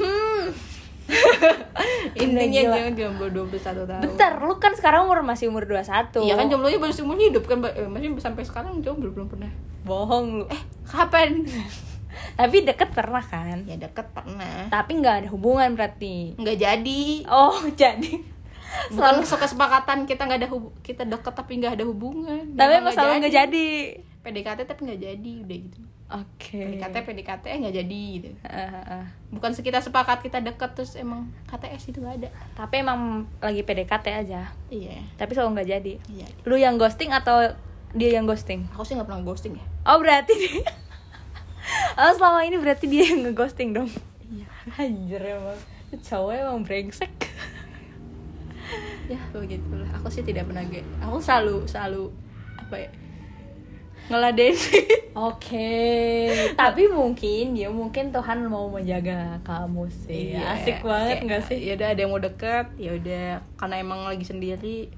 intinya 2.16 2.42
Gila. 2.62 2.74
jangan 2.74 2.92
jomblo 2.94 3.26
21 3.44 3.62
tahun 3.84 4.00
bentar 4.02 4.32
lu 4.38 4.54
kan 4.56 4.72
sekarang 4.72 5.04
umur 5.04 5.22
masih 5.22 5.46
umur 5.46 5.64
21 5.64 6.18
Iya 6.20 6.34
kan 6.34 6.46
jomblonya 6.46 6.78
baru 6.78 6.90
seumur 6.90 7.16
hidup 7.16 7.44
kan. 7.44 7.62
Eh, 7.64 7.86
masih 7.86 8.10
sampai 8.16 8.42
sekarang 8.42 8.80
jomblo 8.80 9.10
belum 9.10 9.28
pernah. 9.28 9.50
bohong 9.82 10.26
lu 10.36 10.44
Eh, 10.46 10.62
kapan? 10.84 11.46
tapi 12.40 12.64
deket 12.64 12.90
pernah 12.90 13.20
kan 13.20 13.60
ya 13.62 13.76
deket 13.76 14.08
pernah. 14.10 14.66
tapi 14.66 14.96
nggak 14.96 15.16
ada 15.20 15.28
hubungan 15.28 15.72
berarti 15.72 16.32
Nggak 16.34 16.56
jadi. 16.56 17.02
oh 17.28 17.60
jadi 17.76 18.34
Bukan 18.88 19.22
kesepakatan 19.22 20.04
kita 20.04 20.26
nggak 20.26 20.40
ada 20.42 20.48
hub 20.48 20.74
kita 20.80 21.02
deket 21.02 21.32
tapi 21.32 21.56
nggak 21.56 21.76
ada 21.76 21.84
hubungan. 21.84 22.44
tapi 22.52 22.72
emang 22.74 22.90
selalu 22.90 23.22
nggak 23.22 23.36
jadi 23.36 23.64
PDKT 24.20 24.58
tapi 24.64 24.80
nggak 24.84 25.00
jadi 25.02 25.32
udah 25.40 25.58
gitu 25.60 25.78
oke. 26.10 26.54
PDKT 26.58 26.96
PDKT 27.02 27.44
eh 27.50 27.58
nggak 27.62 27.76
jadi 27.82 28.00
gitu. 28.18 28.28
Ah, 28.46 28.58
ah, 28.62 28.84
ah. 29.02 29.04
bukan 29.32 29.50
kita 29.54 29.82
sepakat 29.82 30.22
kita 30.22 30.38
deket 30.42 30.74
terus 30.78 30.94
emang 30.94 31.30
KTS 31.50 31.90
itu 31.90 31.98
nggak 32.02 32.16
ada. 32.22 32.28
Tapi 32.54 32.82
emang 32.82 33.26
lagi 33.42 33.62
PDKT 33.62 34.06
aja. 34.14 34.50
Iya. 34.70 35.02
Tapi 35.18 35.30
selalu 35.34 35.58
nggak 35.58 35.68
jadi. 35.68 35.92
Iya. 36.10 36.26
Lu 36.46 36.54
yang 36.54 36.78
ghosting 36.78 37.10
atau 37.10 37.54
dia 37.96 38.10
yang 38.14 38.26
ghosting? 38.26 38.66
Aku 38.74 38.86
sih 38.86 38.94
nggak 38.94 39.08
pernah 39.08 39.22
ghosting 39.26 39.58
ya. 39.58 39.66
Oh 39.86 39.98
berarti 39.98 40.32
dia. 40.34 40.62
Oh 41.98 42.14
selama 42.14 42.46
ini 42.46 42.62
berarti 42.62 42.86
dia 42.86 43.10
yang 43.10 43.26
ngeghosting 43.26 43.74
dong. 43.74 43.90
Iya. 44.22 44.46
Anjir 44.78 45.18
emang. 45.18 45.58
Cowok 45.98 46.32
emang 46.34 46.62
brengsek. 46.62 47.10
Ya 49.06 49.18
begitulah. 49.30 49.86
Aku 49.98 50.10
sih 50.10 50.26
tidak 50.26 50.50
pernah 50.50 50.66
aku 50.98 51.22
selalu 51.22 51.62
selalu 51.70 52.10
apa 52.58 52.74
ya 52.82 52.90
ngeladenin 54.06 54.56
Oke, 55.16 56.28
tapi 56.60 56.92
mungkin 56.92 57.56
ya 57.56 57.72
mungkin 57.72 58.12
Tuhan 58.12 58.44
mau 58.52 58.68
menjaga 58.68 59.40
kamu 59.40 59.88
sih. 59.88 60.36
Iya, 60.36 60.44
Asik 60.60 60.84
banget 60.84 61.24
nggak 61.24 61.42
sih? 61.48 61.56
ya 61.64 61.72
udah 61.72 61.88
ada 61.96 62.00
yang 62.04 62.12
mau 62.12 62.20
deket 62.20 62.66
ya 62.76 62.92
udah 62.92 63.26
karena 63.56 63.74
emang 63.80 64.04
lagi 64.04 64.28
sendiri 64.28 64.92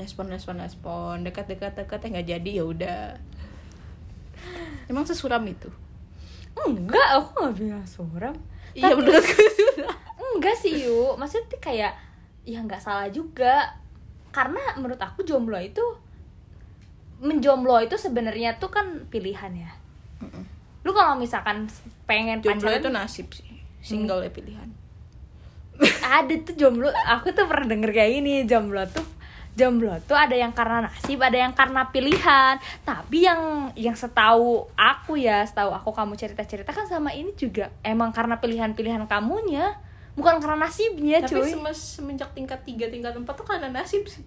respon 0.00 0.32
respon 0.32 0.64
respon 0.64 1.20
dekat 1.20 1.44
dekat 1.44 1.76
dekat 1.76 2.00
ya 2.00 2.08
nggak 2.08 2.28
jadi 2.32 2.50
ya 2.56 2.64
udah 2.64 2.98
emang 4.88 5.04
sesuram 5.04 5.44
itu 5.44 5.68
Enggak, 6.56 7.08
aku 7.14 7.28
nggak 7.40 7.54
bilang 7.56 7.84
suram. 7.86 8.36
iya 8.72 8.92
menurutku 8.92 9.32
suram 9.60 9.92
Enggak 10.20 10.56
sih 10.56 10.84
yuk, 10.84 11.16
maksudnya 11.16 11.56
kayak 11.60 11.92
ya 12.44 12.64
nggak 12.64 12.80
salah 12.80 13.08
juga. 13.08 13.76
Karena 14.30 14.60
menurut 14.78 14.96
aku 14.96 15.20
jomblo 15.20 15.56
itu 15.58 15.82
menjomblo 17.20 17.76
itu 17.84 18.00
sebenarnya 18.00 18.56
tuh 18.56 18.72
kan 18.72 19.04
pilihan 19.12 19.52
ya. 19.52 19.70
Lu 20.80 20.90
kalau 20.96 21.20
misalkan 21.20 21.68
pengen 22.08 22.40
jomblo 22.40 22.72
pacaran 22.72 22.80
itu 22.80 22.90
nasib 22.90 23.26
sih. 23.30 23.60
Single 23.84 24.24
ya 24.24 24.30
pilihan. 24.32 24.68
Ada 26.20 26.34
tuh 26.44 26.54
jomblo 26.56 26.88
aku 27.08 27.32
tuh 27.32 27.44
pernah 27.44 27.68
denger 27.68 27.90
kayak 27.92 28.10
gini 28.20 28.44
jomblo 28.44 28.84
tuh 28.88 29.04
jomblo 29.50 29.92
tuh 30.06 30.14
ada 30.16 30.32
yang 30.32 30.54
karena 30.54 30.88
nasib 30.88 31.20
ada 31.20 31.36
yang 31.36 31.52
karena 31.52 31.88
pilihan. 31.92 32.56
Tapi 32.84 33.28
yang 33.28 33.72
yang 33.76 33.96
setahu 33.96 34.64
aku 34.76 35.20
ya 35.20 35.44
setahu 35.44 35.72
aku 35.76 35.92
kamu 35.92 36.16
cerita 36.16 36.44
cerita 36.44 36.72
kan 36.72 36.88
sama 36.88 37.12
ini 37.12 37.32
juga 37.36 37.68
emang 37.84 38.12
karena 38.12 38.40
pilihan 38.40 38.72
pilihan 38.72 39.04
kamunya 39.04 39.76
bukan 40.18 40.42
karena 40.42 40.66
nasibnya 40.68 41.22
tapi 41.22 41.38
cuy. 41.38 41.50
semes- 41.54 41.88
semenjak 41.96 42.30
tingkat 42.34 42.60
tiga 42.66 42.90
tingkat 42.90 43.14
empat 43.14 43.34
tuh 43.40 43.46
karena 43.46 43.70
nasib 43.70 44.04
sih 44.04 44.26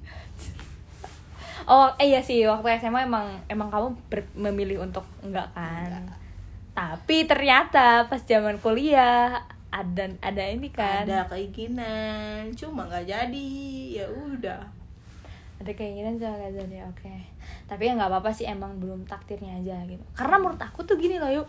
oh 1.67 1.87
eh, 1.99 2.11
iya 2.11 2.21
sih 2.23 2.43
waktu 2.47 2.79
SMA 2.79 3.07
emang 3.07 3.27
emang 3.47 3.69
kamu 3.71 3.87
ber- 4.09 4.33
memilih 4.35 4.83
untuk 4.83 5.03
enggak 5.23 5.51
kan? 5.55 6.07
Tapi 6.73 7.29
ternyata 7.29 8.09
pas 8.09 8.21
zaman 8.25 8.57
kuliah 8.57 9.45
ada 9.73 10.05
ada 10.21 10.43
ini 10.49 10.69
kan. 10.69 11.05
Ada 11.05 11.25
keinginan 11.29 12.53
cuma 12.53 12.85
nggak 12.89 13.05
jadi 13.09 13.49
ya 14.01 14.05
udah. 14.09 14.61
Ada 15.63 15.71
keinginan 15.79 16.19
sama 16.19 16.43
gak 16.43 16.53
jadi 16.59 16.77
oke. 16.91 17.13
Tapi 17.71 17.81
ya 17.87 17.95
nggak 17.95 18.11
apa-apa 18.11 18.35
sih 18.35 18.43
emang 18.43 18.77
belum 18.83 19.07
takdirnya 19.07 19.63
aja 19.63 19.79
gitu. 19.87 20.03
Karena 20.11 20.35
menurut 20.41 20.59
aku 20.59 20.83
tuh 20.83 20.99
gini 20.99 21.15
loh 21.17 21.31
yuk. 21.31 21.47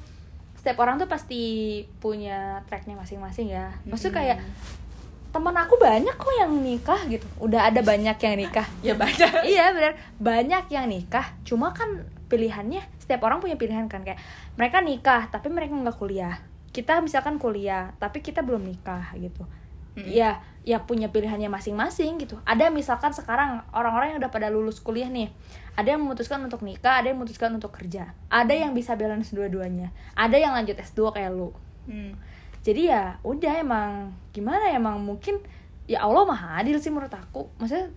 Setiap 0.55 0.79
orang 0.81 0.97
tuh 1.03 1.11
pasti 1.11 1.83
punya 1.99 2.63
tracknya 2.71 2.95
masing-masing 2.95 3.51
ya. 3.51 3.75
Maksudnya 3.85 4.15
kayak 4.15 4.39
teman 5.35 5.57
aku 5.59 5.75
banyak 5.83 6.15
kok 6.15 6.35
yang 6.39 6.55
nikah 6.63 7.01
gitu. 7.11 7.27
Udah 7.43 7.67
ada 7.67 7.83
banyak 7.83 8.15
yang 8.15 8.37
nikah. 8.39 8.67
Ya 8.87 8.95
baca 8.95 9.27
iya 9.51 9.75
benar 9.75 9.99
banyak 10.23 10.71
yang 10.71 10.87
nikah. 10.87 11.35
Cuma 11.43 11.75
kan 11.75 12.07
pilihannya 12.31 12.87
setiap 13.03 13.27
orang 13.27 13.43
punya 13.43 13.59
pilihan 13.59 13.91
kan. 13.91 14.07
Kayak 14.07 14.23
mereka 14.55 14.79
nikah 14.79 15.27
tapi 15.35 15.51
mereka 15.51 15.75
nggak 15.75 15.99
kuliah. 15.99 16.39
Kita 16.71 17.03
misalkan 17.03 17.43
kuliah 17.43 17.91
tapi 17.99 18.23
kita 18.23 18.47
belum 18.47 18.63
nikah 18.63 19.11
gitu. 19.19 19.43
Mm. 19.95 20.11
ya 20.11 20.43
ya 20.67 20.83
punya 20.83 21.11
pilihannya 21.11 21.47
masing-masing 21.47 22.19
gitu. 22.19 22.39
Ada 22.43 22.71
misalkan 22.71 23.15
sekarang 23.15 23.63
orang-orang 23.71 24.15
yang 24.15 24.19
udah 24.23 24.33
pada 24.33 24.51
lulus 24.51 24.83
kuliah 24.83 25.07
nih 25.07 25.31
ada 25.75 25.95
yang 25.95 26.03
memutuskan 26.07 26.43
untuk 26.43 26.63
nikah 26.63 26.99
ada 27.03 27.11
yang 27.11 27.19
memutuskan 27.19 27.51
untuk 27.55 27.71
kerja. 27.75 28.15
Ada 28.31 28.55
yang 28.55 28.75
bisa 28.75 28.99
balance 28.99 29.31
dua-duanya. 29.31 29.95
Ada 30.19 30.39
yang 30.39 30.55
lanjut 30.55 30.79
S2 30.79 31.15
kayak 31.15 31.31
lu. 31.31 31.51
Hmm. 31.87 32.19
Jadi 32.65 32.83
ya 32.97 33.03
udah 33.21 33.61
emang 33.61 34.09
gimana 34.33 34.73
ya, 34.73 34.81
emang 34.81 34.97
mungkin 34.97 35.37
ya 35.85 36.01
Allah 36.01 36.25
mah 36.25 36.65
adil 36.65 36.81
sih 36.81 36.89
menurut 36.89 37.13
aku. 37.13 37.45
Maksudnya 37.61 37.93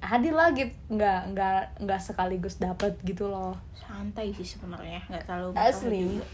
adil 0.00 0.32
lah 0.32 0.48
gitu 0.56 0.72
nggak 0.88 1.36
nggak 1.36 1.60
nggak 1.84 2.00
sekaligus 2.00 2.56
dapet 2.56 2.96
gitu 3.04 3.28
loh. 3.28 3.52
Santai 3.76 4.32
sih 4.32 4.48
sebenarnya 4.48 5.04
nggak 5.12 5.28
terlalu 5.28 5.52
Asli. 5.60 6.00
juga. 6.08 6.26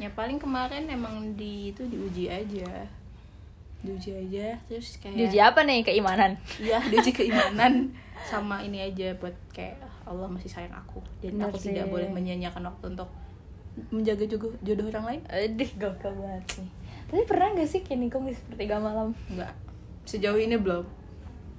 ya 0.00 0.08
paling 0.16 0.40
kemarin 0.40 0.88
emang 0.88 1.36
di 1.36 1.70
itu 1.76 1.84
diuji 1.84 2.32
aja. 2.32 2.88
Diuji 3.84 4.10
aja 4.16 4.56
terus 4.64 4.96
kayak 4.96 5.12
Diuji 5.14 5.38
apa 5.38 5.60
nih 5.68 5.84
keimanan? 5.84 6.32
Iya, 6.56 6.80
diuji 6.88 7.12
keimanan 7.22 7.92
sama 8.24 8.64
ini 8.64 8.80
aja 8.80 9.12
buat 9.20 9.36
kayak 9.52 9.76
Allah 10.08 10.32
masih 10.32 10.48
sayang 10.48 10.72
aku. 10.72 11.04
Dan 11.20 11.36
Bener 11.36 11.52
aku 11.52 11.60
sih. 11.60 11.76
tidak 11.76 11.92
boleh 11.92 12.08
menyia-nyiakan 12.08 12.72
waktu 12.72 12.96
untuk 12.96 13.10
menjaga 13.92 14.24
jodoh, 14.24 14.56
jodoh 14.64 14.88
orang 14.88 15.04
lain. 15.12 15.20
Aduh 15.28 15.70
gokil 15.76 16.12
banget 16.16 16.46
sih 16.56 16.81
tapi 17.12 17.28
pernah 17.28 17.52
gak 17.52 17.68
sih 17.68 17.84
kayak 17.84 18.00
nikung 18.00 18.24
di 18.24 18.32
sepertiga 18.32 18.80
malam? 18.80 19.12
Enggak 19.28 19.52
sejauh 20.02 20.38
ini 20.38 20.58
belum. 20.58 20.84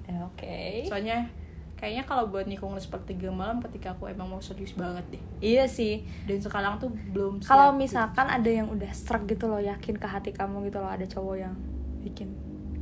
Ya 0.04 0.20
oke. 0.28 0.84
Soalnya 0.84 1.28
kayaknya 1.74 2.04
kalau 2.04 2.28
buat 2.28 2.44
nikung 2.44 2.76
sepertiga 2.76 3.32
malam 3.32 3.60
ketika 3.64 3.92
aku 3.96 4.08
emang 4.08 4.28
mau 4.28 4.40
serius 4.40 4.76
banget 4.76 5.04
deh. 5.16 5.22
Iya 5.40 5.64
sih. 5.64 6.04
Dan 6.28 6.40
sekarang 6.40 6.76
tuh 6.76 6.92
belum 7.12 7.40
kalau 7.44 7.72
siap 7.72 7.80
misalkan 7.80 8.26
ada 8.28 8.50
yang 8.50 8.68
udah 8.68 8.90
serak 8.92 9.24
gitu 9.28 9.48
loh 9.48 9.60
yakin 9.60 9.96
ke 9.96 10.06
hati 10.08 10.30
kamu 10.32 10.68
gitu 10.68 10.78
loh 10.80 10.90
ada 10.92 11.04
cowok 11.08 11.36
yang 11.40 11.54
bikin 12.04 12.32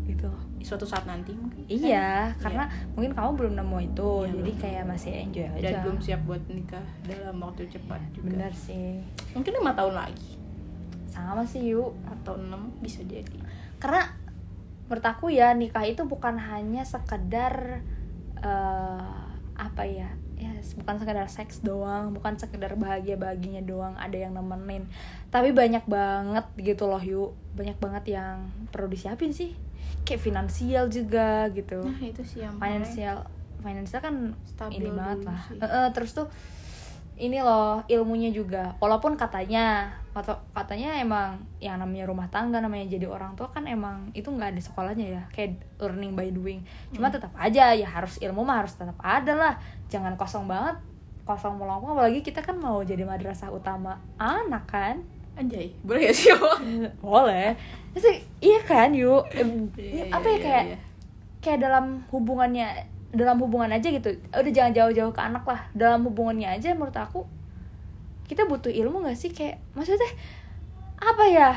gitu 0.02 0.26
loh. 0.26 0.42
Gitu. 0.58 0.66
suatu 0.66 0.86
saat 0.86 1.06
nanti 1.06 1.34
mungkin. 1.34 1.62
Iya 1.66 2.34
karena 2.38 2.66
mungkin 2.94 3.14
kamu 3.14 3.30
belum 3.34 3.52
nemu 3.58 3.78
itu 3.82 4.10
Iya, 4.22 4.30
jadi 4.30 4.50
belum. 4.50 4.62
kayak 4.62 4.84
masih 4.86 5.10
enjoy 5.14 5.46
aja. 5.46 5.62
dan 5.62 5.74
belum 5.82 5.98
siap 5.98 6.20
buat 6.22 6.42
nikah 6.46 6.86
dalam 7.02 7.36
waktu 7.38 7.62
cepat 7.66 7.98
juga. 8.14 8.26
Bener 8.30 8.52
sih. 8.54 9.02
Mungkin 9.34 9.52
lima 9.58 9.74
tahun 9.74 9.94
lagi 9.98 10.31
sama 11.28 11.44
sih 11.46 11.74
yuk 11.74 11.94
atau 12.08 12.34
enam 12.38 12.72
bisa 12.82 13.04
jadi. 13.06 13.38
Karena 13.78 14.10
menurut 14.86 15.06
aku 15.06 15.32
ya 15.32 15.54
nikah 15.56 15.86
itu 15.86 16.04
bukan 16.04 16.36
hanya 16.36 16.84
sekedar 16.84 17.80
eh, 18.42 19.22
apa 19.56 19.82
ya 19.86 20.10
ya 20.42 20.50
bukan 20.74 20.98
sekedar 20.98 21.30
seks 21.30 21.62
doang 21.62 22.10
bukan 22.10 22.34
sekedar 22.34 22.74
bahagia 22.74 23.14
bahagianya 23.14 23.62
doang 23.62 23.94
ada 23.94 24.18
yang 24.18 24.34
nemenin. 24.34 24.90
Tapi 25.30 25.54
banyak 25.54 25.86
banget 25.86 26.46
gitu 26.58 26.90
loh 26.90 27.00
yuk 27.00 27.32
banyak 27.54 27.78
banget 27.78 28.18
yang 28.18 28.50
perlu 28.74 28.90
disiapin 28.90 29.30
sih. 29.30 29.54
Kayak 30.02 30.22
finansial 30.26 30.90
juga 30.90 31.46
gitu. 31.54 31.78
Nah 31.86 32.02
itu 32.02 32.22
sih 32.26 32.42
yang 32.42 32.58
finansial 32.58 33.30
finansial 33.62 34.00
kan 34.02 34.16
Stabil 34.42 34.82
ini 34.82 34.90
banget 34.90 35.18
lah. 35.30 35.40
sih. 35.46 35.58
Eh, 35.62 35.88
terus 35.94 36.10
tuh 36.10 36.26
ini 37.22 37.38
loh 37.38 37.86
ilmunya 37.86 38.34
juga. 38.34 38.74
Walaupun 38.82 39.14
katanya 39.14 39.94
atau 40.12 40.34
katanya 40.52 40.98
emang 41.00 41.38
yang 41.56 41.78
namanya 41.80 42.04
rumah 42.04 42.26
tangga 42.28 42.58
namanya 42.60 42.84
jadi 42.84 43.06
orang 43.08 43.32
tua 43.32 43.48
kan 43.48 43.64
emang 43.64 44.10
itu 44.12 44.28
nggak 44.28 44.52
ada 44.52 44.60
sekolahnya 44.60 45.06
ya 45.08 45.22
kayak 45.30 45.62
learning 45.78 46.12
by 46.12 46.28
doing. 46.28 46.60
Cuma 46.90 47.08
Hmm. 47.08 47.16
tetap 47.16 47.32
aja 47.38 47.72
ya 47.72 47.86
harus 47.86 48.18
ilmu 48.18 48.42
mah 48.42 48.66
harus 48.66 48.74
tetap 48.74 48.98
ada 48.98 49.32
lah. 49.32 49.54
Jangan 49.88 50.18
kosong 50.18 50.44
banget 50.44 50.76
kosong 51.22 51.54
melompat 51.54 51.94
apalagi 51.94 52.18
kita 52.18 52.42
kan 52.42 52.58
mau 52.58 52.82
jadi 52.82 53.06
madrasah 53.06 53.48
utama 53.48 54.02
anak 54.18 54.66
kan. 54.66 54.96
Anjay 55.32 55.72
boleh 55.80 56.10
ya 56.10 56.12
sih? 56.12 56.28
Boleh. 57.00 57.56
Terus, 57.94 58.20
iya 58.42 58.60
kan 58.66 58.92
yuk 58.92 59.24
Em, 59.32 59.68
Iya, 59.78 60.12
apa 60.12 60.26
iya, 60.26 60.28
ya 60.28 60.36
iya, 60.36 60.44
kayak 60.44 60.64
iya. 60.66 60.78
kayak 61.40 61.58
dalam 61.62 62.04
hubungannya 62.10 62.68
dalam 63.12 63.36
hubungan 63.44 63.68
aja 63.68 63.92
gitu. 63.92 64.08
Udah 64.32 64.52
jangan 64.52 64.72
jauh-jauh 64.72 65.12
ke 65.12 65.22
anak 65.22 65.44
lah. 65.44 65.60
Dalam 65.76 66.02
hubungannya 66.08 66.48
aja 66.48 66.72
menurut 66.72 66.96
aku 66.96 67.28
kita 68.26 68.48
butuh 68.48 68.72
ilmu 68.72 69.04
gak 69.04 69.16
sih? 69.20 69.30
Kayak 69.30 69.60
maksudnya 69.76 70.08
apa 70.96 71.24
ya? 71.28 71.50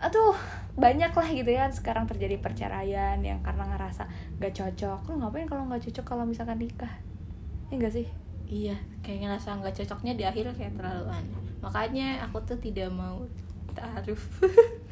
Aduh 0.00 0.34
banyak 0.80 1.12
lah 1.12 1.28
gitu 1.28 1.50
ya 1.52 1.68
sekarang 1.68 2.08
terjadi 2.08 2.40
perceraian 2.40 3.20
yang 3.20 3.44
karena 3.44 3.68
ngerasa 3.68 4.08
gak 4.40 4.52
cocok. 4.56 5.12
Lu 5.12 5.20
ngapain 5.20 5.44
kalau 5.44 5.68
nggak 5.68 5.84
cocok 5.92 6.04
kalau 6.08 6.24
misalkan 6.24 6.56
nikah? 6.56 6.90
Ya 7.68 7.76
gak 7.76 7.94
sih? 7.94 8.08
Iya, 8.50 8.74
kayak 9.06 9.30
ngerasa 9.30 9.62
nggak 9.62 9.78
cocoknya 9.78 10.18
di 10.18 10.26
akhir 10.26 10.50
kayak 10.58 10.74
terlalu 10.74 11.06
aneh. 11.06 11.38
Makanya 11.62 12.18
aku 12.26 12.42
tuh 12.42 12.58
tidak 12.58 12.90
mau 12.90 13.22
taruh. 13.76 14.18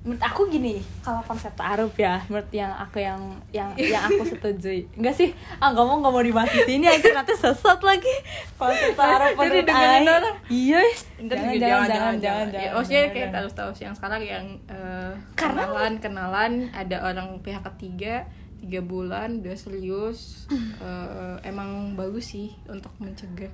menurut 0.00 0.24
aku 0.24 0.48
gini 0.48 0.80
kalau 1.04 1.20
konsep 1.20 1.52
taaruf 1.52 1.92
ya 1.92 2.24
menurut 2.32 2.48
yang 2.48 2.72
aku 2.72 3.04
yang 3.04 3.20
yang 3.52 3.68
yang 3.76 4.00
aku 4.08 4.24
setujui. 4.24 4.88
Enggak 4.96 5.12
sih? 5.12 5.28
Ah 5.60 5.68
nggak 5.70 5.84
mau 5.84 6.00
nggak 6.00 6.12
mau 6.16 6.24
dibahas 6.24 6.48
di 6.48 6.62
sini 6.64 6.88
aja 6.88 7.08
nanti 7.12 7.36
sesat 7.36 7.76
lagi. 7.84 8.14
Konsep 8.56 8.96
taaruf 8.96 9.36
menurut 9.36 9.68
dengerin 9.68 10.08
orang. 10.08 10.36
iya 10.48 10.80
Ntar 11.20 11.36
jangan 11.36 11.52
juga 11.52 11.66
jangan 11.68 11.88
jangan 11.88 12.14
jangan. 12.16 12.46
Ya, 12.48 12.52
jangan 12.56 12.72
maksudnya 12.72 13.00
jangan, 13.04 13.12
kayak 13.12 13.28
jangan. 13.28 13.52
tahu 13.52 13.70
sih 13.76 13.84
yang 13.84 13.96
sekarang 13.96 14.20
yang 14.24 14.44
eh, 14.66 15.12
Karena- 15.36 15.64
kenalan 15.68 15.92
kenalan 16.00 16.52
ada 16.72 16.96
orang 17.04 17.28
pihak 17.44 17.62
ketiga 17.76 18.24
tiga 18.60 18.80
bulan 18.80 19.44
udah 19.44 19.56
serius 19.56 20.48
eh, 20.80 21.36
emang 21.44 21.92
bagus 21.92 22.32
sih 22.32 22.56
untuk 22.64 22.96
mencegah 22.96 23.52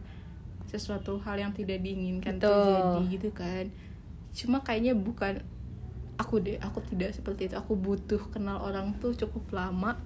sesuatu 0.67 1.19
hal 1.23 1.39
yang 1.39 1.51
tidak 1.51 1.79
diinginkan 1.79 2.39
Betul. 2.39 2.55
terjadi 2.55 3.03
gitu 3.11 3.31
kan. 3.35 3.65
Cuma 4.31 4.59
kayaknya 4.61 4.95
bukan 4.95 5.43
aku 6.17 6.35
deh 6.39 6.57
aku 6.59 6.81
tidak 6.87 7.13
seperti 7.13 7.47
itu 7.47 7.55
aku 7.55 7.75
butuh 7.75 8.21
kenal 8.29 8.61
orang 8.61 8.97
tuh 8.97 9.13
cukup 9.13 9.53
lama 9.53 9.97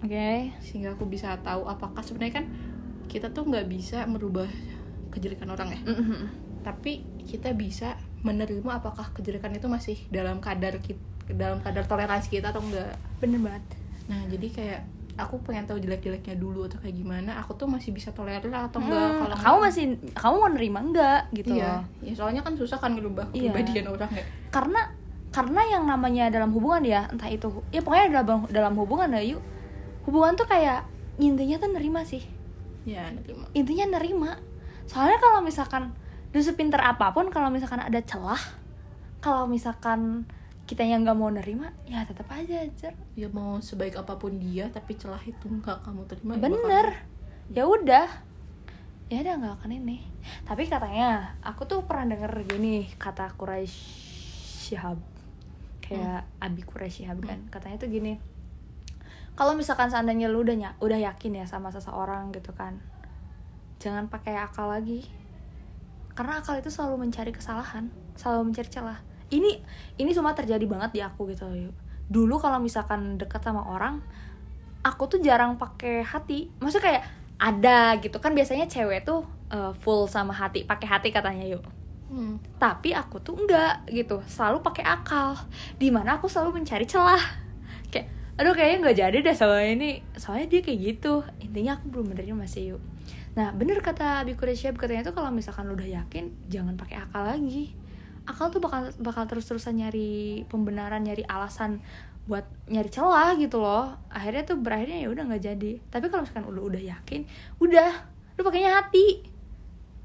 Oke. 0.00 0.54
sehingga 0.60 0.94
aku 0.94 1.04
bisa 1.04 1.36
tahu 1.38 1.66
apakah 1.66 2.00
sebenarnya 2.00 2.40
kan 2.40 2.46
kita 3.06 3.28
tuh 3.28 3.44
nggak 3.44 3.66
bisa 3.66 4.06
merubah 4.06 4.48
kejelekan 5.10 5.50
orang 5.50 5.68
ya 5.70 5.80
Mm-mm. 5.84 6.30
tapi 6.62 7.02
kita 7.20 7.50
bisa 7.52 7.94
menerima 8.20 8.70
apakah 8.72 9.10
kejelekan 9.10 9.50
itu 9.52 9.66
masih 9.66 9.98
dalam 10.08 10.38
kadar 10.38 10.78
kita 10.78 11.00
dalam 11.30 11.58
kadar 11.58 11.84
toleransi 11.84 12.26
kita 12.32 12.50
atau 12.50 12.58
enggak 12.60 12.94
Bener 13.18 13.38
banget. 13.40 13.62
nah 14.06 14.22
jadi 14.26 14.46
kayak 14.48 14.80
aku 15.14 15.38
pengen 15.40 15.62
tahu 15.64 15.78
jelek-jeleknya 15.78 16.34
dulu 16.34 16.64
atau 16.64 16.78
kayak 16.78 16.96
gimana 16.96 17.36
aku 17.36 17.54
tuh 17.54 17.66
masih 17.66 17.90
bisa 17.90 18.10
tolerir 18.10 18.48
atau 18.48 18.78
enggak 18.78 19.08
Hmm, 19.10 19.20
kalau 19.20 19.36
kamu 19.36 19.56
masih 19.62 19.84
kamu 20.10 20.34
mau 20.36 20.50
nerima 20.50 20.78
enggak 20.80 21.20
gitu 21.30 21.54
iya 21.54 21.82
ya 22.00 22.12
soalnya 22.14 22.40
kan 22.40 22.54
susah 22.54 22.78
kan 22.78 22.94
ngerubah 22.94 23.30
Iya. 23.30 23.50
kepribadian 23.50 23.86
orang 23.90 24.10
ya 24.10 24.24
Karena 24.48 24.80
karena 25.30 25.62
yang 25.70 25.86
namanya 25.86 26.26
dalam 26.26 26.50
hubungan 26.50 26.82
ya, 26.82 27.06
entah 27.06 27.30
itu 27.30 27.62
ya 27.70 27.80
pokoknya 27.86 28.22
dalam 28.22 28.50
dalam 28.50 28.74
hubungan 28.74 29.14
ya 29.14 29.22
yuk. 29.22 29.42
Hubungan 30.06 30.34
tuh 30.34 30.50
kayak 30.50 30.82
intinya 31.22 31.56
tuh 31.62 31.70
nerima 31.70 32.02
sih. 32.02 32.22
ya 32.82 33.06
nerima 33.12 33.46
Intinya 33.54 33.86
nerima. 34.00 34.30
Soalnya 34.90 35.22
kalau 35.22 35.44
misalkan 35.44 35.94
lu 36.34 36.40
sepinter 36.42 36.82
apa 36.82 37.14
pun 37.14 37.30
kalau 37.30 37.46
misalkan 37.46 37.78
ada 37.78 38.02
celah, 38.02 38.40
kalau 39.22 39.46
misalkan 39.46 40.26
kita 40.66 40.82
yang 40.82 41.02
nggak 41.06 41.18
mau 41.18 41.30
nerima, 41.30 41.70
ya 41.86 42.02
tetap 42.06 42.26
aja 42.30 42.62
aja. 42.62 42.90
ya 42.94 43.28
mau 43.30 43.58
sebaik 43.58 43.98
apa 43.98 44.14
pun 44.18 44.38
dia 44.38 44.70
tapi 44.70 44.94
celah 44.94 45.18
itu 45.26 45.46
nggak 45.46 45.82
kamu 45.82 46.02
terima 46.10 46.32
ya 46.38 46.42
Bener. 46.42 46.86
Ya 47.50 47.64
udah. 47.66 48.08
Ya 49.10 49.26
udah 49.26 49.34
nggak 49.42 49.54
akan 49.62 49.70
ini. 49.78 50.06
Tapi 50.46 50.66
katanya 50.70 51.38
aku 51.42 51.66
tuh 51.66 51.82
pernah 51.86 52.14
denger 52.14 52.46
gini 52.46 52.86
kata 52.98 53.34
Quraisy 53.34 53.74
Shihab. 54.70 55.19
Kayak 55.90 56.22
Abi 56.38 56.62
Quraisy 56.62 57.04
Shihab 57.04 57.18
kan. 57.26 57.42
Katanya 57.50 57.82
tuh 57.82 57.90
gini. 57.90 58.22
Kalau 59.34 59.58
misalkan 59.58 59.90
seandainya 59.90 60.30
lu 60.30 60.46
udah 60.46 60.78
udah 60.78 60.98
yakin 61.10 61.42
ya 61.42 61.46
sama 61.50 61.74
seseorang 61.74 62.30
gitu 62.30 62.54
kan. 62.54 62.78
Jangan 63.82 64.06
pakai 64.06 64.38
akal 64.38 64.70
lagi. 64.70 65.10
Karena 66.14 66.38
akal 66.38 66.62
itu 66.62 66.70
selalu 66.70 67.08
mencari 67.08 67.34
kesalahan, 67.34 67.90
selalu 68.14 68.52
mencari 68.52 68.68
celah. 68.70 68.98
Ini 69.30 69.62
ini 69.98 70.10
semua 70.14 70.36
terjadi 70.36 70.62
banget 70.70 70.90
di 70.94 71.00
aku 71.02 71.26
gitu 71.32 71.50
yuk. 71.54 71.74
Dulu 72.10 72.38
kalau 72.42 72.58
misalkan 72.58 73.18
dekat 73.18 73.42
sama 73.42 73.62
orang, 73.70 74.02
aku 74.80 75.16
tuh 75.16 75.20
jarang 75.20 75.60
pakai 75.60 76.00
hati 76.00 76.48
maksudnya 76.60 76.84
kayak 76.84 77.02
ada 77.40 77.96
gitu 78.00 78.16
kan 78.20 78.32
biasanya 78.36 78.68
cewek 78.68 79.04
tuh 79.04 79.24
uh, 79.52 79.72
full 79.76 80.08
sama 80.08 80.32
hati 80.32 80.64
pakai 80.64 80.88
hati 80.88 81.08
katanya 81.12 81.44
yuk 81.48 81.64
Hmm. 82.10 82.42
tapi 82.58 82.90
aku 82.90 83.22
tuh 83.22 83.38
enggak 83.38 83.86
gitu. 83.86 84.18
Selalu 84.26 84.66
pakai 84.66 84.82
akal. 84.82 85.38
Di 85.78 85.94
mana 85.94 86.18
aku 86.18 86.26
selalu 86.26 86.58
mencari 86.58 86.82
celah. 86.82 87.22
Kayak 87.86 88.10
aduh 88.34 88.50
kayaknya 88.56 88.76
nggak 88.82 88.98
jadi 88.98 89.16
deh 89.22 89.36
sama 89.38 89.62
ini. 89.62 90.02
Soalnya 90.18 90.50
dia 90.50 90.60
kayak 90.66 90.78
gitu. 90.82 91.22
Intinya 91.38 91.78
aku 91.78 91.86
belum 91.94 92.12
menerima 92.14 92.44
sih 92.50 92.74
yuk 92.74 92.82
nah 93.30 93.54
bener 93.54 93.78
kata 93.78 94.26
Abi 94.26 94.34
Quraisyab 94.34 94.74
katanya 94.74 95.06
tuh 95.06 95.14
kalau 95.14 95.30
misalkan 95.30 95.70
lu 95.70 95.78
udah 95.78 95.86
yakin 95.86 96.34
jangan 96.50 96.74
pakai 96.74 96.98
akal 96.98 97.22
lagi. 97.22 97.70
Akal 98.26 98.50
tuh 98.50 98.58
bakal 98.62 98.90
bakal 98.98 99.24
terus 99.30 99.46
terusan 99.46 99.78
nyari 99.78 100.42
pembenaran 100.50 101.02
nyari 101.02 101.22
alasan 101.26 101.78
buat 102.26 102.46
nyari 102.66 102.90
celah 102.90 103.38
gitu 103.38 103.62
loh. 103.62 103.94
Akhirnya 104.10 104.42
tuh 104.44 104.58
berakhirnya 104.58 105.06
ya 105.06 105.08
udah 105.14 105.24
nggak 105.30 105.42
jadi. 105.46 105.72
Tapi 105.88 106.10
kalau 106.10 106.26
misalkan 106.26 106.46
udah 106.50 106.62
udah 106.74 106.82
yakin 106.82 107.20
udah. 107.62 107.92
Lu 108.34 108.42
pakainya 108.42 108.82
hati 108.82 109.22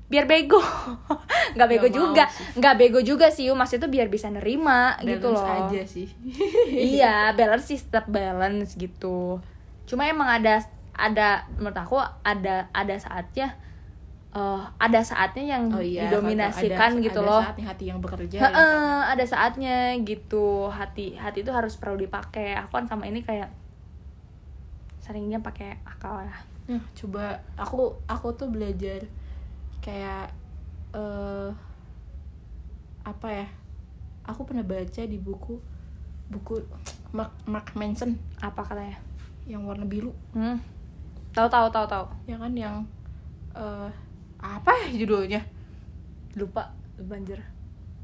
biar 0.06 0.26
bego. 0.26 0.62
Nggak 1.56 1.68
bego 1.68 1.88
mau 1.88 1.96
juga. 1.96 2.24
nggak 2.54 2.76
bego 2.76 3.00
juga 3.00 3.28
sih 3.28 3.48
Yu. 3.48 3.54
maksudnya 3.54 3.86
tuh 3.86 3.92
biar 3.92 4.06
bisa 4.06 4.30
nerima 4.30 4.94
gitu 5.00 5.30
Balance 5.30 5.42
loh. 5.42 5.66
aja 5.66 5.82
sih. 5.84 6.08
Iya 6.94 7.32
balance 7.32 7.66
sih 7.66 7.80
tetap 7.80 8.06
balance 8.06 8.76
gitu. 8.76 9.42
Cuma 9.86 10.06
emang 10.06 10.28
ada 10.28 10.62
ada 10.94 11.28
menurut 11.54 11.76
aku 11.76 11.98
ada 12.22 12.70
ada 12.70 12.96
saatnya 12.96 13.58
eh 14.32 14.62
ada 14.78 15.00
saatnya 15.00 15.44
yang 15.50 15.64
oh 15.70 15.80
iya 15.80 16.06
didominasikan 16.06 16.92
ada- 16.94 17.02
gitu 17.02 17.20
ada 17.20 17.30
loh. 17.32 17.42
saatnya 17.42 17.66
hati 17.66 17.84
yang 17.88 18.00
bekerja 18.00 18.38
Heeh, 18.38 18.52
ya. 19.00 19.12
ada 19.16 19.24
saatnya 19.24 19.76
gitu. 20.02 20.68
Hati 20.68 21.16
hati 21.16 21.42
itu 21.42 21.50
harus 21.50 21.74
perlu 21.76 21.98
dipakai. 21.98 22.54
Aku 22.58 22.70
kan 22.70 22.86
sama 22.86 23.08
ini 23.08 23.20
kayak 23.20 23.48
seringnya 25.00 25.40
pakai 25.40 25.78
akal 25.84 26.20
ya. 26.20 26.36
Nah, 26.68 26.82
coba 26.94 27.26
aku 27.56 27.94
aku 28.06 28.28
tuh 28.34 28.50
belajar 28.50 29.06
kayak 29.86 30.34
eh 30.98 31.54
apa 33.06 33.28
ya? 33.30 33.48
Aku 34.26 34.42
pernah 34.42 34.66
baca 34.66 35.06
di 35.06 35.22
buku 35.22 35.62
buku 36.34 36.58
Mark, 37.14 37.38
Mark 37.46 37.78
Manson. 37.78 38.18
Apa 38.42 38.66
katanya? 38.66 38.98
Yang 39.46 39.62
warna 39.62 39.86
biru, 39.86 40.10
hmm. 40.34 40.58
Tahu 41.38 41.46
tahu 41.46 41.70
tahu 41.70 41.86
tahu. 41.86 42.06
Ya 42.26 42.42
kan 42.42 42.58
yang 42.58 42.82
eh 43.54 43.90
apa 44.42 44.72
ya 44.82 45.06
judulnya? 45.06 45.46
lupa. 46.34 46.74
Banjir. 46.96 47.38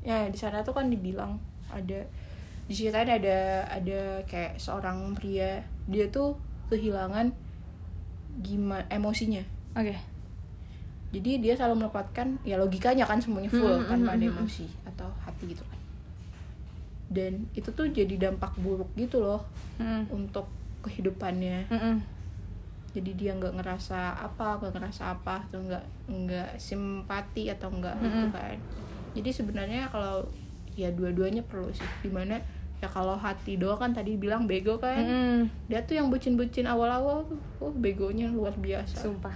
Ya 0.05 0.29
di 0.29 0.37
sana 0.37 0.61
tuh 0.61 0.77
kan 0.77 0.91
dibilang 0.91 1.39
ada 1.71 2.03
di 2.67 2.73
ceritain 2.75 3.07
ada 3.09 3.65
ada 3.65 4.21
kayak 4.29 4.61
seorang 4.61 5.17
pria. 5.17 5.65
Dia 5.89 6.13
tuh 6.13 6.37
kehilangan 6.69 7.33
gimana 8.45 8.85
emosinya. 8.93 9.41
Oke 9.73 10.10
jadi 11.11 11.31
dia 11.37 11.53
selalu 11.53 11.83
melepaskan 11.83 12.39
ya 12.41 12.55
logikanya 12.55 13.03
kan 13.03 13.19
semuanya 13.19 13.47
full 13.47 13.67
Hmm, 13.69 13.87
tanpa 13.87 14.11
hmm, 14.11 14.17
ada 14.17 14.25
hmm, 14.25 14.31
hmm. 14.31 14.41
emosi 14.41 14.65
atau 14.85 15.07
hati 15.21 15.43
gitu 15.47 15.63
kan 15.63 15.79
dan 17.11 17.31
itu 17.51 17.69
tuh 17.69 17.85
jadi 17.85 18.15
dampak 18.21 18.55
buruk 18.57 18.87
gitu 18.95 19.19
loh 19.19 19.43
Hmm. 19.75 20.05
untuk 20.07 20.45
kehidupannya 20.81 21.67
Mm-mm. 21.67 21.95
jadi 22.91 23.11
dia 23.11 23.31
nggak 23.33 23.57
ngerasa 23.57 23.97
apa 24.15 24.57
nggak 24.57 24.73
ngerasa 24.73 25.03
apa 25.11 25.41
atau 25.41 25.59
nggak 25.59 25.83
nggak 26.07 26.49
simpati 26.55 27.49
atau 27.49 27.67
nggak 27.69 27.95
gitu 27.99 28.17
Mm-mm. 28.21 28.31
kan 28.31 28.57
jadi 29.11 29.29
sebenarnya 29.29 29.81
kalau 29.87 30.23
ya 30.71 30.87
dua-duanya 30.89 31.43
perlu 31.43 31.67
sih 31.69 31.83
di 31.99 32.07
mana 32.07 32.39
ya 32.77 32.87
kalau 32.87 33.13
hati 33.13 33.57
doang 33.57 33.77
kan 33.77 33.91
tadi 33.91 34.15
bilang 34.15 34.45
bego 34.45 34.77
kan 34.77 35.01
Mm-mm. 35.01 35.49
dia 35.67 35.81
tuh 35.81 35.97
yang 35.97 36.07
bucin-bucin 36.07 36.63
awal-awal 36.63 37.25
tuh 37.25 37.41
oh 37.59 37.73
begonya 37.73 38.29
luar 38.29 38.55
biasa 38.55 39.01
sumpah 39.01 39.35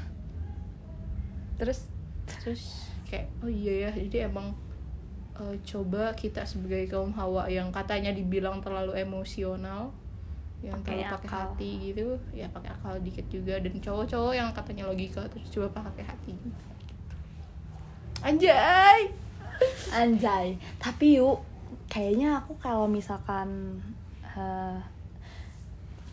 terus? 1.58 1.88
Terus 2.26 2.90
kayak 3.06 3.30
oh 3.46 3.52
iya 3.52 3.88
ya 3.88 3.92
jadi 3.94 4.28
emang 4.28 4.52
eh, 5.38 5.56
coba 5.62 6.12
kita 6.18 6.42
sebagai 6.44 6.90
kaum 6.90 7.14
hawa 7.14 7.46
yang 7.46 7.70
katanya 7.70 8.10
dibilang 8.12 8.60
terlalu 8.66 8.98
emosional 8.98 9.94
yang 10.64 10.82
Pakai 10.82 11.06
terlalu 11.06 11.14
pakai 11.14 11.30
hati 11.30 11.72
gitu 11.92 12.08
ya 12.34 12.48
pakai 12.50 12.72
akal 12.74 12.96
dikit 13.06 13.26
juga. 13.30 13.62
Dan 13.62 13.78
cowok-cowok 13.78 14.34
yang 14.34 14.50
katanya 14.56 14.90
logika 14.90 15.22
terus 15.30 15.48
coba 15.54 15.86
pakai 15.86 16.06
hati. 16.08 16.34
Anjay! 18.26 19.14
Anjay, 19.94 20.58
tapi 20.82 21.22
yuk 21.22 21.40
kayaknya 21.88 22.42
aku 22.42 22.58
kalau 22.58 22.90
misalkan 22.90 23.80
eh, 24.36 24.78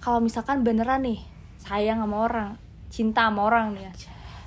kalau 0.02 0.18
misalkan 0.18 0.62
beneran 0.66 1.02
nih 1.06 1.22
sayang 1.62 2.02
sama 2.02 2.26
orang, 2.26 2.50
cinta 2.90 3.30
sama 3.30 3.46
orang 3.46 3.74
nih 3.74 3.86
ya. 3.86 3.92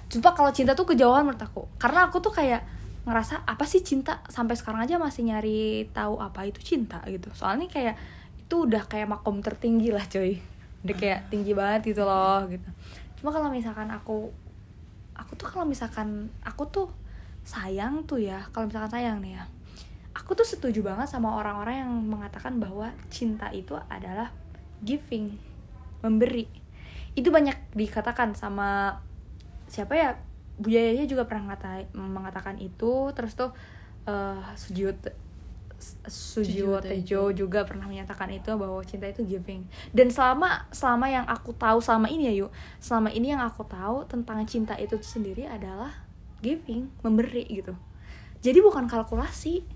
Sumpah 0.10 0.34
kalau 0.38 0.52
cinta 0.54 0.78
tuh 0.78 0.88
kejauhan 0.90 1.26
menurut 1.26 1.42
aku. 1.42 1.66
Karena 1.82 2.08
aku 2.08 2.22
tuh 2.22 2.34
kayak 2.34 2.64
ngerasa 3.06 3.46
apa 3.46 3.66
sih 3.70 3.86
cinta 3.86 4.26
sampai 4.30 4.58
sekarang 4.58 4.82
aja 4.82 4.98
masih 4.98 5.30
nyari 5.30 5.90
tahu 5.94 6.18
apa 6.18 6.46
itu 6.50 6.62
cinta 6.62 7.02
gitu. 7.06 7.30
Soalnya 7.38 7.70
kayak 7.70 7.96
itu 8.42 8.56
udah 8.66 8.86
kayak 8.86 9.10
makom 9.10 9.42
tertinggi 9.42 9.94
lah 9.94 10.06
coy. 10.06 10.42
Udah 10.86 10.96
kayak 10.98 11.20
tinggi 11.30 11.54
banget 11.54 11.94
gitu 11.94 12.06
loh 12.06 12.46
gitu. 12.50 12.70
Cuma 13.22 13.30
kalau 13.34 13.50
misalkan 13.50 13.90
aku 13.94 14.30
aku 15.16 15.32
tuh 15.40 15.48
kalau 15.48 15.66
misalkan 15.66 16.30
aku 16.44 16.68
tuh 16.68 16.88
sayang 17.46 18.04
tuh 18.04 18.20
ya 18.20 18.50
kalau 18.52 18.68
misalkan 18.68 18.92
sayang 19.00 19.22
nih 19.22 19.40
ya 19.40 19.44
aku 20.18 20.34
tuh 20.34 20.48
setuju 20.48 20.82
banget 20.82 21.08
sama 21.12 21.38
orang-orang 21.38 21.86
yang 21.86 21.94
mengatakan 22.04 22.58
bahwa 22.58 22.90
cinta 23.14 23.54
itu 23.54 23.78
adalah 23.88 24.34
giving 24.82 25.38
memberi 26.02 26.50
itu 27.16 27.32
banyak 27.32 27.56
dikatakan 27.78 28.36
sama 28.36 29.00
siapa 29.68 29.94
ya 29.96 30.10
Buyaya 30.56 31.04
juga 31.04 31.28
pernah 31.28 31.52
ngata- 31.52 31.92
mengatakan 31.92 32.56
itu 32.64 33.12
terus 33.12 33.36
tuh 33.36 33.52
Te- 34.06 34.56
Sujiwo 34.56 34.96
Sujiwo 36.08 36.78
Tejo 36.80 37.36
juga 37.36 37.68
pernah 37.68 37.86
menyatakan 37.86 38.32
itu 38.32 38.48
bahwa 38.56 38.80
cinta 38.88 39.12
itu 39.12 39.28
giving. 39.28 39.68
Dan 39.92 40.08
selama 40.08 40.66
selama 40.72 41.12
yang 41.12 41.26
aku 41.28 41.52
tahu 41.52 41.84
selama 41.84 42.08
ini 42.08 42.32
ya 42.32 42.48
yuk 42.48 42.52
selama 42.80 43.12
ini 43.12 43.36
yang 43.36 43.44
aku 43.44 43.68
tahu 43.68 44.08
tentang 44.08 44.40
cinta 44.48 44.74
itu 44.80 44.96
sendiri 45.04 45.46
adalah 45.46 45.92
giving 46.40 46.90
memberi 47.04 47.44
gitu. 47.52 47.76
Jadi 48.40 48.64
bukan 48.64 48.88
kalkulasi. 48.88 49.68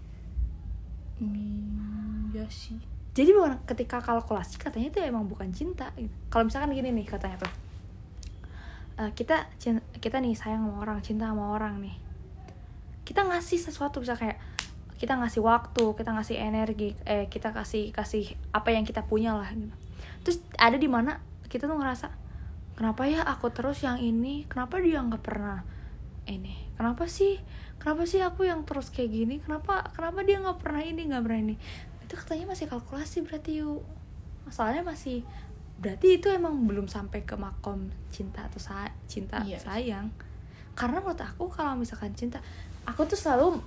Hmm, 1.19 2.31
ya 2.31 2.47
sih. 2.47 2.79
Jadi 3.11 3.35
bukan 3.35 3.59
ketika 3.67 3.99
kalkulasi 3.99 4.55
katanya 4.55 4.87
itu 4.87 4.99
emang 5.03 5.27
bukan 5.27 5.51
cinta 5.51 5.91
gitu. 5.99 6.13
kalau 6.31 6.47
misalkan 6.47 6.71
gini 6.71 6.95
nih 6.95 7.03
katanya 7.03 7.43
tuh 7.43 7.51
eh, 8.99 9.11
kita 9.15 9.47
kita 10.03 10.17
nih 10.19 10.35
sayang 10.35 10.67
sama 10.67 10.83
orang 10.83 10.99
cinta 10.99 11.31
sama 11.31 11.55
orang 11.55 11.79
nih. 11.79 11.95
Kita 13.07 13.25
ngasih 13.25 13.57
sesuatu 13.57 14.03
bisa 14.03 14.19
kayak 14.19 14.37
kita 14.99 15.15
ngasih 15.15 15.39
waktu 15.39 15.95
kita 15.95 16.11
ngasih 16.11 16.35
energi 16.35 16.91
eh 17.07 17.31
kita 17.31 17.55
kasih 17.55 17.95
kasih 17.95 18.35
apa 18.51 18.75
yang 18.75 18.83
kita 18.83 19.07
punya 19.07 19.31
lah 19.31 19.47
gitu. 19.55 19.71
Terus 20.27 20.37
ada 20.59 20.75
di 20.75 20.91
mana 20.91 21.23
kita 21.47 21.71
tuh 21.71 21.79
ngerasa 21.79 22.11
kenapa 22.75 23.07
ya 23.07 23.23
aku 23.23 23.47
terus 23.55 23.79
yang 23.79 23.97
ini? 24.03 24.43
Kenapa 24.51 24.83
dia 24.83 24.99
nggak 24.99 25.23
pernah 25.23 25.63
ini? 26.27 26.67
Kenapa 26.75 27.07
sih 27.07 27.39
kenapa 27.79 28.03
sih 28.03 28.19
aku 28.19 28.43
yang 28.43 28.67
terus 28.67 28.91
kayak 28.91 29.11
gini? 29.15 29.35
Kenapa 29.39 29.87
kenapa 29.95 30.19
dia 30.27 30.43
nggak 30.43 30.59
pernah 30.59 30.83
ini 30.83 31.01
nggak 31.07 31.23
pernah 31.23 31.39
ini? 31.47 31.55
Itu 32.03 32.19
katanya 32.19 32.51
masih 32.51 32.67
kalkulasi 32.67 33.23
berarti 33.23 33.63
yuk. 33.63 33.81
Masalahnya 34.43 34.83
masih 34.83 35.23
berarti 35.79 36.19
itu 36.19 36.27
emang 36.27 36.67
belum 36.67 36.85
sampai 36.85 37.23
ke 37.23 37.33
makom 37.33 37.87
cinta 38.11 38.43
atau 38.45 38.59
sa 38.59 38.87
cinta 39.07 39.39
Iya. 39.41 39.57
sayang 39.57 40.11
karena 40.75 40.99
menurut 40.99 41.19
aku 41.19 41.47
kalau 41.47 41.75
misalkan 41.75 42.11
cinta 42.13 42.43
aku 42.83 43.03
tuh 43.03 43.15
selalu 43.15 43.59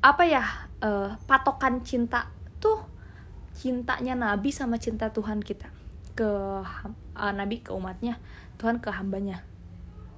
apa 0.00 0.22
ya 0.24 0.44
eh, 0.80 1.10
patokan 1.26 1.82
cinta 1.82 2.30
tuh 2.56 2.78
cintanya 3.52 4.14
nabi 4.14 4.48
sama 4.48 4.78
cinta 4.78 5.10
Tuhan 5.10 5.42
kita 5.42 5.66
ke 6.14 6.30
eh, 7.16 7.32
nabi 7.34 7.58
ke 7.58 7.74
umatnya 7.74 8.16
Tuhan 8.56 8.78
ke 8.78 8.90
hambanya 8.90 9.42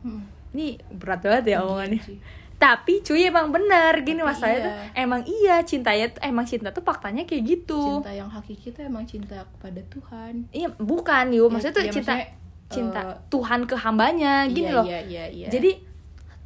Hmm. 0.03 0.27
ini 0.51 0.83
berat 0.91 1.23
banget 1.23 1.55
ya 1.55 1.63
omongannya 1.63 2.03
Iya 2.03 2.11
sih. 2.11 2.19
Tapi 2.63 3.03
cuy 3.03 3.27
emang 3.27 3.51
bener. 3.51 4.07
Gini 4.07 4.23
Tapi 4.23 4.31
masalahnya 4.31 4.61
iya. 4.63 4.67
tuh 4.67 4.75
emang 4.95 5.21
iya 5.27 5.57
cintanya 5.67 6.07
tuh 6.15 6.23
emang 6.23 6.47
cinta 6.47 6.71
tuh 6.71 6.87
faktanya 6.87 7.27
kayak 7.27 7.43
gitu. 7.43 7.99
Cinta 7.99 8.15
yang 8.15 8.31
hakiki 8.31 8.71
itu 8.71 8.81
emang 8.87 9.03
cinta 9.03 9.43
kepada 9.59 9.83
Tuhan. 9.91 10.47
Iya 10.55 10.71
bukan 10.79 11.35
yuk 11.35 11.51
maksudnya 11.51 11.75
tuh 11.75 11.83
Ya, 11.83 11.91
cinta 11.91 12.15
maksudnya, 12.15 12.71
cinta 12.71 13.01
eh, 13.03 13.19
Tuhan 13.27 13.61
ke 13.67 13.75
hambanya 13.75 14.47
gini 14.47 14.71
iya, 14.71 14.79
loh. 14.79 14.87
iya, 14.87 15.01
iya, 15.03 15.25
iya. 15.27 15.49
jadi 15.51 15.83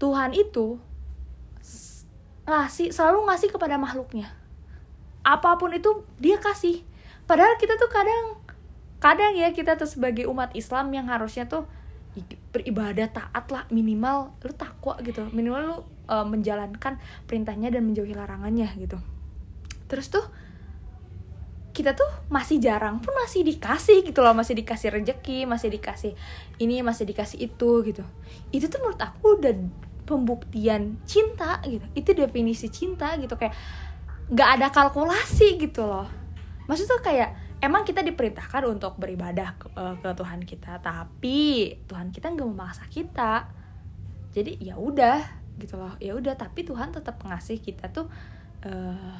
Tuhan 0.01 0.33
itu 0.33 0.81
ngasih 2.49 2.89
selalu 2.97 3.29
ngasih 3.29 3.49
kepada 3.53 3.77
makhluknya. 3.77 4.33
Apa 5.21 5.61
pun 5.61 5.77
itu 5.77 6.09
dia 6.17 6.41
kasih. 6.41 6.81
Padahal 7.29 7.61
kita 7.61 7.77
tuh 7.77 7.93
kadang 7.93 8.41
kadang 8.97 9.37
ya 9.37 9.53
kita 9.53 9.77
tuh 9.77 9.85
sebagai 9.85 10.25
umat 10.33 10.57
Islam 10.57 10.89
yang 10.97 11.13
harusnya 11.13 11.45
tuh 11.45 11.69
beribadah 12.49 13.13
taat 13.13 13.45
lah 13.53 13.69
minimal 13.69 14.33
lu 14.41 14.55
takwa 14.57 14.97
gitu. 15.05 15.29
Minimal 15.37 15.61
lu 15.61 15.77
uh, 16.09 16.27
menjalankan 16.27 16.99
perintahnya 17.27 17.71
dan 17.71 17.87
menjauhi 17.87 18.15
larangannya 18.15 18.71
gitu. 18.79 18.99
Terus 19.87 20.11
tuh 20.11 20.27
kita 21.77 21.93
tuh 21.93 22.09
masih 22.33 22.57
jarang 22.57 23.05
pun 23.05 23.13
masih 23.13 23.45
dikasih 23.45 24.01
gitu 24.01 24.25
loh 24.25 24.33
masih 24.33 24.57
dikasih 24.57 24.97
rejeki 24.97 25.45
masih 25.45 25.69
dikasih 25.69 26.17
ini 26.57 26.81
masih 26.81 27.05
dikasih 27.05 27.53
itu 27.53 27.71
gitu. 27.85 28.01
Itu 28.49 28.73
tuh 28.73 28.81
menurut 28.81 29.01
aku 29.05 29.37
udah 29.37 29.55
pembuktian 30.09 30.97
cinta 31.05 31.61
gitu. 31.69 31.85
Itu 31.93 32.17
definisi 32.17 32.73
cinta 32.73 33.13
gitu. 33.21 33.37
Kayak 33.37 33.53
nggak 34.33 34.49
ada 34.57 34.67
kalkulasi 34.73 35.61
gitu 35.61 35.85
loh. 35.85 36.09
Maksudnya 36.65 36.99
kayak 37.05 37.31
emang 37.61 37.85
kita 37.85 38.01
diperintahkan 38.01 38.63
untuk 38.67 38.97
beribadah 38.97 39.55
ke, 39.61 39.67
eh, 39.77 39.95
ke 40.01 40.09
Tuhan 40.17 40.41
kita 40.49 40.81
tapi 40.81 41.39
Tuhan 41.85 42.09
kita 42.09 42.33
nggak 42.33 42.49
memaksa 42.49 42.89
kita. 42.89 43.53
Jadi 44.33 44.65
ya 44.65 44.81
udah 44.81 45.46
gitu 45.57 45.77
loh. 45.81 45.93
Ya 45.99 46.13
udah 46.17 46.37
tapi 46.37 46.65
Tuhan 46.65 46.93
tetap 46.93 47.21
ngasih 47.25 47.61
kita 47.61 47.89
tuh 47.93 48.09
eh 48.65 49.17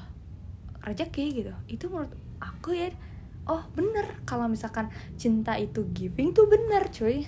rezeki 0.87 1.25
gitu. 1.43 1.53
Itu 1.67 1.91
menurut 1.91 2.15
aku 2.39 2.77
ya 2.77 2.93
oh 3.47 3.63
bener. 3.75 4.23
Kalau 4.29 4.47
misalkan 4.47 4.91
cinta 5.19 5.55
itu 5.59 5.87
giving 5.91 6.35
tuh 6.37 6.47
bener 6.47 6.89
cuy. 6.91 7.27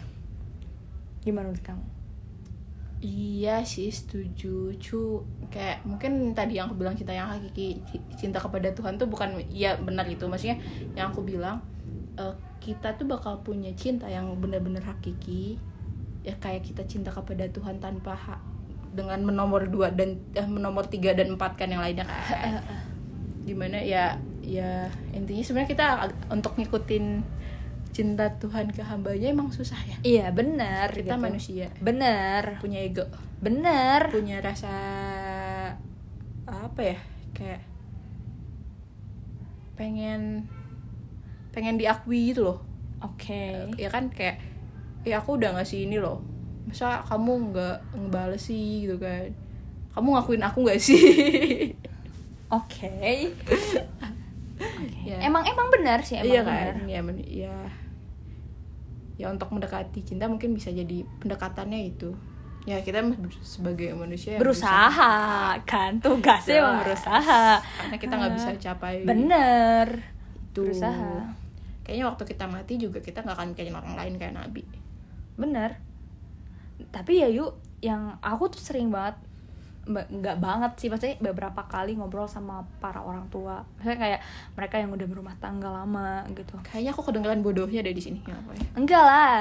Gimana 1.23 1.51
menurut 1.51 1.65
kamu? 1.65 1.85
Iya 2.99 3.63
sih 3.63 3.91
setuju. 3.95 4.75
Cu 4.79 5.23
kayak 5.55 5.87
mungkin 5.87 6.35
tadi 6.35 6.59
yang 6.59 6.67
aku 6.67 6.83
bilang 6.83 6.99
cinta 6.99 7.15
yang 7.15 7.31
hakiki 7.31 7.79
ci- 7.87 8.03
cinta 8.19 8.43
kepada 8.43 8.75
Tuhan 8.75 8.99
tuh 8.99 9.07
bukan 9.07 9.39
ya 9.51 9.79
benar 9.79 10.03
itu 10.11 10.27
maksudnya 10.27 10.59
yang 10.99 11.15
aku 11.15 11.23
bilang 11.23 11.63
eh, 12.19 12.35
kita 12.59 12.99
tuh 12.99 13.07
bakal 13.07 13.39
punya 13.47 13.71
cinta 13.79 14.11
yang 14.11 14.27
benar-benar 14.43 14.83
hakiki. 14.83 15.59
Ya 16.27 16.35
kayak 16.43 16.67
kita 16.67 16.83
cinta 16.91 17.15
kepada 17.15 17.47
Tuhan 17.47 17.79
tanpa 17.79 18.19
ha- 18.19 18.43
dengan 18.99 19.23
menomor 19.23 19.71
dua 19.71 19.95
dan 19.95 20.19
eh, 20.35 20.49
menomor 20.51 20.91
tiga 20.91 21.15
dan 21.15 21.39
empat 21.39 21.55
kan 21.55 21.71
yang 21.71 21.79
lainnya 21.79 22.03
kan. 22.03 22.19
Gimana 23.47 23.79
ya 23.79 24.19
ya 24.43 24.91
intinya 25.15 25.45
sebenarnya 25.47 25.71
kita 25.71 25.87
untuk 26.35 26.59
ngikutin 26.59 27.23
cinta 27.95 28.31
Tuhan 28.43 28.75
ke 28.75 28.83
hambanya 28.83 29.31
emang 29.31 29.55
susah 29.55 29.79
ya. 29.87 29.97
Iya 30.03 30.27
bener 30.35 30.91
kita 30.91 31.15
gitu. 31.15 31.23
manusia. 31.23 31.67
Bener 31.79 32.59
punya 32.59 32.83
ego. 32.83 33.07
Bener 33.39 34.11
punya 34.11 34.43
rasa 34.43 34.75
apa 36.49 36.81
ya 36.83 36.99
kayak 37.37 37.63
pengen 39.79 40.51
pengen 41.55 41.79
diakui 41.79 42.35
gitu 42.35 42.51
loh. 42.51 42.59
Oke. 42.99 43.71
Ya 43.79 43.89
kan 43.95 44.11
kayak 44.11 44.43
ya 45.07 45.23
aku 45.23 45.39
udah 45.39 45.55
ngasih 45.57 45.87
ini 45.87 46.03
loh 46.03 46.38
masa 46.69 47.01
kamu 47.09 47.33
nggak 47.53 47.77
ngebales 47.97 48.43
sih 48.45 48.85
gitu 48.85 49.01
kan? 49.01 49.33
Kamu 49.97 50.09
ngakuin 50.15 50.45
aku 50.45 50.59
nggak 50.69 50.81
sih? 50.81 51.01
Oke. 52.59 52.89
Oke. 54.59 55.09
Ya. 55.09 55.25
emang 55.25 55.45
emang 55.47 55.69
benar 55.73 56.05
sih 56.05 56.21
emang 56.21 56.29
iya 56.29 56.41
benar. 56.45 56.75
Kan 56.77 56.89
ya 56.89 57.01
men- 57.01 57.25
ya 57.25 57.55
ya 59.19 59.27
untuk 59.35 59.51
mendekati 59.51 60.07
cinta 60.07 60.31
mungkin 60.31 60.55
bisa 60.55 60.71
jadi 60.71 61.03
pendekatannya 61.19 61.91
itu. 61.91 62.13
Ya 62.69 62.85
kita 62.85 63.01
sebagai 63.41 63.97
manusia 63.97 64.37
berusaha 64.37 65.57
kan? 65.65 65.99
Tugasnya 66.05 66.61
emang 66.61 66.85
Jelas. 66.85 66.85
berusaha. 66.85 67.43
Karena 67.65 67.97
kita 67.97 68.15
nggak 68.21 68.35
bisa 68.37 68.51
capai 68.61 68.95
bener 69.09 69.87
itu. 70.53 70.63
Berusaha. 70.69 71.33
Kayaknya 71.83 72.05
waktu 72.13 72.23
kita 72.29 72.45
mati 72.45 72.75
juga 72.77 73.01
kita 73.01 73.25
nggak 73.25 73.37
akan 73.41 73.49
kayak 73.57 73.73
orang 73.73 73.97
lain 73.97 74.15
kayak 74.21 74.35
nabi. 74.37 74.63
Bener 75.41 75.88
tapi 76.95 77.23
ya 77.23 77.29
yuk 77.29 77.59
yang 77.83 78.19
aku 78.23 78.51
tuh 78.51 78.63
sering 78.63 78.91
banget 78.91 79.19
ba- 79.89 80.07
nggak 80.07 80.37
banget 80.39 80.73
sih 80.77 80.89
maksudnya 80.93 81.17
beberapa 81.19 81.65
kali 81.65 81.97
ngobrol 81.97 82.29
sama 82.29 82.63
para 82.79 83.01
orang 83.01 83.27
tua. 83.33 83.65
Maksudnya 83.81 83.99
kayak 83.99 84.21
mereka 84.55 84.75
yang 84.77 84.91
udah 84.93 85.07
berumah 85.09 85.35
tangga 85.41 85.73
lama 85.73 86.29
gitu. 86.37 86.55
Kayaknya 86.61 86.91
aku 86.93 87.03
kedengeran 87.09 87.41
bodohnya 87.41 87.81
dari 87.81 87.97
di 87.97 88.05
sini. 88.05 88.21
Kenapa 88.21 88.53
ya? 88.53 88.69
Enggak 88.77 89.03
lah. 89.03 89.37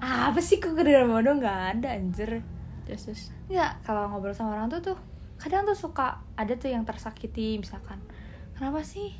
Apa 0.30 0.38
sih 0.38 0.62
kok 0.62 0.78
kedengeran 0.78 1.10
bodoh? 1.10 1.34
Nggak 1.36 1.60
ada 1.76 1.88
anjir. 1.98 2.46
Terus 2.86 3.02
terus. 3.10 3.22
Enggak, 3.50 3.82
kalau 3.82 4.06
ngobrol 4.06 4.32
sama 4.32 4.54
orang 4.54 4.70
tuh 4.70 4.94
tuh 4.94 4.98
kadang 5.36 5.68
tuh 5.68 5.76
suka 5.76 6.22
ada 6.32 6.54
tuh 6.56 6.72
yang 6.72 6.86
tersakiti 6.86 7.60
misalkan 7.60 8.00
kenapa 8.56 8.80
sih? 8.86 9.12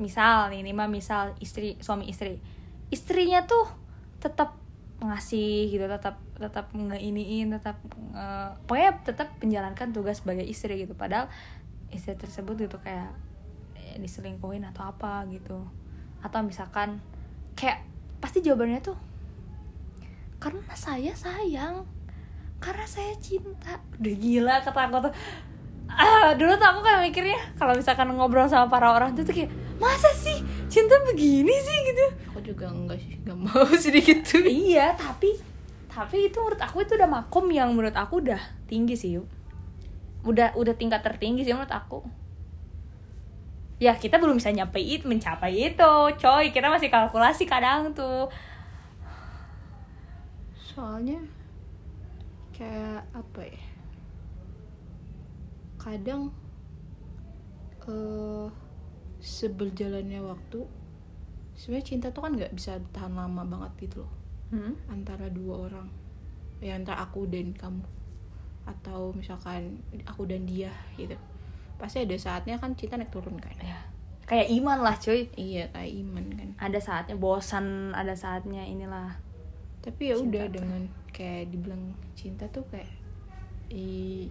Misal 0.00 0.50
nih 0.50 0.64
ini 0.64 0.72
mah 0.72 0.88
misal 0.88 1.36
istri 1.38 1.76
suami 1.84 2.08
istri. 2.08 2.40
Istrinya 2.88 3.44
tuh 3.44 3.68
tetap 4.18 4.61
ngasih 5.02 5.70
gitu 5.70 5.84
tetap 5.90 6.18
tetap 6.38 6.70
ngeiniin 6.74 7.50
tetap 7.54 7.76
nge- 8.14 8.54
pokoknya 8.66 8.90
tetap 9.02 9.28
menjalankan 9.42 9.90
tugas 9.90 10.22
sebagai 10.22 10.46
istri 10.46 10.78
gitu. 10.82 10.94
Padahal 10.94 11.26
istri 11.90 12.14
tersebut 12.14 12.56
gitu 12.56 12.78
kayak 12.80 13.10
eh, 13.76 13.98
diselingkuhin 13.98 14.62
atau 14.70 14.88
apa 14.88 15.26
gitu. 15.28 15.62
Atau 16.22 16.40
misalkan 16.46 17.02
kayak 17.58 17.82
pasti 18.22 18.38
jawabannya 18.40 18.80
tuh 18.80 18.96
karena 20.42 20.74
saya 20.74 21.14
sayang 21.14 21.86
karena 22.62 22.86
saya 22.86 23.14
cinta. 23.18 23.78
Udah 23.98 24.14
gila 24.18 24.54
kata 24.62 24.90
aku 24.90 24.98
tuh. 25.10 25.14
Ah 25.92 26.32
dulu 26.38 26.56
tuh 26.56 26.66
aku 26.66 26.80
kayak 26.80 27.00
mikirnya 27.10 27.38
kalau 27.58 27.74
misalkan 27.76 28.08
ngobrol 28.16 28.48
sama 28.48 28.70
para 28.70 28.90
orang 28.94 29.12
tuh, 29.12 29.26
tuh 29.26 29.34
kayak 29.34 29.52
masa 29.76 30.08
sih 30.14 30.40
cinta 30.72 30.96
begini 31.04 31.52
sih 31.52 31.78
gitu. 31.92 32.04
Aku 32.32 32.40
juga 32.40 32.72
enggak 32.72 32.96
sih 32.96 33.20
nggak 33.20 33.36
mau 33.36 33.68
sedikit 33.84 34.24
tuh. 34.24 34.40
Iya 34.48 34.96
tapi 34.96 35.36
tapi 35.92 36.32
itu 36.32 36.40
menurut 36.40 36.56
aku 36.64 36.80
itu 36.80 36.96
udah 36.96 37.04
makom 37.04 37.52
yang 37.52 37.76
menurut 37.76 37.92
aku 37.92 38.24
udah 38.24 38.40
tinggi 38.64 38.96
sih 38.96 39.20
yuk. 39.20 39.28
Udah 40.24 40.56
udah 40.56 40.72
tingkat 40.72 41.04
tertinggi 41.04 41.44
sih 41.44 41.52
menurut 41.52 41.68
aku. 41.68 42.00
Ya 43.76 43.92
kita 43.92 44.16
belum 44.16 44.40
bisa 44.40 44.48
nyampe 44.48 44.80
itu 44.80 45.04
mencapai 45.04 45.52
itu 45.52 45.92
coy. 46.16 46.48
Kita 46.48 46.72
masih 46.72 46.88
kalkulasi 46.88 47.44
kadang 47.44 47.92
tuh. 47.92 48.32
Soalnya 50.56 51.20
kayak 52.56 53.04
apa 53.12 53.40
ya? 53.44 53.60
Kadang 55.76 56.32
eh 57.82 58.61
seberjalannya 59.22 60.18
waktu 60.18 60.66
sebenarnya 61.54 61.86
cinta 61.86 62.06
tuh 62.10 62.26
kan 62.26 62.34
nggak 62.34 62.52
bisa 62.58 62.82
tahan 62.90 63.14
lama 63.14 63.46
banget 63.46 63.88
gitu 63.88 64.02
loh. 64.02 64.12
Hmm? 64.52 64.76
antara 64.92 65.32
dua 65.32 65.70
orang. 65.70 65.88
Ya 66.60 66.76
antara 66.76 67.00
aku 67.00 67.24
dan 67.30 67.56
kamu. 67.56 67.86
Atau 68.68 69.16
misalkan 69.16 69.80
aku 70.04 70.28
dan 70.28 70.44
dia 70.44 70.74
gitu. 70.98 71.16
Pasti 71.80 72.04
ada 72.04 72.18
saatnya 72.18 72.60
kan 72.60 72.76
cinta 72.76 73.00
naik 73.00 73.14
turun 73.14 73.40
kan. 73.40 73.54
Ya 73.62 73.80
kayak 74.28 74.52
iman 74.60 74.78
lah 74.82 74.98
cuy. 74.98 75.30
Iya 75.38 75.72
kayak 75.72 75.92
iman 76.04 76.24
kan. 76.36 76.48
Ada 76.60 76.78
saatnya 76.82 77.16
bosan 77.16 77.96
ada 77.96 78.12
saatnya 78.12 78.66
inilah. 78.66 79.16
Tapi 79.80 80.12
ya 80.12 80.16
Cinta 80.18 80.26
udah 80.28 80.44
dengan 80.50 80.82
kayak 81.14 81.48
dibilang 81.48 81.94
cinta 82.12 82.44
tuh 82.52 82.66
kayak 82.70 82.90
i 83.72 84.28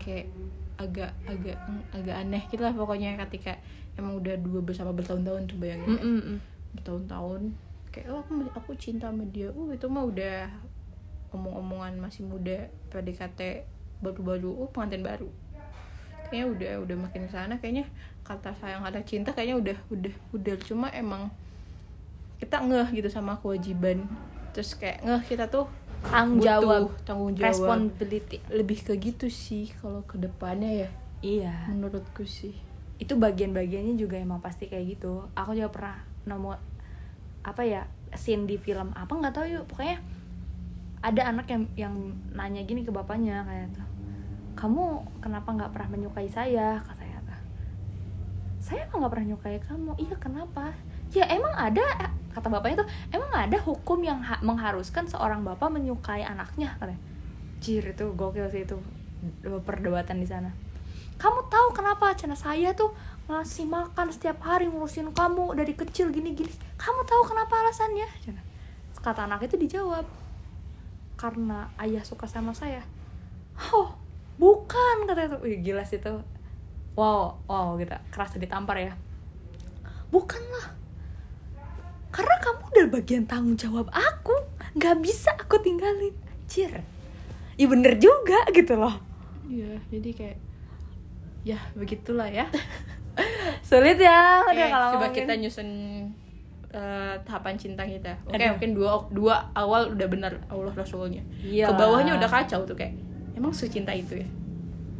kayak 0.00 0.32
agak 0.78 1.10
agak 1.26 1.58
agak 1.90 2.16
aneh 2.16 2.42
gitu 2.48 2.62
lah 2.62 2.70
pokoknya 2.70 3.18
ketika 3.26 3.58
emang 3.98 4.14
udah 4.14 4.38
dua 4.38 4.62
bersama 4.62 4.94
bertahun-tahun 4.94 5.50
tuh 5.50 5.58
bayangin 5.58 5.98
ya. 5.98 6.02
Mm-mm. 6.02 6.38
bertahun-tahun 6.78 7.50
kayak 7.90 8.14
oh 8.14 8.22
aku, 8.22 8.46
aku 8.54 8.70
cinta 8.78 9.10
sama 9.10 9.26
dia 9.34 9.50
uh 9.50 9.68
itu 9.74 9.86
mah 9.90 10.06
udah 10.06 10.46
omong-omongan 11.34 11.98
masih 11.98 12.24
muda 12.24 12.70
PDKT 12.94 13.66
baru-baru 13.98 14.54
oh 14.54 14.70
pengantin 14.70 15.02
baru 15.02 15.28
kayaknya 16.30 16.46
udah 16.46 16.72
udah 16.86 16.96
makin 17.08 17.24
sana 17.26 17.58
kayaknya 17.58 17.88
kata 18.22 18.54
sayang 18.60 18.84
kata 18.84 19.00
cinta 19.02 19.34
kayaknya 19.34 19.56
udah 19.58 19.78
udah 19.90 20.14
udah 20.36 20.54
cuma 20.62 20.86
emang 20.94 21.32
kita 22.38 22.62
ngeh 22.62 22.88
gitu 23.02 23.08
sama 23.10 23.34
kewajiban 23.40 24.06
terus 24.54 24.76
kayak 24.78 25.02
ngeh 25.02 25.22
kita 25.26 25.50
tuh 25.50 25.66
tanggung 26.06 26.44
jawab. 26.44 26.82
tanggung 27.02 27.32
jawab. 27.34 27.50
Responsibility. 27.50 28.36
Lebih 28.50 28.78
ke 28.86 28.92
gitu 28.98 29.26
sih 29.26 29.70
kalau 29.82 30.06
ke 30.06 30.16
depannya 30.18 30.86
ya. 30.86 30.90
Iya. 31.22 31.54
Menurutku 31.70 32.22
sih. 32.22 32.54
Itu 32.98 33.18
bagian-bagiannya 33.18 33.98
juga 33.98 34.18
emang 34.18 34.38
pasti 34.38 34.70
kayak 34.70 34.98
gitu. 34.98 35.26
Aku 35.34 35.54
juga 35.54 35.70
pernah 35.70 35.96
nemu 36.26 36.54
apa 37.46 37.62
ya 37.64 37.86
scene 38.12 38.44
di 38.44 38.58
film 38.60 38.94
apa 38.94 39.10
nggak 39.10 39.34
tahu 39.34 39.46
yuk. 39.46 39.64
Pokoknya 39.70 39.98
ada 40.98 41.30
anak 41.30 41.46
yang 41.50 41.62
yang 41.78 41.94
nanya 42.34 42.66
gini 42.66 42.82
ke 42.82 42.90
bapaknya 42.90 43.46
kayak 43.46 43.70
tuh 43.70 43.86
kamu 44.58 45.06
kenapa 45.22 45.54
nggak 45.54 45.70
pernah 45.70 45.88
menyukai 45.94 46.26
saya? 46.26 46.82
Katanya 46.82 47.22
tuh 47.22 47.40
saya 48.58 48.82
emang 48.90 49.06
nggak 49.06 49.12
pernah 49.14 49.26
menyukai 49.30 49.58
kamu. 49.62 49.90
Iya 50.02 50.16
kenapa? 50.18 50.74
Ya 51.14 51.24
emang 51.30 51.54
ada 51.54 51.86
kata 52.38 52.48
bapaknya 52.54 52.86
tuh 52.86 52.88
emang 53.10 53.30
ada 53.34 53.58
hukum 53.58 53.98
yang 53.98 54.22
ha- 54.22 54.38
mengharuskan 54.46 55.10
seorang 55.10 55.42
bapak 55.42 55.66
menyukai 55.74 56.22
anaknya? 56.22 56.78
katanya. 56.78 57.02
Jir 57.58 57.82
itu 57.82 58.06
gokil 58.14 58.46
sih 58.46 58.62
itu 58.62 58.78
perdebatan 59.66 60.22
di 60.22 60.28
sana. 60.30 60.54
Kamu 61.18 61.50
tahu 61.50 61.74
kenapa 61.74 62.14
cina? 62.14 62.38
Saya 62.38 62.70
tuh 62.78 62.94
ngasih 63.26 63.66
makan 63.66 64.14
setiap 64.14 64.38
hari 64.46 64.70
ngurusin 64.70 65.10
kamu 65.12 65.52
dari 65.52 65.76
kecil 65.76 66.08
gini 66.08 66.32
gini 66.32 66.48
kamu 66.80 67.04
tahu 67.04 67.22
kenapa 67.28 67.60
alasannya? 67.60 68.08
Cina. 68.22 68.42
kata 68.98 69.30
anak 69.30 69.46
itu 69.46 69.54
dijawab 69.54 70.02
karena 71.14 71.70
ayah 71.82 72.02
suka 72.02 72.26
sama 72.30 72.54
saya. 72.54 72.82
Oh 73.74 73.98
bukan 74.38 75.10
kata 75.10 75.26
itu. 75.26 75.36
Wih, 75.42 75.58
gila 75.66 75.82
sih 75.82 75.98
itu. 75.98 76.22
Wow 76.94 77.42
wow 77.50 77.74
gitu. 77.78 77.94
Kerasa 78.14 78.38
ditampar 78.38 78.78
ya. 78.78 78.94
Bukanlah 80.14 80.77
karena 82.18 82.34
kamu 82.42 82.62
udah 82.74 82.86
bagian 82.90 83.24
tanggung 83.30 83.54
jawab 83.54 83.86
aku 83.94 84.34
nggak 84.74 84.98
bisa 84.98 85.30
aku 85.38 85.62
tinggalin 85.62 86.10
Anjir 86.26 86.82
Iya 87.54 87.66
bener 87.70 87.94
juga 88.02 88.42
gitu 88.50 88.74
loh 88.74 88.98
iya 89.46 89.78
jadi 89.88 90.10
kayak 90.10 90.38
ya 91.46 91.58
begitulah 91.78 92.26
ya 92.26 92.50
Sulit 93.68 93.98
ya 93.98 94.42
udah 94.46 94.66
kalau 94.70 94.86
coba 94.94 95.10
ngomongin. 95.10 95.16
kita 95.26 95.32
nyusun 95.42 95.68
eh, 96.70 97.14
tahapan 97.26 97.54
cinta 97.58 97.82
kita. 97.82 98.14
Oke, 98.28 98.38
Aduh. 98.38 98.54
mungkin 98.54 98.70
dua 98.78 98.92
dua 99.10 99.34
awal 99.58 99.90
udah 99.90 100.06
benar 100.06 100.32
Allah 100.46 100.70
Rasulnya. 100.70 101.24
Iya. 101.42 101.66
Ke 101.66 101.72
bawahnya 101.74 102.14
udah 102.14 102.30
kacau 102.30 102.62
tuh 102.62 102.76
kayak. 102.78 102.94
Emang 103.34 103.50
secinta 103.50 103.90
itu 103.90 104.22
ya? 104.22 104.28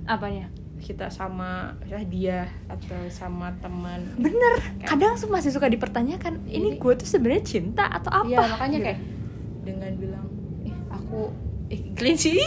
Apanya? 0.09 0.51
Kita 0.79 1.07
sama 1.07 1.51
ya 1.83 1.99
dia 2.01 2.39
atau 2.64 2.97
sama 3.09 3.51
teman. 3.57 3.99
Bener, 4.14 4.55
kadang 4.83 5.14
su- 5.14 5.26
masih 5.26 5.51
suka 5.51 5.66
dipertanyakan 5.66 6.45
Ini 6.45 6.76
gue 6.76 6.93
tuh 6.95 7.05
sebenarnya 7.05 7.43
cinta 7.43 7.85
atau 7.85 8.11
apa? 8.16 8.29
Iya, 8.29 8.39
makanya 8.49 8.76
Gitu. 8.76 8.87
kayak 8.87 9.01
dengan 9.61 9.93
bilang, 9.97 10.26
"Ih, 10.62 10.76
aku 10.89 11.20
eh 11.68 11.83
cringe 11.93 12.33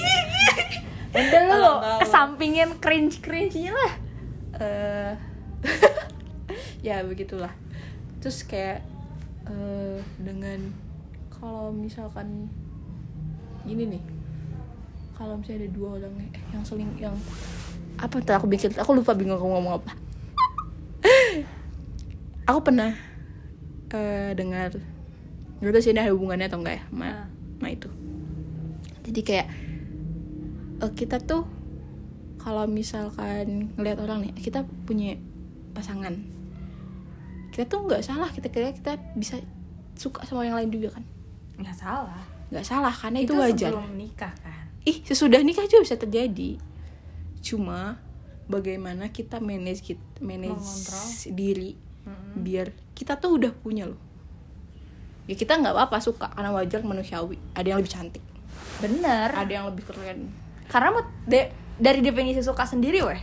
Udah 1.12 1.42
lu 1.44 1.52
Alam 1.52 1.60
bawah. 1.76 2.00
kesampingin 2.00 2.70
cringe-cringe-nya 2.78 3.72
lah 3.72 3.94
eh 4.54 5.14
ya 6.88 7.04
begitulah 7.04 7.52
terus 8.18 8.42
kayak 8.42 8.80
eh 9.44 10.00
dengan 10.18 10.72
kalau 11.30 11.70
misalkan 11.70 12.48
gini 13.62 13.92
nih 13.92 14.04
kalau 15.12 15.36
misalnya 15.36 15.66
ada 15.66 15.72
dua 15.72 15.90
orang 15.96 16.14
eh, 16.24 16.32
yang 16.50 16.64
seling 16.64 16.90
yang 16.96 17.14
apa 18.02 18.18
tuh 18.18 18.34
aku 18.34 18.50
bikin? 18.50 18.74
Aku 18.82 18.98
lupa 18.98 19.14
bingung 19.14 19.38
aku 19.38 19.46
ngomong 19.46 19.78
apa. 19.78 19.94
Aku 22.50 22.60
pernah 22.66 22.92
eh 23.92 24.32
dengar 24.34 24.74
tahu 25.62 25.78
sih 25.78 25.94
ada 25.94 26.10
hubungannya 26.10 26.50
atau 26.50 26.58
enggak 26.64 26.82
ya 26.82 26.84
sama, 26.90 27.06
Ah. 27.06 27.26
sama 27.60 27.68
itu. 27.70 27.90
Jadi 29.06 29.22
kayak 29.22 29.48
eh, 30.82 30.92
kita 30.98 31.22
tuh 31.22 31.46
kalau 32.42 32.66
misalkan 32.66 33.70
ngelihat 33.78 34.02
orang 34.02 34.26
nih 34.26 34.34
kita 34.34 34.66
punya 34.90 35.14
pasangan. 35.78 36.18
Kita 37.54 37.70
tuh 37.70 37.86
nggak 37.86 38.02
salah 38.02 38.32
kita 38.34 38.50
kira 38.50 38.74
kita 38.74 38.98
bisa 39.14 39.38
suka 39.94 40.26
sama 40.26 40.48
yang 40.48 40.58
lain 40.58 40.74
juga 40.74 40.98
kan? 40.98 41.04
Nggak 41.62 41.78
salah. 41.78 42.24
Nggak 42.50 42.66
salah 42.66 42.92
karena 42.96 43.20
itu, 43.22 43.34
wajar. 43.38 43.70
sebelum 43.76 43.94
nikah 43.96 44.34
kan? 44.42 44.66
Ih 44.82 44.98
sesudah 45.06 45.46
nikah 45.46 45.68
juga 45.70 45.86
bisa 45.86 45.96
terjadi 46.00 46.58
cuma 47.42 47.98
bagaimana 48.46 49.10
kita 49.10 49.38
manage 49.38 49.82
kita 49.84 50.02
manage 50.20 50.54
Mengontrol. 50.54 51.08
diri 51.32 51.72
biar 52.34 52.68
kita 52.94 53.16
tuh 53.16 53.38
udah 53.38 53.52
punya 53.52 53.86
loh. 53.86 54.00
Ya 55.26 55.34
kita 55.34 55.54
nggak 55.56 55.72
apa-apa 55.72 55.98
suka. 55.98 56.28
Karena 56.30 56.50
wajar 56.50 56.82
manusiawi. 56.82 57.38
Ada 57.54 57.68
yang 57.68 57.80
lebih 57.80 57.92
cantik. 57.92 58.24
Bener. 58.80 59.30
Ada 59.32 59.52
yang 59.52 59.66
lebih 59.68 59.86
keren. 59.86 60.34
Karena 60.66 60.98
de- 61.24 61.50
dari 61.78 62.00
definisi 62.00 62.42
suka 62.42 62.64
sendiri 62.64 63.02
weh. 63.02 63.22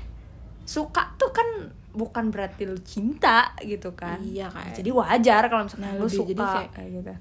Suka 0.62 1.14
tuh 1.14 1.30
kan 1.30 1.46
bukan 1.90 2.30
berarti 2.30 2.64
lu 2.64 2.78
cinta 2.78 3.50
gitu 3.60 3.92
kan. 3.92 4.18
Iya 4.20 4.46
kan. 4.46 4.70
Jadi 4.70 4.88
wajar 4.88 5.42
kalau 5.46 5.64
misalnya 5.64 5.90
Nah, 5.90 5.96
lu 5.96 6.06
lebih- 6.06 6.16
suka. 6.16 6.28
jadi 6.28 6.42
kayak- 6.44 6.72
kayak 6.72 6.90
gitu. 6.92 7.14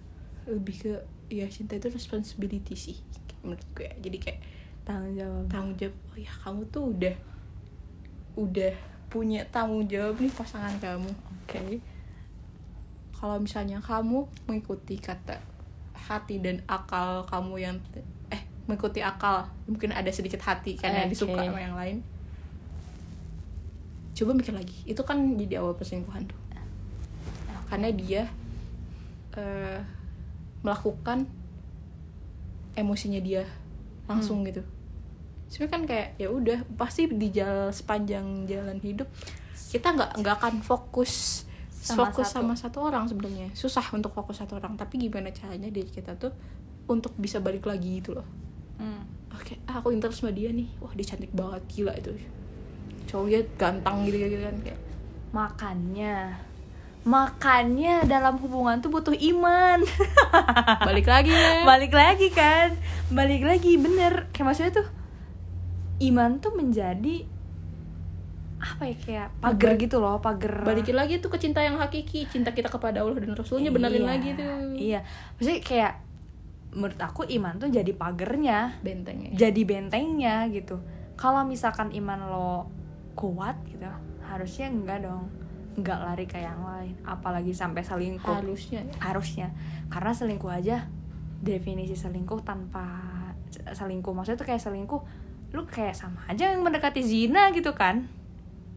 Lebih 0.47 0.75
ke 0.77 0.91
ya 1.29 1.45
cinta 1.47 1.73
itu 1.73 1.87
responsibility 1.89 2.73
sih 2.73 2.97
menurut 3.41 3.65
gue. 3.73 3.89
Jadi 3.97 4.17
kayak 4.19 4.39
Tanggung 4.88 5.19
jawab. 5.19 5.43
Tanggung 5.51 5.75
jawab. 5.75 5.95
Oh 6.07 6.15
ya 6.15 6.31
kamu 6.31 6.61
tuh 6.71 6.83
udah 6.95 7.15
udah 8.39 8.73
punya 9.11 9.43
tanggung 9.51 9.83
jawab 9.91 10.15
nih 10.15 10.31
pasangan 10.31 10.71
kamu. 10.79 11.11
Oke. 11.11 11.83
Kalau 13.11 13.35
misalnya 13.43 13.83
kamu 13.83 14.23
mengikuti 14.47 14.95
kata 14.95 15.43
hati 15.91 16.39
dan 16.39 16.63
akal 16.71 17.27
kamu 17.27 17.53
yang 17.59 17.75
eh 18.31 18.39
mengikuti 18.63 19.03
akal 19.03 19.51
mungkin 19.67 19.91
ada 19.91 20.07
sedikit 20.07 20.39
hati 20.39 20.79
karena 20.79 21.03
Oke. 21.03 21.11
disuka 21.11 21.43
sama 21.43 21.59
yang 21.59 21.75
lain. 21.75 21.97
Coba 24.15 24.31
mikir 24.39 24.55
lagi 24.55 24.77
itu 24.88 25.01
kan 25.03 25.35
jadi 25.35 25.59
awal 25.59 25.75
perselingkuhan 25.75 26.31
tuh. 26.31 26.39
Karena 27.67 27.91
dia 27.91 28.31
eh, 29.35 29.83
melakukan 30.63 31.27
emosinya 32.79 33.19
dia 33.19 33.43
langsung 34.07 34.47
gitu 34.47 34.63
sebenarnya 35.47 35.73
kan 35.73 35.83
kayak 35.87 36.07
ya 36.19 36.27
udah 36.27 36.59
pasti 36.75 37.07
di 37.07 37.31
jalan 37.31 37.71
sepanjang 37.71 38.47
jalan 38.47 38.77
hidup 38.83 39.07
kita 39.67 39.91
nggak 39.91 40.11
nggak 40.23 40.35
akan 40.39 40.55
fokus 40.63 41.43
Sama 41.77 42.09
fokus 42.09 42.31
satu. 42.31 42.35
sama 42.43 42.53
satu 42.55 42.77
orang 42.83 43.07
sebenarnya. 43.07 43.47
Susah 43.55 43.83
untuk 43.95 44.11
fokus 44.11 44.43
satu 44.43 44.59
orang 44.59 44.75
tapi 44.75 44.99
gimana 44.99 45.31
caranya 45.31 45.71
diri 45.71 45.87
kita 45.87 46.19
tuh 46.19 46.31
untuk 46.87 47.15
bisa 47.15 47.39
balik 47.39 47.67
lagi 47.67 47.99
gitu 47.99 48.15
loh. 48.15 48.27
Hmm. 48.77 49.03
oke 49.33 49.57
ah, 49.65 49.79
aku 49.79 49.95
interest 49.95 50.23
sama 50.23 50.35
dia 50.35 50.51
nih. 50.51 50.67
Wah 50.83 50.91
dia 50.95 51.05
cantik 51.07 51.31
banget 51.31 51.63
gila 51.71 51.93
itu. 51.95 52.11
Cowoknya 53.07 53.39
ganteng 53.55 54.03
gitu 54.07 54.17
gitu 54.19 54.35
kan 54.43 54.55
kayak. 54.63 54.79
Makannya. 55.31 56.15
Makannya 57.07 58.03
dalam 58.03 58.35
hubungan 58.43 58.83
tuh 58.83 58.91
butuh 58.91 59.15
iman. 59.15 59.79
Balik 60.83 61.07
lagi 61.07 61.31
ya. 61.31 61.63
Balik 61.71 61.93
lagi 61.95 62.27
kan. 62.35 62.75
Balik 63.07 63.47
lagi 63.47 63.79
bener. 63.79 64.27
Kayak 64.35 64.45
maksudnya 64.51 64.73
tuh 64.83 64.87
Iman 65.97 66.37
tuh 66.37 66.53
menjadi 66.53 67.25
Apa 68.57 68.89
ya 68.89 68.95
kayak 68.97 69.27
pagar 69.37 69.77
gitu 69.77 70.01
loh 70.01 70.17
Pagar. 70.17 70.65
Balikin 70.65 70.97
lagi 70.97 71.21
tuh 71.21 71.29
ke 71.29 71.37
cinta 71.37 71.61
yang 71.61 71.77
hakiki 71.77 72.25
cinta 72.25 72.53
kita 72.53 72.73
kepada 72.73 73.05
Allah 73.05 73.17
dan 73.21 73.37
Rasulnya 73.37 73.69
benerin 73.69 74.05
Iya, 74.05 74.09
lagi 74.09 74.29
tuh. 74.33 74.53
Iya. 74.77 74.99
Maksudnya 75.37 75.61
kayak 75.61 75.93
Menurut 76.77 76.99
aku 76.99 77.25
iman 77.25 77.57
tuh 77.57 77.71
jadi 77.71 77.89
pagernya 77.95 78.77
bentengnya. 78.83 79.33
Jadi 79.33 79.61
bentengnya 79.65 80.45
gitu. 80.51 80.77
Kalau 81.17 81.41
misalkan 81.47 81.89
iman 81.95 82.19
lo 82.29 82.69
kuat 83.17 83.57
gitu 83.65 83.87
Harusnya 84.21 84.69
enggak 84.69 85.07
dong. 85.07 85.31
Enggak 85.73 85.99
lari 86.03 86.25
ke 86.29 86.37
yang 86.37 86.61
lain. 86.61 86.93
Apalagi 87.01 87.55
sampai 87.55 87.81
selingkuh. 87.81 88.43
Harusnya 88.43 88.85
ya. 88.85 88.93
harusnya. 88.99 89.47
Karena 89.89 90.11
selingkuh 90.13 90.51
aja 90.51 90.85
definisi 91.41 91.97
selingkuh 91.97 92.45
tanpa 92.45 92.85
selingkuh. 93.73 94.13
Maksudnya 94.13 94.37
tuh 94.37 94.47
kayak 94.49 94.61
selingkuh 94.61 95.01
lu 95.49 95.63
kayak 95.63 95.93
sama 95.93 96.19
aja 96.25 96.49
yang 96.49 96.59
mendekati 96.59 96.99
zina 96.99 97.49
gitu 97.49 97.71
kan? 97.71 98.07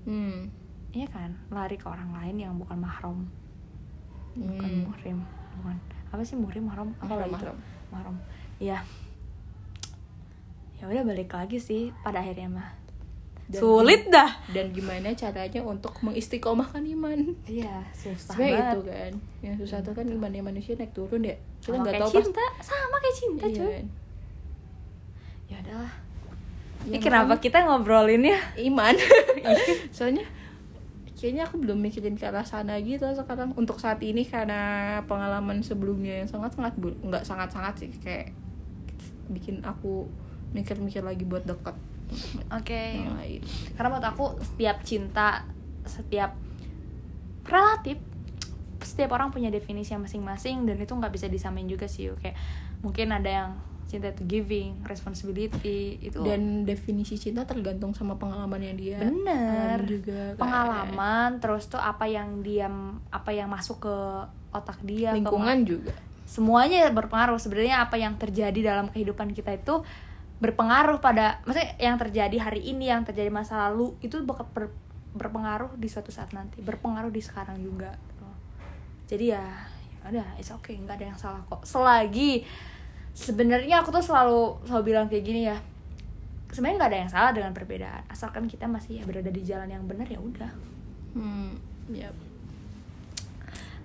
Hmm. 0.02 0.48
iya 0.88 1.06
kan? 1.06 1.34
Lari 1.48 1.74
ke 1.74 1.84
orang 1.84 2.10
lain 2.12 2.36
yang 2.40 2.54
bukan 2.54 2.76
mahram. 2.76 3.26
Bukan 4.32 4.58
Hmm. 4.66 4.84
muhrim. 4.84 5.18
Bukan. 5.56 5.76
Apa 6.08 6.22
sih 6.22 6.34
muhrim 6.34 6.64
mahram? 6.64 6.90
Apa 6.96 7.06
Mahram, 7.08 7.20
lagi 7.20 7.30
itu? 7.30 7.38
mahram. 7.44 7.56
mahram. 7.90 8.16
Iya. 8.58 8.78
Ya 10.74 10.84
udah 10.86 11.04
balik 11.04 11.30
lagi 11.30 11.58
sih 11.58 11.92
pada 12.00 12.18
akhirnya 12.18 12.48
mah. 12.50 12.68
Dan- 13.46 13.58
sulit 13.60 14.06
dah. 14.08 14.30
dan 14.48 14.70
gimana 14.70 15.10
caranya 15.12 15.60
untuk 15.60 15.98
mengistiqomahkan 16.00 16.86
iman? 16.88 17.34
Iya 17.44 17.82
susah 17.92 18.30
sebenarnya 18.32 18.54
banget. 18.56 18.70
itu 18.72 18.80
kan. 18.86 19.12
Yang 19.42 19.54
susah 19.60 19.78
tuh 19.80 19.92
kan 19.92 20.06
imannya 20.06 20.38
manusia 20.40 20.74
naik 20.74 20.90
turun 20.90 21.20
ya. 21.20 21.34
Kita 21.60 21.74
nggak 21.76 21.98
tahu 21.98 22.10
pas 22.12 22.22
cinta. 22.24 22.44
Sama 22.60 22.96
kayak 22.96 23.16
cinta 23.16 23.44
Iya 23.44 23.56
cuy. 23.56 23.70
kan? 23.72 23.86
ya 25.44 25.56
udahlah 25.60 25.92
Ya, 26.88 26.96
ini 26.96 27.04
kenapa 27.04 27.36
kita 27.36 27.60
ngobrolin 27.68 28.24
ya 28.24 28.40
iman 28.56 28.96
soalnya 29.96 30.24
kayaknya 31.20 31.44
aku 31.44 31.60
belum 31.60 31.76
mikirin 31.84 32.16
ke 32.16 32.24
arah 32.24 32.48
sana 32.48 32.80
gitu 32.80 33.04
sekarang. 33.12 33.52
Untuk 33.52 33.76
saat 33.76 34.00
ini 34.00 34.24
karena 34.24 34.96
pengalaman 35.04 35.60
sebelumnya 35.60 36.24
yang 36.24 36.28
sangat 36.32 36.56
sangat 36.56 36.72
nggak 36.80 37.28
sangat 37.28 37.52
sangat 37.52 37.74
sih 37.84 37.92
kayak 38.00 38.32
bikin 39.28 39.60
aku 39.60 40.08
mikir-mikir 40.56 41.04
lagi 41.04 41.28
buat 41.28 41.44
deket. 41.44 41.76
Oke. 42.48 43.04
Lain. 43.04 43.44
Karena 43.76 43.88
menurut 43.92 44.08
aku 44.08 44.24
setiap 44.40 44.80
cinta 44.80 45.44
setiap 45.84 46.32
relatif 47.44 48.00
setiap 48.80 49.12
orang 49.12 49.28
punya 49.28 49.52
definisi 49.52 49.92
yang 49.92 50.08
masing-masing 50.08 50.64
dan 50.64 50.80
itu 50.80 50.92
nggak 50.96 51.12
bisa 51.12 51.28
disamain 51.28 51.68
juga 51.68 51.84
sih 51.84 52.08
kayak 52.16 52.32
mungkin 52.80 53.12
ada 53.12 53.28
yang 53.28 53.50
cinta 53.90 54.06
itu 54.14 54.22
giving 54.22 54.86
responsibility 54.86 55.98
itu. 55.98 56.22
Dan 56.22 56.62
definisi 56.62 57.18
cinta 57.18 57.42
tergantung 57.42 57.90
sama 57.90 58.14
pengalamannya 58.14 58.72
dia. 58.78 59.02
Bener. 59.02 59.82
Juga 59.82 60.38
kan. 60.38 60.46
pengalaman 60.46 61.42
terus 61.42 61.66
tuh 61.66 61.82
apa 61.82 62.06
yang 62.06 62.46
dia 62.46 62.70
apa 63.10 63.34
yang 63.34 63.50
masuk 63.50 63.82
ke 63.90 63.96
otak 64.54 64.78
dia 64.86 65.10
ke 65.10 65.18
lingkungan 65.18 65.66
juga. 65.66 65.92
semuanya 66.22 66.86
berpengaruh. 66.94 67.42
Sebenarnya 67.42 67.82
apa 67.82 67.98
yang 67.98 68.14
terjadi 68.14 68.62
dalam 68.62 68.86
kehidupan 68.94 69.34
kita 69.34 69.58
itu 69.58 69.82
berpengaruh 70.40 71.02
pada 71.02 71.42
maksudnya 71.44 71.74
yang 71.76 72.00
terjadi 72.00 72.36
hari 72.40 72.64
ini 72.70 72.88
yang 72.88 73.04
terjadi 73.04 73.28
masa 73.28 73.68
lalu 73.68 73.92
itu 74.00 74.16
bakal 74.24 74.48
ber- 74.54 74.72
berpengaruh 75.12 75.74
di 75.74 75.90
suatu 75.90 76.14
saat 76.14 76.30
nanti. 76.30 76.62
Berpengaruh 76.62 77.10
di 77.10 77.18
sekarang 77.18 77.58
juga. 77.58 77.98
Jadi 79.10 79.34
ya 79.34 79.42
ya 80.00 80.06
udah 80.16 80.28
it's 80.38 80.54
okay. 80.54 80.78
Nggak 80.78 81.02
ada 81.02 81.06
yang 81.10 81.18
salah 81.18 81.42
kok. 81.44 81.66
Selagi 81.66 82.46
sebenarnya 83.12 83.82
aku 83.82 83.90
tuh 83.92 84.04
selalu 84.04 84.62
selalu 84.66 84.82
bilang 84.86 85.06
kayak 85.10 85.24
gini 85.24 85.50
ya 85.50 85.58
sebenarnya 86.50 86.76
nggak 86.82 86.90
ada 86.90 87.00
yang 87.06 87.10
salah 87.10 87.32
dengan 87.34 87.52
perbedaan. 87.54 88.02
Asalkan 88.10 88.50
kita 88.50 88.66
masih 88.66 89.00
ya 89.00 89.04
berada 89.06 89.30
di 89.30 89.42
jalan 89.46 89.70
yang 89.70 89.84
benar 89.86 90.06
ya 90.10 90.18
udah. 90.18 90.50
Hmm 91.14 91.58
ya 91.90 92.10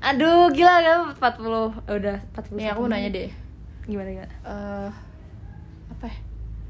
aduh 0.06 0.54
gila 0.54 0.86
kan 0.86 1.00
40 1.18 1.90
eh, 1.90 1.98
udah 1.98 2.18
40 2.38 2.62
nih 2.62 2.68
aku 2.70 2.80
mau 2.86 2.92
nanya 2.94 3.10
deh. 3.10 3.30
Gimana 3.90 4.10
gimana? 4.14 4.36
Eh 4.46 4.90
apa 5.90 6.06
ya? 6.06 6.18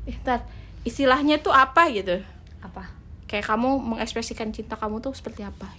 Eh, 0.08 0.16
ntar, 0.24 0.39
istilahnya 0.88 1.43
tuh 1.43 1.51
apa 1.51 1.91
gitu? 1.91 2.24
apa? 2.64 2.89
Kayak 3.30 3.51
kamu 3.51 3.78
mengekspresikan 3.82 4.49
cinta 4.56 4.80
kamu 4.80 5.03
tuh 5.03 5.14
seperti 5.14 5.45
apa? 5.45 5.70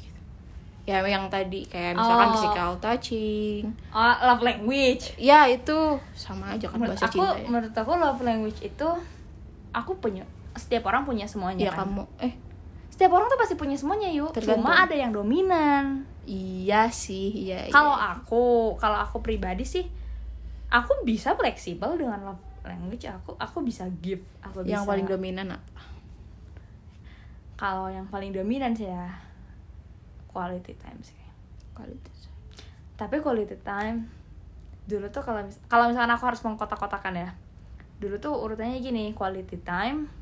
Ya 0.87 1.03
yang 1.03 1.27
tadi 1.27 1.67
kayak 1.67 1.99
misalkan 1.99 2.31
Oh. 2.31 2.33
physical 2.39 2.71
touching. 2.79 3.63
oh, 3.91 4.15
love 4.23 4.43
language 4.47 5.19
Ya 5.19 5.51
itu 5.51 5.99
sama 6.15 6.55
aja 6.55 6.71
kan 6.71 6.79
menurut 6.79 6.95
bahasa 6.95 7.11
aku 7.11 7.19
cinta. 7.19 7.35
Ya, 7.43 7.47
menurut 7.51 7.75
aku 7.75 7.93
love 7.99 8.23
language 8.23 8.61
itu 8.63 8.89
aku 9.75 9.93
punya 9.99 10.23
setiap 10.57 10.89
orang 10.89 11.05
punya 11.05 11.29
semuanya 11.29 11.69
ya 11.69 11.73
kan 11.75 11.85
kamu 11.85 12.03
eh 12.25 12.33
setiap 12.89 13.13
orang 13.13 13.29
tuh 13.29 13.37
pasti 13.37 13.55
punya 13.61 13.77
semuanya 13.77 14.09
yuk 14.09 14.33
Tergantung. 14.33 14.65
cuma 14.65 14.89
ada 14.89 14.97
yang 14.97 15.13
dominan 15.13 16.09
iya 16.25 16.89
sih, 16.89 17.29
iya. 17.29 17.69
kalau 17.69 17.93
iya. 17.93 18.17
aku 18.17 18.73
kalau 18.81 18.97
aku 18.97 19.21
pribadi 19.21 19.69
sih 19.69 19.85
aku 20.73 21.05
bisa 21.05 21.37
fleksibel 21.37 22.01
dengan 22.01 22.25
love 22.25 22.43
language 22.65 23.05
aku 23.05 23.37
aku 23.37 23.61
bisa 23.63 23.85
give 24.01 24.25
aku 24.41 24.65
yang 24.65 24.83
bisa 24.83 24.91
paling 24.97 25.07
dominan 25.07 25.61
apa? 25.61 25.83
kalau 27.61 27.93
yang 27.93 28.09
paling 28.09 28.33
dominan 28.33 28.73
sih 28.73 28.89
ya 28.89 29.13
quality 30.37 30.77
time 30.77 31.01
sih 31.01 31.17
Kualitas. 31.73 32.29
tapi 33.01 33.25
quality 33.25 33.57
time 33.65 34.13
dulu 34.85 35.09
tuh 35.09 35.25
kalau 35.25 35.41
mis 35.41 35.57
kalau 35.67 35.89
misalkan 35.89 36.13
aku 36.13 36.25
harus 36.29 36.45
mengkotak-kotakan 36.45 37.17
ya 37.17 37.31
dulu 37.97 38.21
tuh 38.21 38.37
urutannya 38.37 38.77
gini 38.79 39.17
quality 39.17 39.57
time 39.59 40.13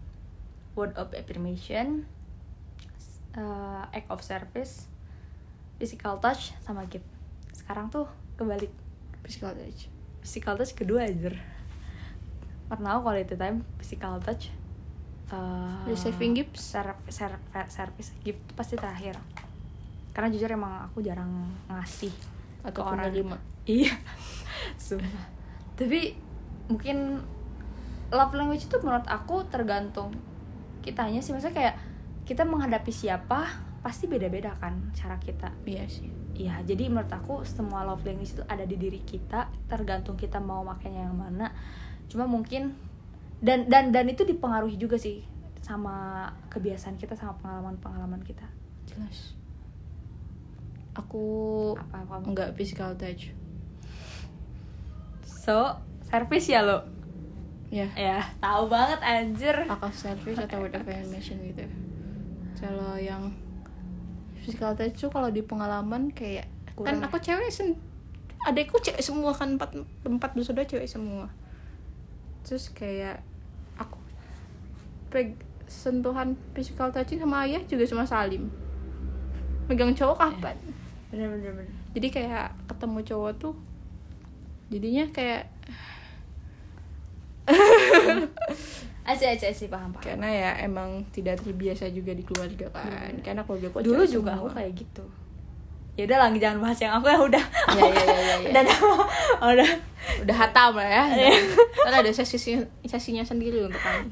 word 0.73 0.95
of 0.95 1.11
affirmation 1.13 2.07
uh, 3.35 3.83
act 3.91 4.07
of 4.07 4.23
service 4.23 4.87
physical 5.77 6.17
touch 6.17 6.55
sama 6.63 6.87
gift 6.87 7.07
sekarang 7.51 7.91
tuh 7.91 8.07
kebalik 8.39 8.71
Physical 9.25 9.57
touch. 9.57 9.89
physical 10.21 10.55
touch 10.55 10.73
kedua 10.73 11.09
aja 11.09 11.33
pertama 12.69 13.01
quality 13.01 13.35
time 13.35 13.65
physical 13.77 14.17
touch 14.21 14.49
uh, 15.29 15.85
Receiving 15.85 16.33
gifts? 16.35 16.73
ser- 16.73 16.99
ser- 17.09 17.41
service 17.69 18.13
gift 18.21 18.41
pasti 18.53 18.77
terakhir 18.77 19.17
karena 20.15 20.31
jujur 20.31 20.49
emang 20.49 20.87
aku 20.89 21.03
jarang 21.03 21.51
ngasih 21.69 22.15
Atau 22.63 22.81
ke 22.81 22.89
orang 22.89 23.11
penerima. 23.11 23.37
iya 23.67 23.93
sumpah 24.81 25.27
tapi 25.75 26.15
mungkin 26.71 27.21
love 28.15 28.33
language 28.33 28.71
itu 28.71 28.77
menurut 28.81 29.05
aku 29.11 29.43
tergantung 29.51 30.15
kitanya 30.87 31.19
sih 31.19 31.35
maksudnya 31.35 31.57
kayak 31.57 31.75
kita 32.25 32.47
menghadapi 32.47 32.95
siapa 32.95 33.51
pasti 33.85 34.09
beda-beda 34.09 34.57
kan 34.57 34.95
cara 34.97 35.21
kita 35.21 35.53
Iya 35.69 35.85
sih. 35.85 36.09
Iya, 36.35 36.67
jadi 36.67 36.91
menurut 36.91 37.13
aku 37.15 37.47
semua 37.47 37.87
love 37.87 38.03
language 38.03 38.35
itu 38.35 38.43
ada 38.51 38.67
di 38.67 38.75
diri 38.75 38.99
kita, 39.07 39.47
tergantung 39.71 40.19
kita 40.19 40.43
mau 40.43 40.67
makainya 40.67 41.07
yang 41.07 41.15
mana. 41.15 41.55
Cuma 42.11 42.27
mungkin 42.27 42.75
dan 43.39 43.71
dan 43.71 43.95
dan 43.95 44.11
itu 44.11 44.27
dipengaruhi 44.27 44.75
juga 44.75 44.99
sih 44.99 45.23
sama 45.63 46.27
kebiasaan 46.51 46.99
kita 46.99 47.15
sama 47.15 47.39
pengalaman-pengalaman 47.39 48.25
kita. 48.27 48.51
Jelas. 48.89 49.39
Aku 50.95 51.25
Apa 51.75 51.97
apa. 52.07 52.23
enggak 52.23 52.51
physical 52.55 52.95
touch. 52.95 53.35
So, 55.27 55.77
service 56.07 56.49
ya 56.49 56.63
lo. 56.63 56.87
Ya. 57.69 57.91
Ya, 57.99 58.23
tahu 58.39 58.71
banget 58.71 59.03
anjir. 59.03 59.57
akal 59.67 59.91
service 59.91 60.39
atau 60.39 60.63
word 60.63 60.79
of 60.79 60.87
affirmation 60.87 61.43
gitu 61.43 61.67
kalau 62.65 62.97
yang 62.97 63.29
physical 64.41 64.73
touch 64.73 64.97
tuh 64.97 65.13
kalau 65.13 65.29
di 65.29 65.45
pengalaman 65.45 66.09
kayak 66.13 66.49
Kurang 66.73 66.97
kan 66.97 67.05
ya? 67.05 67.07
aku 67.07 67.17
cewek 67.21 67.51
sen 67.53 67.77
adekku 68.45 68.81
cewek 68.81 69.05
semua 69.05 69.37
kan 69.37 69.61
empat 69.61 69.77
empat 70.05 70.31
bersaudara 70.33 70.65
cewek 70.65 70.89
semua 70.89 71.29
terus 72.41 72.73
kayak 72.73 73.21
aku 73.77 74.01
peg 75.13 75.37
sentuhan 75.69 76.37
physical 76.57 76.89
touching 76.89 77.21
sama 77.21 77.45
ayah 77.45 77.61
juga 77.69 77.85
cuma 77.85 78.05
salim 78.05 78.49
megang 79.69 79.93
cowok 79.97 80.17
kapan 80.17 80.57
Bener 81.15 81.31
bener 81.31 81.53
bener. 81.55 81.71
jadi 81.93 82.07
kayak 82.11 82.47
ketemu 82.67 82.99
cowok 83.05 83.33
tuh 83.39 83.55
jadinya 84.67 85.05
kayak 85.09 85.47
Asyik 89.05 89.37
asyik 89.37 89.49
asyik 89.53 89.69
paham 89.69 89.93
paham. 89.93 90.01
karena 90.03 90.27
ya 90.27 90.51
emang 90.65 91.05
tidak 91.13 91.37
terbiasa 91.39 91.93
juga 91.93 92.11
di 92.11 92.25
keluarga 92.25 92.73
kan 92.73 93.13
karena 93.21 93.45
keluarga 93.45 93.69
aku 93.69 93.85
Dulu 93.85 94.03
juga 94.03 94.33
semua. 94.33 94.41
aku 94.41 94.57
kayak 94.57 94.73
gitu. 94.75 95.05
Ya 95.95 96.03
udah 96.05 96.19
lah 96.19 96.29
jangan 96.35 96.59
bahas 96.59 96.79
yang 96.81 96.93
aku 96.97 97.07
ya 97.07 97.19
udah. 97.21 97.45
ya 97.79 97.85
ya 97.85 98.01
ya 98.01 98.03
ya, 98.03 98.35
ya. 98.41 98.51
Dan 98.51 98.65
udah 99.39 99.71
udah 100.25 100.37
hatam 100.37 100.71
lah 100.75 100.89
ya 100.89 101.05
Iya. 101.21 101.31
kan 101.79 101.95
ada 101.95 102.11
sesinya 102.11 102.65
sesinya 102.83 103.23
sendiri 103.23 103.63
untuk 103.63 103.79
kamu 103.79 104.09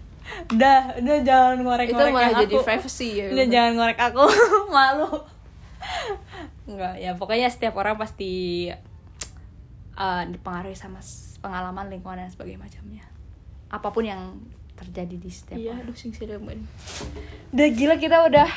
udah 0.55 0.79
udah 0.97 1.17
jangan 1.21 1.57
ngorek 1.61 1.89
itu 1.89 2.05
malah 2.09 2.33
jadi 2.39 2.55
aku. 2.55 2.63
privacy 2.63 3.09
ya 3.17 3.27
Udah 3.29 3.47
jangan 3.49 3.73
ngorek 3.75 3.99
aku 3.99 4.23
malu. 4.77 5.09
Enggak, 6.63 6.95
ya 7.03 7.19
pokoknya 7.19 7.49
setiap 7.51 7.75
orang 7.75 7.99
pasti 7.99 8.69
uh, 9.99 10.23
dipengaruhi 10.31 10.79
sama 10.79 11.03
pengalaman 11.43 11.91
lingkungan 11.91 12.23
dan 12.23 12.31
sebagainya 12.31 12.63
macamnya. 12.63 13.05
Apa 13.73 13.91
pun 13.91 14.07
yang 14.07 14.39
terjadi 14.73 15.15
di 15.15 15.31
setiap 15.31 15.59
iya 15.61 15.77
aduh 15.79 15.95
sing 15.95 16.11
siremen 16.11 16.65
Udah 17.53 17.69
gila 17.71 17.95
kita 18.01 18.25
udah 18.27 18.49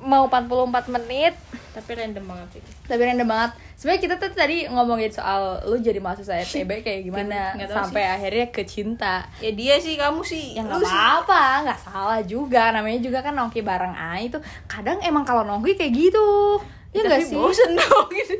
mau 0.00 0.30
44 0.30 0.94
menit. 0.94 1.34
Tapi 1.74 1.90
random 1.98 2.24
banget 2.24 2.62
itu 2.62 2.70
tapi 2.86 3.00
random 3.02 3.26
banget. 3.26 3.50
Sebenarnya 3.74 4.02
kita 4.06 4.14
tuh 4.22 4.30
tadi 4.30 4.56
ngomongin 4.70 5.10
soal 5.10 5.58
lu 5.66 5.76
jadi 5.82 5.98
mahasiswa 5.98 6.38
FTB 6.46 6.70
kayak 6.86 7.00
gimana 7.02 7.58
sampai 7.66 8.06
akhirnya 8.06 8.46
ke 8.54 8.62
cinta. 8.62 9.26
Ya 9.42 9.50
dia 9.50 9.74
sih 9.82 9.98
kamu 9.98 10.22
sih. 10.22 10.54
Ya 10.54 10.62
Lu 10.62 10.78
nggak 10.78 10.86
sih. 10.86 10.94
apa-apa 10.94 11.42
nggak 11.66 11.80
salah 11.82 12.20
juga. 12.22 12.70
Namanya 12.70 13.02
juga 13.02 13.18
kan 13.26 13.34
nongki 13.34 13.60
bareng 13.66 13.98
Ai 13.98 14.30
itu. 14.30 14.38
Kadang 14.70 15.02
emang 15.02 15.26
kalau 15.26 15.42
nongki 15.42 15.74
kayak 15.74 15.92
gitu 15.92 16.62
ya 16.94 17.02
Tapi 17.02 17.08
nggak 17.10 17.20
sih? 17.20 17.34
bosen 17.34 17.70
dong. 17.74 18.08
Gitu 18.08 18.34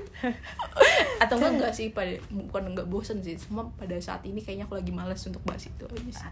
atau 1.22 1.34
enggak 1.36 1.52
enggak 1.52 1.72
sih? 1.72 1.86
Pada 1.90 2.14
bukan 2.30 2.62
enggak 2.70 2.86
bosen 2.86 3.18
sih. 3.18 3.34
Cuma 3.36 3.66
pada 3.74 3.98
saat 3.98 4.22
ini 4.22 4.38
kayaknya 4.38 4.64
aku 4.64 4.74
lagi 4.74 4.88
males 4.88 5.18
untuk 5.20 5.42
bahas 5.42 5.62
itu 5.62 5.84
aja 5.84 5.98
sih. 6.14 6.30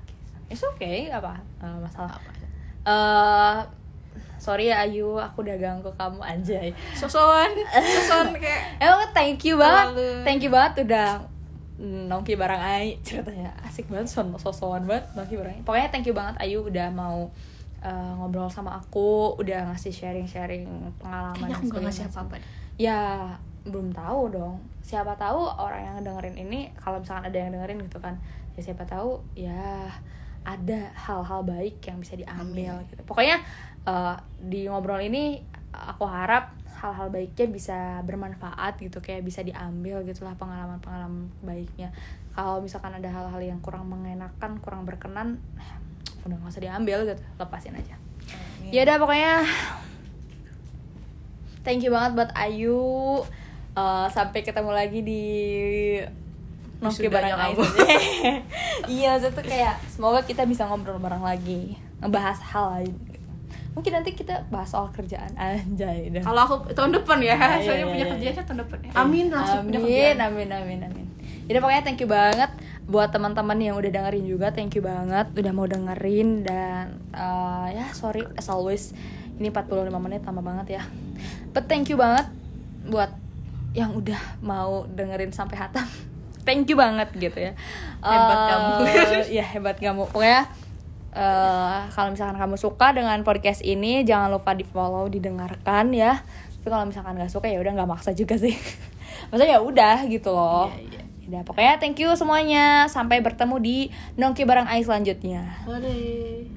It's 0.48 0.62
okay, 0.62 1.08
apa 1.08 1.34
eh, 1.58 1.76
masalah. 1.76 2.14
apa 2.14 2.30
eh 2.82 3.58
sorry 4.36 4.66
ya 4.66 4.82
Ayu, 4.82 5.16
aku 5.16 5.40
udah 5.40 5.56
ganggu 5.56 5.90
kamu 5.92 6.18
anjay. 6.20 6.70
sosokan. 6.92 7.50
Sosokan 7.96 8.34
kayak. 8.36 8.78
Emang 8.78 9.10
thank 9.12 9.42
you 9.42 9.54
banget, 9.54 9.86
Terlalu- 9.92 10.22
thank 10.22 10.40
you 10.40 10.50
banget 10.50 10.72
udah 10.84 11.08
nongki 11.80 12.34
bareng 12.34 12.58
Ai. 12.60 12.98
Ceritanya 13.00 13.50
asik 13.62 13.86
banget 13.86 14.06
son 14.06 14.30
sosokan 14.36 14.84
banget 14.84 15.02
nongki 15.12 15.34
bareng 15.34 15.56
Ai. 15.56 15.62
pokoknya 15.62 15.88
thank 15.88 16.04
you 16.04 16.12
banget 16.12 16.38
Ayu 16.38 16.62
udah 16.62 16.86
mau 16.88 17.26
eh, 17.82 18.12
ngobrol 18.16 18.48
sama 18.48 18.78
aku 18.78 19.34
udah 19.36 19.74
ngasih 19.74 19.92
sharing-sharing 19.92 20.64
pengalaman 21.02 21.34
Kayaknya 21.36 21.56
aku 21.58 21.64
nggak 21.68 21.82
ngasih 21.90 22.04
apa-apa 22.08 22.34
deh. 22.38 22.48
ya 22.78 23.00
belum 23.62 23.94
tahu 23.94 24.20
dong. 24.34 24.56
Siapa 24.82 25.14
tahu 25.14 25.46
orang 25.46 25.82
yang 25.86 25.96
dengerin 26.02 26.34
ini 26.34 26.70
kalau 26.74 26.98
misalkan 26.98 27.30
ada 27.30 27.38
yang 27.38 27.54
dengerin 27.54 27.78
gitu 27.86 27.98
kan 28.02 28.18
ya 28.52 28.60
siapa 28.60 28.82
tahu 28.84 29.22
ya 29.38 29.86
ada 30.42 30.80
hal-hal 30.98 31.46
baik 31.46 31.78
yang 31.86 32.02
bisa 32.02 32.18
diambil 32.18 32.82
gitu. 32.90 33.02
Pokoknya 33.06 33.38
eh, 33.86 34.16
di 34.42 34.66
ngobrol 34.66 34.98
ini 35.02 35.38
aku 35.72 36.04
harap 36.06 36.54
hal-hal 36.82 37.14
baiknya 37.14 37.46
bisa 37.46 37.78
bermanfaat 38.02 38.74
gitu 38.82 38.98
kayak 38.98 39.22
bisa 39.22 39.46
diambil 39.46 40.02
gitulah 40.02 40.34
pengalaman-pengalaman 40.34 41.30
baiknya. 41.46 41.94
Kalau 42.34 42.58
misalkan 42.58 42.90
ada 42.98 43.06
hal-hal 43.06 43.38
yang 43.38 43.62
kurang 43.62 43.86
mengenakan 43.86 44.58
kurang 44.58 44.82
berkenan 44.82 45.38
udah 46.22 46.36
nggak 46.36 46.50
usah 46.50 46.62
diambil 46.62 46.98
gitu 47.04 47.22
lepasin 47.36 47.74
aja 47.74 47.94
ya 48.64 48.80
udah 48.82 48.96
pokoknya 48.96 49.32
thank 51.62 51.80
you 51.80 51.90
banget 51.90 52.12
buat 52.14 52.30
Ayu 52.34 52.82
Eh, 53.72 54.06
sampai 54.10 54.44
ketemu 54.44 54.68
lagi 54.68 55.00
di 55.00 55.24
Wisudanya 56.76 57.08
bareng 57.08 57.56
kamu. 57.56 57.62
iya 58.84 59.16
tuh 59.16 59.32
kayak 59.32 59.80
semoga 59.88 60.20
kita 60.20 60.44
bisa 60.44 60.68
ngobrol 60.68 61.00
bareng 61.00 61.24
lagi 61.24 61.80
ngebahas 61.96 62.36
hal 62.42 62.66
lain 62.76 62.92
gitu. 63.08 63.30
mungkin 63.72 63.92
nanti 63.94 64.12
kita 64.12 64.44
bahas 64.50 64.68
soal 64.68 64.92
kerjaan 64.92 65.32
anjay 65.38 66.12
dah 66.12 66.20
Kalau 66.20 66.40
aku 66.44 66.54
tahun 66.68 66.92
depan 66.92 67.16
ya, 67.16 67.32
Iya, 67.32 67.64
soalnya 67.64 67.72
iya, 67.78 67.88
punya 67.88 67.96
iya. 67.98 68.12
kerjanya 68.12 68.42
tahun 68.44 68.58
depan. 68.60 68.78
ya. 68.78 68.90
Amin 68.92 69.26
langsung 69.30 69.60
amin, 69.62 69.72
kerjaan. 69.72 70.16
amin, 70.20 70.48
amin, 70.52 70.78
amin. 70.84 71.06
Jadi 71.48 71.56
pokoknya 71.56 71.80
thank 71.80 71.96
you 71.96 72.10
banget 72.12 72.50
buat 72.92 73.08
teman-teman 73.08 73.56
yang 73.56 73.80
udah 73.80 73.88
dengerin 73.88 74.28
juga, 74.28 74.52
thank 74.52 74.76
you 74.76 74.84
banget 74.84 75.32
udah 75.32 75.52
mau 75.56 75.64
dengerin 75.64 76.44
dan 76.44 77.00
uh, 77.16 77.72
ya 77.72 77.88
sorry 77.96 78.20
as 78.36 78.52
always 78.52 78.92
ini 79.40 79.48
45 79.48 79.88
menit 79.96 80.20
lama 80.28 80.44
banget 80.44 80.76
ya. 80.76 80.82
But 81.56 81.72
thank 81.72 81.88
you 81.88 81.96
banget 81.96 82.28
buat 82.84 83.08
yang 83.72 83.96
udah 83.96 84.20
mau 84.44 84.84
dengerin 84.84 85.32
sampai 85.32 85.56
hatam. 85.56 85.88
Thank 86.42 86.66
you 86.68 86.76
banget 86.76 87.06
gitu 87.14 87.38
ya. 87.38 87.54
Hebat 88.02 88.34
Eh, 88.36 88.46
kamu. 88.50 88.72
ya 89.40 89.44
hebat 89.46 89.76
kamu. 89.78 90.10
Pokoknya 90.10 90.50
eh, 91.14 91.78
kalau 91.94 92.10
misalkan 92.10 92.34
kamu 92.34 92.56
suka 92.58 92.90
dengan 92.92 93.16
podcast 93.22 93.62
ini 93.62 94.02
jangan 94.02 94.28
lupa 94.28 94.52
di 94.52 94.66
follow 94.66 95.06
didengarkan 95.06 95.94
ya 95.94 96.20
tapi 96.62 96.70
kalau 96.70 96.86
misalkan 96.86 97.18
nggak 97.18 97.26
suka 97.26 97.50
ya 97.50 97.58
udah 97.58 97.74
nggak 97.74 97.90
maksa 97.90 98.14
juga 98.14 98.38
sih 98.38 98.54
maksudnya 99.34 99.58
ya 99.58 99.60
udah 99.66 99.96
gitu 100.06 100.30
loh 100.30 100.70
Iya, 100.70 100.78
iya. 100.94 101.01
Udah, 101.28 101.42
pokoknya 101.46 101.78
thank 101.78 101.98
you 102.02 102.10
semuanya 102.18 102.90
sampai 102.90 103.22
bertemu 103.22 103.56
di 103.62 103.76
nongki 104.18 104.42
bareng 104.42 104.66
Ais 104.66 104.90
selanjutnya 104.90 105.62
Boleh. 105.62 106.50